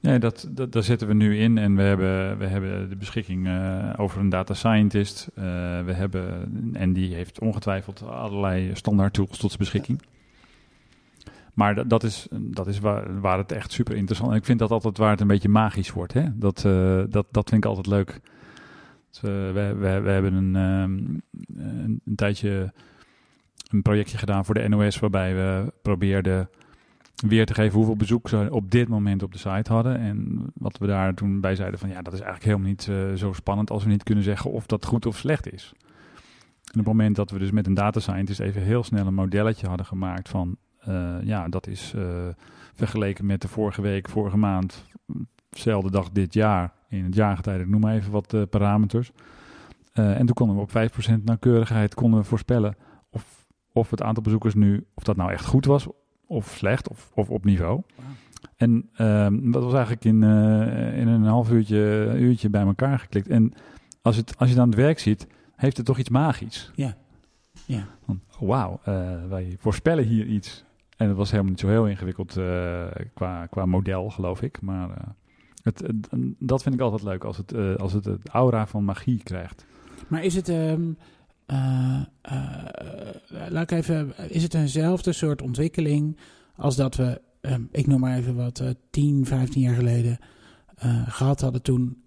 [0.03, 3.93] Nee, dat, daar zetten we nu in en we hebben, we hebben de beschikking eh,
[3.97, 5.29] over een data scientist.
[5.35, 5.43] Eh,
[5.85, 10.01] we hebben, en die heeft ongetwijfeld allerlei standaard tools tot zijn beschikking.
[11.53, 14.37] Maar dat, dat is, dat is waar, waar het echt super interessant is.
[14.37, 16.13] Ik vind dat altijd waar het een beetje magisch wordt.
[16.13, 16.37] Hè?
[16.37, 18.19] Dat, eh, dat, dat vind ik altijd leuk.
[19.09, 21.23] Dus, we, we, we hebben een, een,
[22.05, 22.73] een tijdje
[23.69, 24.99] een projectje gedaan voor de NOS...
[24.99, 26.49] waarbij we probeerden
[27.15, 29.97] weer te geven hoeveel bezoek ze op dit moment op de site hadden.
[29.97, 33.13] En wat we daar toen bij zeiden van ja, dat is eigenlijk helemaal niet eh,
[33.13, 35.73] zo spannend als we niet kunnen zeggen of dat goed of slecht is.
[36.71, 39.13] En op het moment dat we dus met een data scientist even heel snel een
[39.13, 42.03] modelletje hadden gemaakt van eh, ja, dat is eh,
[42.73, 44.85] vergeleken met de vorige week, vorige maand,
[45.49, 49.11] dezelfde dag dit jaar, in het jaargetijde, ik noem maar even wat parameters.
[49.93, 52.75] En toen konden we op 5% nauwkeurigheid konden voorspellen
[53.09, 55.87] of, of het aantal bezoekers nu, of dat nou echt goed was
[56.33, 57.81] of slecht of, of op niveau.
[58.57, 63.27] En ehm, dat was eigenlijk in, eh, in een half uurtje, uurtje bij elkaar geklikt.
[63.27, 63.53] En
[64.01, 66.71] als, het, als je dan het werk ziet, heeft het toch iets magisch.
[66.75, 66.95] Ja.
[67.65, 67.85] Ja.
[68.07, 70.65] Oh, wauw, eh, wij voorspellen hier iets.
[70.97, 74.61] En het was helemaal niet zo heel ingewikkeld eh, qua, qua model, geloof ik.
[74.61, 74.89] Maar
[75.63, 76.07] het, het-
[76.39, 79.65] dat vind ik altijd leuk, als het, als het het aura van magie krijgt.
[80.07, 80.81] Maar is het, ehm,
[81.45, 82.35] eh, eh,
[83.49, 86.17] laat ik even, is het eenzelfde soort ontwikkeling
[86.55, 90.17] als dat we, ehm, ik noem maar even wat, eh 10, 15 jaar geleden
[90.75, 92.01] eh, gehad hadden toen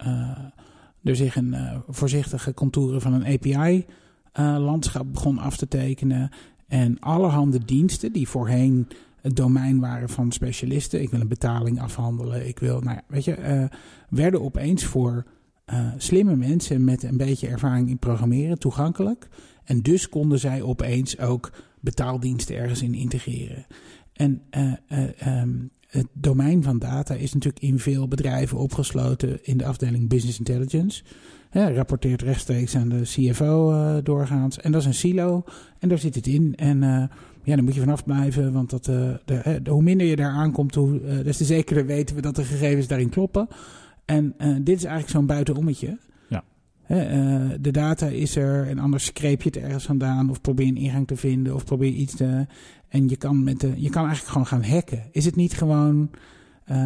[1.02, 6.30] er zich een voorzichtige contouren van een API-landschap begon af te tekenen.
[6.66, 8.88] En allerhande diensten die voorheen
[9.20, 11.02] het domein waren van specialisten.
[11.02, 12.48] Ik wil een betaling afhandelen.
[12.48, 13.68] Ik wil, nou ja, weet je,
[14.08, 15.24] werden opeens voor
[15.66, 19.28] eh, slimme mensen met een beetje ervaring in programmeren toegankelijk.
[19.64, 23.66] En dus konden zij opeens ook betaaldiensten ergens in integreren.
[24.12, 25.50] En eh, eh, ehm,
[25.86, 31.02] het domein van data is natuurlijk in veel bedrijven opgesloten in de afdeling Business Intelligence.
[31.50, 34.58] Hè, rapporteert rechtstreeks aan de CFO doorgaans.
[34.60, 35.44] En dat is een silo
[35.78, 36.54] en daar zit het in.
[36.56, 36.80] En
[37.42, 41.22] ja, daar moet je vanaf blijven, want dat, de, hoe minder je daar aankomt, hoe,
[41.22, 43.48] des te zekerder weten we dat de gegevens daarin kloppen.
[44.06, 45.98] En eh, dit is eigenlijk zo'n buitenommetje.
[46.28, 46.44] Ja.
[46.82, 50.66] Hè, eh, de data is er en anders screep je het ergens vandaan of probeer
[50.66, 52.46] een ingang te vinden of probeer iets te...
[52.88, 55.02] En je kan, met de, je kan eigenlijk gewoon gaan hacken.
[55.12, 56.10] Is het niet gewoon
[56.64, 56.76] eh,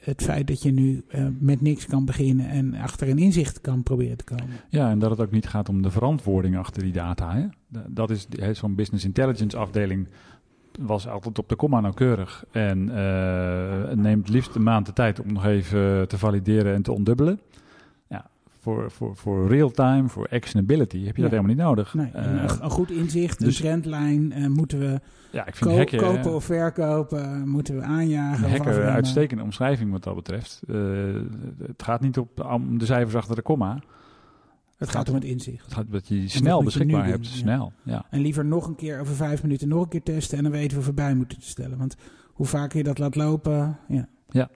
[0.00, 1.04] het feit dat je nu
[1.38, 4.46] met niks kan beginnen en achter een inzicht kan proberen te komen?
[4.68, 7.34] Ja, en dat het ook niet gaat om de verantwoording achter die data.
[7.34, 7.46] Hè?
[7.68, 10.08] Da- Dat is zo'n business intelligence afdeling
[10.80, 12.44] was altijd op de komma nauwkeurig.
[12.50, 12.88] En
[13.88, 17.40] het neemt liefst een maand de tijd om nog even te valideren en te ondubbelen.
[18.08, 18.26] Ja,
[18.60, 21.94] voor, voor, voor real-time, voor actionability heb je dat helemaal niet nodig.
[21.94, 24.32] Nee, een, Eh, een goed inzicht, dus- een trendlijn.
[24.32, 27.48] eh, moeten we ja, ik vind ko- hacken, kopen of verkopen?
[27.48, 28.54] Moeten we aanjagen?
[28.54, 30.62] een uitstekende omschrijving wat dat betreft.
[31.66, 33.78] Het gaat niet op, om de cijfers achter de komma.
[34.76, 35.64] Het gaat om het inzicht.
[35.64, 37.24] Het gaat dat je snel beschikbaar hebt.
[37.24, 37.32] doen.
[37.32, 38.06] Snel, ja.
[38.10, 40.36] En liever nog een keer over vijf minuten nog een keer testen.
[40.38, 41.78] En dan weten we voorbij moeten te stellen.
[41.78, 41.96] Want
[42.32, 43.78] hoe vaker je dat laat lopen.
[43.88, 44.08] Ja.
[44.28, 44.50] Ja.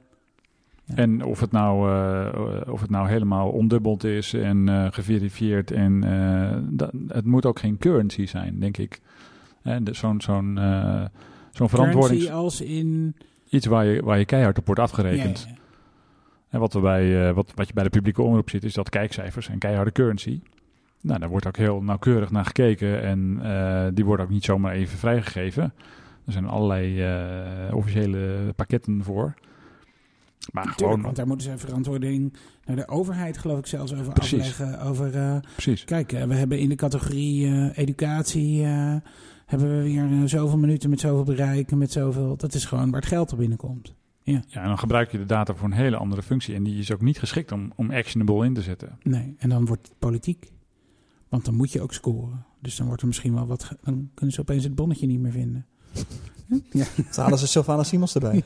[0.95, 5.71] En of het, nou, eh, of het nou helemaal ondubbeld is en eh, geverifieerd.
[5.71, 9.01] En eh, dat, het moet ook geen currency zijn, denk ik.
[9.91, 10.59] Zo'n zo'n
[11.53, 12.21] zo'n verantwoording.
[12.21, 13.17] Currency als in.
[13.49, 15.47] Iets waar je, waar je keihard op wordt afgerekend.
[15.49, 15.57] ja.
[16.49, 18.89] En wat, we bij, eh, wat, wat je bij de publieke omroep ziet, is dat
[18.89, 20.41] kijkcijfers en keiharde currency.
[21.01, 23.03] Nou, daar wordt ook heel nauwkeurig naar gekeken.
[23.03, 25.75] En eh, die worden ook niet zomaar even vrijgegeven.
[26.27, 29.35] Er zijn allerlei eh, officiële pakketten voor.
[30.53, 34.39] Maar gewoon, want daar moeten ze verantwoording naar de overheid, geloof ik, zelfs over Precies.
[34.39, 34.81] afleggen.
[34.81, 35.85] Over, precies.
[35.85, 38.65] kijk, we hebben in de categorie educatie.
[39.47, 41.71] hebben we weer zoveel minuten met zoveel bereik.
[41.71, 43.95] en Met zoveel, dat is gewoon waar het geld op binnenkomt.
[44.33, 46.55] Ja, en dan gebruik je de data voor een hele andere functie.
[46.55, 48.99] En die is ook niet geschikt om, om actionable in te zetten.
[49.03, 50.53] Nee, en dan wordt het politiek.
[51.29, 52.45] Want dan moet je ook scoren.
[52.61, 53.69] Dus dan wordt er misschien wel wat.
[53.83, 55.67] Dan kunnen ze opeens het bonnetje niet meer vinden.
[56.71, 56.85] Ja.
[56.95, 58.43] Dan halen ze Sylvana Simons erbij.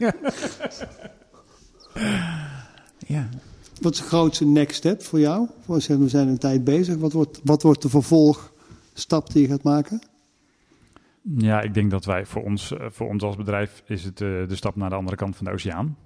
[3.07, 3.29] ja.
[3.81, 5.49] Wat is de grootste next step voor jou?
[5.65, 6.97] Voor, zeg, we zijn een tijd bezig.
[6.97, 10.01] Wat wordt, wat wordt de vervolgstap die je gaat maken?
[11.23, 14.29] Ja, ik denk dat wij voor ons, eh, voor ons als bedrijf is het eh,
[14.29, 15.97] de stap naar de andere kant van de oceaan.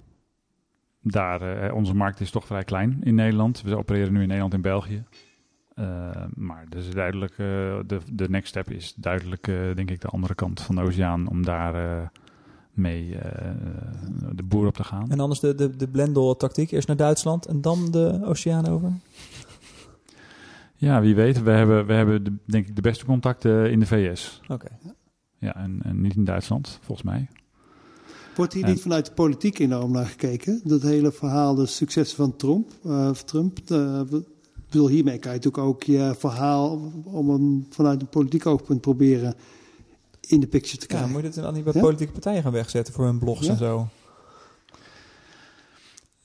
[1.01, 3.61] Daar, eh, onze markt is toch vrij klein in Nederland.
[3.61, 5.03] We opereren nu in Nederland en België.
[6.33, 9.45] Maar dus duidelijk, de, de next step is duidelijk,
[9.75, 11.29] denk ik, de andere kant van de oceaan.
[11.29, 12.11] Om daar
[12.71, 13.17] mee
[14.31, 15.11] de boer op te gaan.
[15.11, 16.71] En anders de, de, de Blendel-tactiek.
[16.71, 18.91] Eerst naar Duitsland en dan de oceaan over.
[20.75, 21.43] Ja, wie weet.
[21.43, 24.41] We hebben, we hebben de, denk ik de beste contacten in de VS.
[24.47, 24.67] Oké.
[25.39, 27.27] Ja, en, en niet in Duitsland, volgens mij.
[28.35, 30.61] Wordt hier En- niet vanuit de politiek enorm naar gekeken?
[30.63, 32.71] Dat hele verhaal, de successen van Trump.
[32.83, 34.01] eh, Trump eh,
[34.69, 39.35] bedoel, hiermee kan je natuurlijk ook je verhaal om hem vanuit een politiek oogpunt proberen
[40.21, 41.11] in de picture te Ja, krijgen.
[41.11, 41.79] moet je het dan niet bij Ja?
[41.81, 43.51] politieke partijen gaan wegzetten voor hun blogs Ja.
[43.51, 43.87] en zo?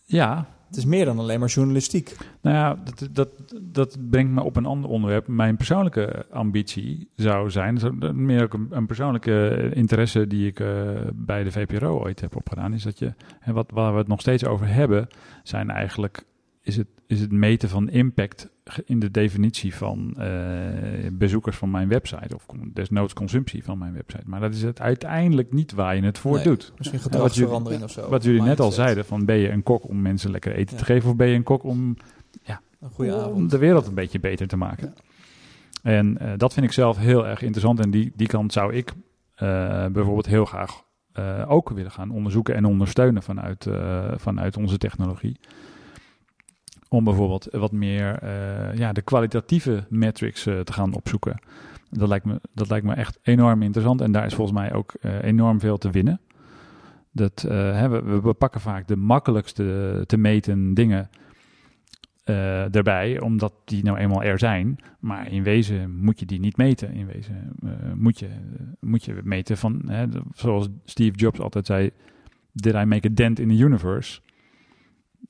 [0.04, 2.16] Ja, Het is meer dan alleen maar journalistiek.
[2.40, 3.28] Nou ja, dat, dat,
[3.60, 5.26] dat brengt me op een ander onderwerp.
[5.26, 7.78] Mijn persoonlijke ambitie zou zijn,
[8.14, 10.68] meer ook een, een persoonlijke interesse die ik eh,
[11.14, 14.20] bij de VPRO ooit heb opgedaan, is dat je, en wat, waar we het nog
[14.20, 15.08] steeds over hebben,
[15.42, 16.24] zijn eigenlijk,
[16.62, 18.48] is het, is het meten van impact
[18.84, 20.28] in de definitie van eh,
[21.12, 24.22] bezoekers van mijn website, of desnoods consumptie van mijn website.
[24.26, 26.44] Maar dat is het uiteindelijk niet waar je het voor Nee.
[26.44, 26.72] doet.
[26.78, 28.10] Misschien gedragsverandering jullie- of zo.
[28.10, 30.84] Wat jullie net al zeiden, van ben je een kok om mensen lekker eten te
[30.86, 30.94] Ja.
[30.94, 31.96] geven, of ben je een kok om
[32.80, 33.50] Een goede om avond.
[33.50, 34.94] de wereld een beetje beter te maken.
[35.82, 37.80] En eh, dat vind ik zelf heel erg interessant.
[37.80, 38.92] En die, die kant zou ik
[39.34, 40.82] eh, bijvoorbeeld heel graag
[41.46, 43.66] ook willen gaan onderzoeken en ondersteunen vanuit,
[44.16, 45.36] vanuit onze technologie.
[46.92, 51.38] Om bijvoorbeeld wat meer eh, ja, de kwalitatieve metrics eh, te gaan opzoeken.
[51.90, 54.00] Dat lijkt, me, dat lijkt me echt enorm interessant.
[54.00, 56.20] En daar is volgens mij ook eh, enorm veel te winnen.
[57.10, 61.10] Dat, hè, we, we pakken vaak de makkelijkste te meten dingen
[62.24, 64.78] erbij, omdat die nou eenmaal er zijn.
[64.98, 66.92] Maar in wezen moet je die niet meten.
[66.92, 67.52] In wezen
[67.94, 68.28] moet, je,
[68.80, 71.90] moet je meten van, hè, zoals Steve Jobs altijd zei,
[72.52, 74.20] did I make a dent in the universe?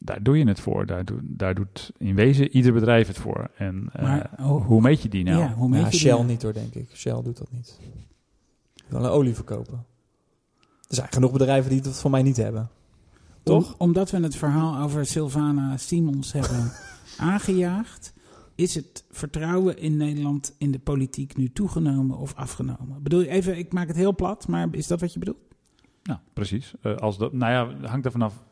[0.05, 0.87] Daar doe je het voor.
[0.87, 3.51] Daar, daar doet in wezen ieder bedrijf het voor.
[3.57, 5.39] En eh, Maar, oh, hoe meet je die nou?
[5.39, 6.25] ja, hoe meet Ja, je Shell nou?
[6.27, 6.97] niet hoor, denk ik.
[6.97, 7.79] Shell doet dat niet.
[8.75, 9.85] Je wil een olie verkopen.
[10.89, 12.71] Er zijn genoeg bedrijven die dat voor mij niet hebben.
[13.43, 13.69] Toch?
[13.69, 16.73] Om- omdat we het verhaal over Sylvana Simons hebben
[17.19, 18.13] aangejaagd,
[18.55, 22.97] is het vertrouwen in Nederland in de politiek nu toegenomen of afgenomen?
[22.97, 25.52] Ik bedoel, even, ik maak het heel plat, maar is dat wat je bedoelt?
[26.03, 26.73] Nou, precies.
[26.83, 28.43] Eh, als dat, nou ja, het hangt er vanaf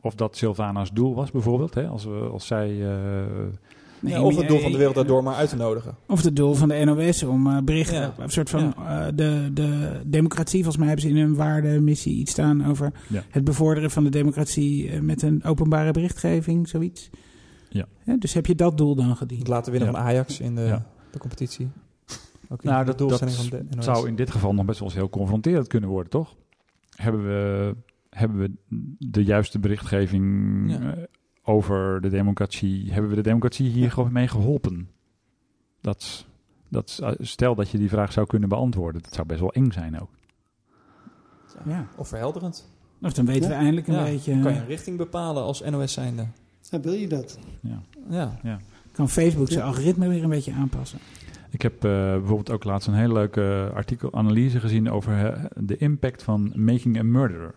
[0.00, 1.74] of dat Sylvana's doel was, bijvoorbeeld.
[1.74, 1.86] Hè?
[1.88, 2.68] Als, we, als zij.
[2.90, 3.24] eh,
[4.02, 5.94] Nee, Ja, of het doel van de wereld daardoor maar uit te nodigen.
[6.06, 8.12] Of het doel van de NOS om eh, berichten, Ja.
[8.18, 12.30] een soort van eh, de, de democratie, volgens mij hebben ze in hun waardemissie iets
[12.32, 13.22] staan over Ja.
[13.30, 17.10] het bevorderen van de democratie eh, met een openbare berichtgeving, zoiets.
[17.68, 17.86] Ja.
[18.18, 19.48] dus heb je dat doel dan Het gediend?
[19.48, 19.96] laten winnen Ja.
[19.96, 20.86] van Ajax in de, Ja.
[21.10, 21.68] de competitie.
[22.48, 23.84] Ook Nou, de dat, dat doelstelling van de NOS.
[23.84, 26.34] zou in dit geval nog best wel eens heel confronterend kunnen worden, toch?
[27.00, 27.74] Hebben we,
[28.10, 28.52] hebben we
[28.98, 30.24] de juiste berichtgeving
[30.70, 30.94] Ja.
[30.94, 31.02] eh,
[31.42, 32.92] over de democratie?
[32.92, 34.88] Hebben we de democratie hier gewoon mee geholpen?
[35.80, 36.26] Dat,
[36.68, 39.02] dat, eh, stel dat je die vraag zou kunnen beantwoorden.
[39.02, 40.10] Dat zou best wel eng zijn ook.
[41.64, 41.86] Ja.
[41.96, 42.68] Of verhelderend.
[43.02, 44.32] Of dan weten we eindelijk een Ja, beetje.
[44.32, 46.26] Dan kan je een richting bepalen als NOS zijnde.
[46.70, 47.38] Ja, wil je dat?
[48.08, 48.38] Ja.
[48.42, 48.58] Ja.
[48.92, 49.66] kan Facebook zijn Ja.
[49.66, 50.98] algoritme weer een beetje aanpassen.
[51.50, 56.22] Ik heb eh, bijvoorbeeld ook laatst een hele leuke artikel, analyse gezien over de impact
[56.22, 57.54] van Making a Murderer.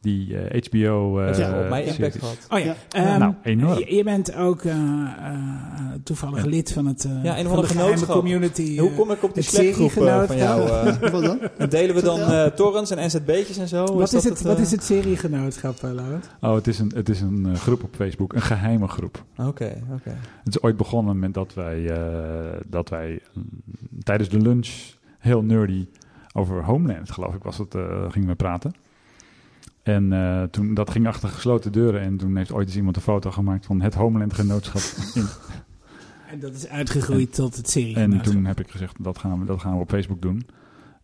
[0.00, 1.20] Die eh, HBO.
[1.20, 1.94] eh, op mij serie.
[2.04, 2.46] impact gehad.
[2.50, 2.76] Oh ja, Ja.
[3.10, 3.78] ehm, Nou, enorm.
[3.78, 5.42] Je, je bent ook eh, eh,
[6.04, 6.48] toevallig Ja.
[6.48, 8.78] lid van het eh, Ja, van de geheime community.
[8.78, 10.66] Hoe eh, kom ik op die het Slack-groep eh, van jou?
[10.68, 11.02] seriegenootschap.
[11.02, 11.10] eh?
[11.12, 11.38] Wat dan?
[11.58, 13.84] En delen we dan eh torrents en NZB'tjes en zo?
[13.84, 14.62] wat, is dat het, wat eh?
[14.62, 16.28] is het seriegenootschap, uh, Laurent?
[16.40, 19.24] Oh, het is een, het is een eh, groep op Facebook, een geheime groep.
[19.36, 20.16] Oké, oké.
[20.44, 23.44] Het is ooit begonnen met dat wij, eh, dat wij mm,
[24.02, 24.68] tijdens de lunch
[25.18, 25.86] heel nerdy
[26.32, 28.74] over Homeland, geloof ik, was het, eh, gingen we praten.
[29.88, 33.02] En eh, toen, dat ging achter gesloten deuren en toen heeft ooit eens iemand een
[33.02, 34.82] foto gemaakt van het Homeland Genootschap.
[35.14, 35.26] In,
[36.30, 38.34] En dat is uitgegroeid tot het en seriegenootschap.
[38.34, 40.46] toen heb ik gezegd, dat gaan we, dat gaan we op Facebook doen.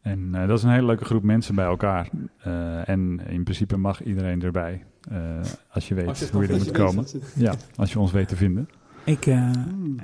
[0.00, 2.08] En eh, dat is een hele leuke groep mensen bij elkaar.
[2.38, 5.18] Eh, en in principe mag iedereen erbij, eh,
[5.70, 7.06] als je weet Als je het hoe je er moet komen.
[7.34, 8.68] Ja, als je ons weet te vinden.
[9.04, 9.50] Ik, eh,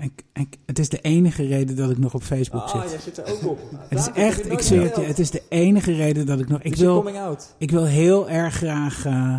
[0.01, 2.91] ik, ik, het is de enige reden dat ik nog op Facebook Ah, zit.
[2.91, 3.59] jij zit er ook op.
[3.89, 6.59] Het is echt, ik zweer het je, het is de enige reden dat ik nog...
[6.59, 7.55] Ik Ik wil wil, coming out.
[7.59, 9.37] ik wil heel erg graag eh,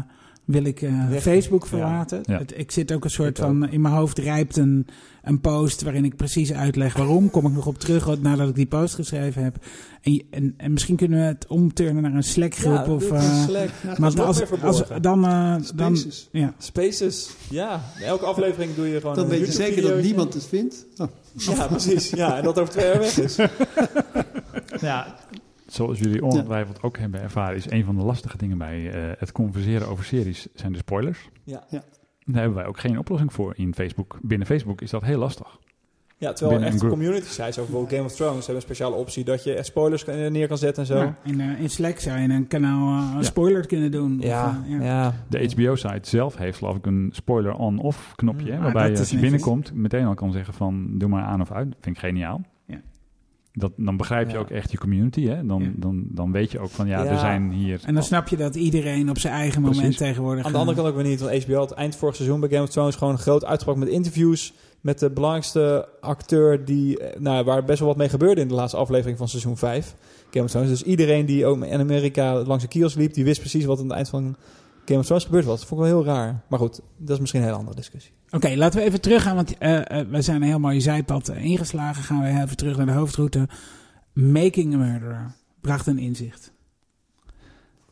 [0.52, 1.22] wil ik, eh, Weg.
[1.22, 2.22] Facebook verlaten.
[2.26, 2.38] Ja.
[2.38, 3.70] Het, ik zit ook een soort Ik van...
[3.70, 4.88] In mijn hoofd rijpt een,
[5.24, 7.30] een post waarin ik precies uitleg waarom.
[7.30, 9.56] Kom ik nog op terug nadat ik die post geschreven heb.
[10.02, 12.86] En, en, en misschien kunnen we het omturnen naar een Slack-groep.
[12.86, 13.98] Ja, of, doe het eh, in Slack.
[13.98, 15.98] maar als, als, dan, eh, dan...
[15.98, 16.30] Spaces.
[16.32, 16.54] Ja.
[16.58, 17.30] Spaces.
[17.50, 20.86] Ja, elke aflevering doe je gewoon Dan een weet je zeker dat niemand het vindt.
[20.98, 22.10] Oh, Ja, precies.
[22.10, 23.36] Ja, en dat over twee jaar weg is.
[24.82, 25.16] Ja,
[25.74, 29.32] zoals jullie ongetwijfeld ook hebben ervaren, is een van de lastige dingen bij eh, het
[29.32, 31.30] converseren over series zijn de spoilers.
[31.44, 31.64] Ja.
[31.70, 31.84] Ja.
[32.26, 34.20] Daar hebben wij ook geen oplossing voor in Facebook.
[34.22, 35.60] Binnen Facebook is dat heel lastig.
[36.22, 38.96] Ja, terwijl Binnen echt een community sites, ook bijvoorbeeld Game of Thrones, hebben een speciale
[38.96, 40.98] optie dat je echt spoilers neer kan zetten en zo.
[40.98, 43.24] Ja, in, eh, in Slack zou je een kanaal eh, Ja.
[43.24, 44.18] spoiler kunnen doen.
[44.20, 45.14] Of, Ja, eh, ja.
[45.30, 48.54] De HBO-site zelf heeft geloof ik een spoiler on-off knopje.
[48.54, 51.24] Mm, waarbij ah, dat je als je binnenkomt meteen al kan zeggen van doe maar
[51.24, 51.76] aan of uit.
[51.82, 52.42] vind ik geniaal.
[53.54, 54.40] Dat, dan begrijp je Ja.
[54.40, 55.26] ook echt je community.
[55.28, 55.46] Hè?
[55.46, 55.72] Dan, Ja.
[55.76, 57.10] dan, dan weet je ook van ja, Ja.
[57.10, 57.82] er zijn hier.
[57.86, 60.46] En dan snap je dat iedereen op zijn eigen moment tegenwoordig...
[60.46, 62.50] Aan de andere kant ook weer niet, want HBO had het eind vorig seizoen bij
[62.50, 67.46] Game of Thrones gewoon groot uitgepakt met interviews met de belangrijkste acteur die, eh, nou,
[67.46, 69.96] waar best wel wat mee gebeurde in de laatste aflevering van seizoen 5.
[70.32, 70.70] Game of Thrones.
[70.70, 73.86] Dus iedereen die ook in Amerika langs de kios liep, die wist precies wat aan
[73.86, 74.36] het eind van
[74.92, 75.60] Game of Thrones gebeurd was.
[75.60, 76.42] Dat vond ik wel heel raar.
[76.48, 78.12] Maar goed, dat is misschien een hele andere discussie.
[78.32, 81.44] Oké, laten we even teruggaan, want eh, eh, we zijn een heel mooi zijpad eh,
[81.44, 82.04] ingeslagen.
[82.04, 83.48] Gaan we even terug naar de hoofdroute.
[84.14, 85.32] Making a Murderer
[85.62, 86.52] bracht een inzicht.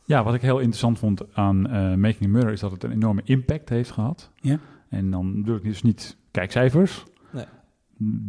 [0.05, 2.91] Ja, wat ik heel interessant vond aan eh, Making a Murder is dat het een
[2.91, 4.29] enorme impact heeft gehad.
[4.41, 4.59] Ja.
[4.89, 7.45] En dan bedoel ik dus niet kijkcijfers, Nee.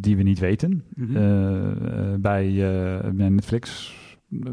[0.00, 0.84] die we niet weten.
[0.94, 2.20] Mhm.
[2.20, 3.94] Bij, eh, bij Netflix,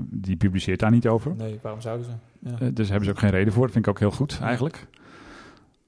[0.10, 1.34] die publiceert daar niet over.
[1.38, 2.12] Nee, waarom zouden ze?
[2.50, 2.60] Ja.
[2.60, 3.64] Eh, dus hebben ze ook geen reden voor.
[3.64, 4.88] Dat vind ik ook heel goed eigenlijk.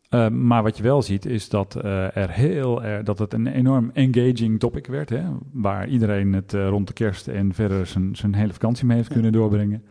[0.10, 3.48] Eh, maar wat je wel ziet is dat, eh, er heel, er, dat het een
[3.48, 5.10] enorm engaging topic werd.
[5.10, 5.24] Hè?
[5.52, 9.14] Waar iedereen het rond de kerst en verder zijn, zijn hele vakantie mee heeft Ja.
[9.14, 9.84] kunnen doorbrengen.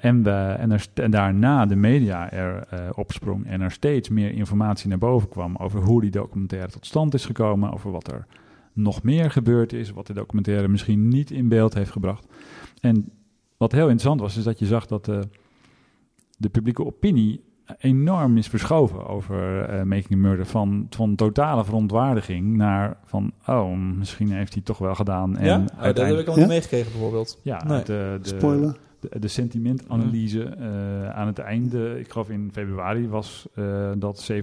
[0.00, 4.88] En, we, en, er, en daarna de media er opsprong en er steeds meer informatie
[4.88, 8.26] naar boven kwam over hoe die documentaire tot stand is gekomen, over wat er
[8.72, 12.26] nog meer gebeurd is, wat de documentaire misschien niet in beeld heeft gebracht.
[12.80, 13.12] En
[13.56, 15.20] wat heel interessant was, is dat je zag dat de,
[16.36, 17.40] de publieke opinie
[17.78, 20.46] enorm is verschoven over eh, Making a Murder.
[20.46, 25.36] Van, van totale verontwaardiging naar van, oh, misschien heeft hij het toch wel gedaan.
[25.36, 25.54] En ja?
[25.58, 26.40] Oh, dat heb ik uiteindelijk, al Ja?
[26.40, 27.38] niet meegekregen bijvoorbeeld.
[27.42, 27.82] ja, Nee.
[27.84, 28.76] de, de, Spoiler.
[29.00, 34.34] de, de sentimentanalyse eh, aan het einde, ik geloof in februari, was eh, dat 70%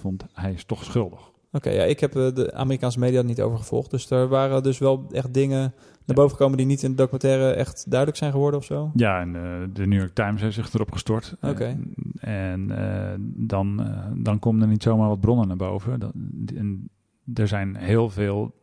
[0.00, 1.20] vond hij is toch schuldig.
[1.52, 3.90] Oké, ja, ik heb eh, de Amerikaanse media niet over gevolgd.
[3.90, 5.74] Dus er waren dus wel echt dingen
[6.06, 8.90] naar boven gekomen die niet in de documentaire echt duidelijk zijn geworden of zo.
[8.94, 11.36] Ja, en eh, de New York Times heeft zich erop gestort.
[11.40, 11.78] Oké.
[12.18, 16.00] Eh, en eh, dan, dan komen er niet zomaar wat bronnen naar boven.
[16.00, 16.12] Dat,
[16.56, 16.90] en
[17.34, 18.54] er zijn heel veel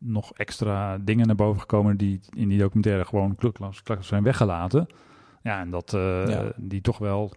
[0.00, 4.86] nog extra dingen naar boven gekomen die in die documentaire gewoon klakkeloos zijn weggelaten.
[5.42, 6.52] Ja, en dat Ja.
[6.56, 7.32] die toch wel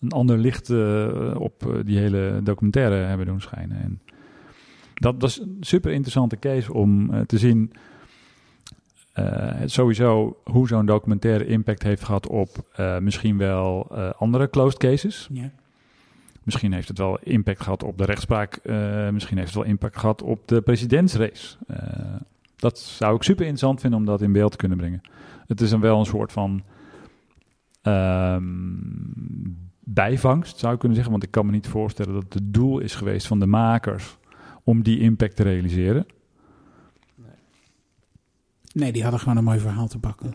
[0.00, 0.70] een ander licht
[1.34, 3.82] op die hele documentaire hebben doen schijnen.
[3.82, 4.00] En
[4.94, 7.72] dat was een super interessante case om te zien
[9.12, 14.78] eh, sowieso hoe zo'n documentaire impact heeft gehad op eh, misschien wel eh, andere closed
[14.78, 15.28] cases.
[15.32, 15.50] Ja.
[16.42, 18.60] Misschien heeft het wel impact gehad op de rechtspraak.
[19.12, 21.56] misschien heeft het wel impact gehad op de presidentsrace.
[22.56, 25.00] Dat zou ik super interessant vinden om dat in beeld te kunnen brengen.
[25.46, 26.62] Het is dan wel een soort van
[27.82, 28.42] ehm,
[29.80, 31.12] bijvangst, zou ik kunnen zeggen.
[31.12, 34.18] Want ik kan me niet voorstellen dat het doel is geweest van de makers
[34.64, 36.06] om die impact te realiseren.
[38.72, 40.34] Nee, die hadden gewoon een mooi verhaal te pakken.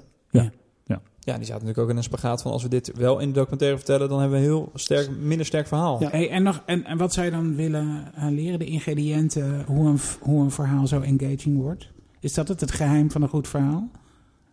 [1.25, 3.33] Ja, die zaten natuurlijk ook in een spagaat van als we dit wel in de
[3.33, 6.01] documentaire vertellen, dan hebben we een heel sterk, minder sterk verhaal.
[6.01, 6.09] Ja.
[6.09, 8.59] Hey, en, nog, en, en wat zou je dan willen eh, leren?
[8.59, 11.89] De ingrediënten, hoe een, hoe een verhaal zo engaging wordt?
[12.19, 13.89] Is dat het, het geheim van een goed verhaal?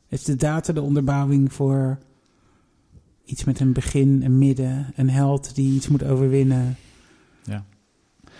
[0.08, 1.98] Is de data de onderbouwing voor
[3.24, 6.76] iets met een begin, een midden, een held die iets moet overwinnen?
[7.42, 7.64] Ja.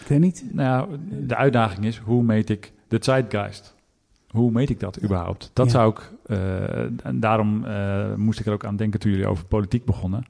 [0.01, 0.44] Ik weet niet.
[0.52, 3.74] Nou, ja, de uitdaging is, hoe meet ik de zeitgeist?
[4.33, 5.51] Hoe meet ik dat überhaupt?
[5.53, 5.73] Dat Ja.
[5.73, 9.45] zou ik, eh, en daarom eh, moest ik er ook aan denken toen jullie over
[9.45, 10.25] politiek begonnen.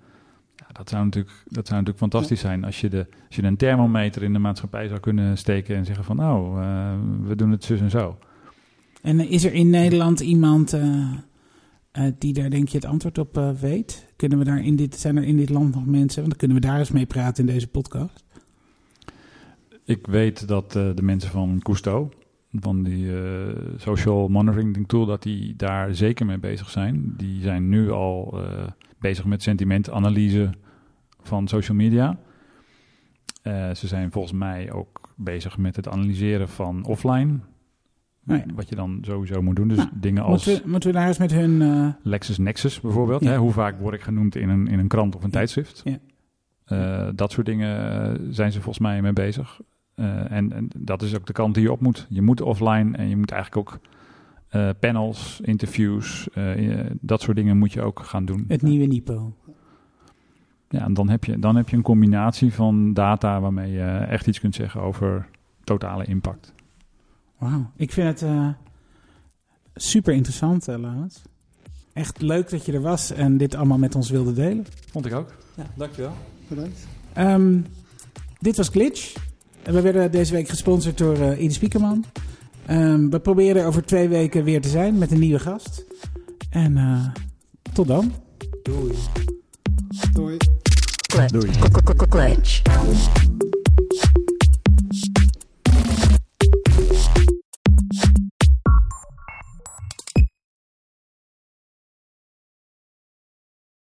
[0.57, 3.57] Ja, dat, zou natuurlijk, dat zou natuurlijk fantastisch zijn als je, de, als je een
[3.57, 6.93] thermometer in de maatschappij zou kunnen steken en zeggen van, nou, eh,
[7.27, 8.19] we doen het zus en zo.
[9.03, 10.77] En is er in Nederland iemand
[12.19, 14.12] die daar denk je het antwoord op weet?
[14.16, 16.16] Kunnen we daar in dit, zijn er in dit land nog mensen?
[16.20, 18.24] Want dan kunnen we daar eens mee praten in deze podcast.
[19.85, 22.09] Ik weet dat de mensen van Cousteau,
[22.53, 27.15] van die eh, social monitoring tool, dat die daar zeker mee bezig zijn.
[27.16, 28.66] Die zijn nu al eh,
[28.99, 30.51] bezig met sentimentanalyse
[31.23, 32.19] van social media.
[33.43, 37.39] Eh, ze zijn volgens mij ook bezig met het analyseren van offline.
[38.27, 38.45] Ja.
[38.55, 39.69] Wat je dan sowieso moet doen.
[39.69, 41.62] Dus Nou, dingen als Moeten we, moeten we daar eens met hun...
[41.62, 43.23] eh, LexisNexis bijvoorbeeld.
[43.23, 43.31] Ja.
[43.31, 43.37] Hè?
[43.37, 45.35] Hoe vaak word ik genoemd in een, in een krant of een Ja.
[45.37, 45.83] tijdschrift?
[45.85, 45.99] Ja.
[47.15, 49.61] Dat soort dingen zijn ze volgens mij mee bezig.
[49.94, 52.06] Eh, en, en dat is ook de kant die je op moet.
[52.09, 53.81] Je moet offline en je moet eigenlijk ook
[54.52, 58.44] eh, panels, interviews, eh, dat soort dingen moet je ook gaan doen.
[58.48, 59.35] het nieuwe Nipo.
[60.69, 64.27] Ja, en dan heb, je, dan heb je een combinatie van data waarmee je echt
[64.27, 65.28] iets kunt zeggen over
[65.64, 66.52] totale impact.
[67.39, 67.70] Wauw.
[67.77, 68.48] Ik vind het eh,
[69.74, 71.23] super interessant, Laurens.
[71.93, 74.66] Echt leuk dat je er was en dit allemaal met ons wilde delen.
[74.90, 75.35] Vond ik ook.
[75.56, 76.12] Ja, dankjewel.
[76.48, 76.86] Bedankt.
[77.12, 77.60] Ehm,
[78.39, 79.14] dit was Glitch.
[79.62, 82.05] En We werden deze week gesponsord door eh Ide Spiekerman.
[82.66, 85.84] Ehm, we proberen over twee weken weer te zijn met een nieuwe gast.
[86.51, 87.06] En eh,
[87.72, 88.12] tot dan.
[88.62, 88.94] Doei.
[90.12, 90.36] Doei.
[91.26, 91.51] Doei.
[92.09, 92.62] Glitch.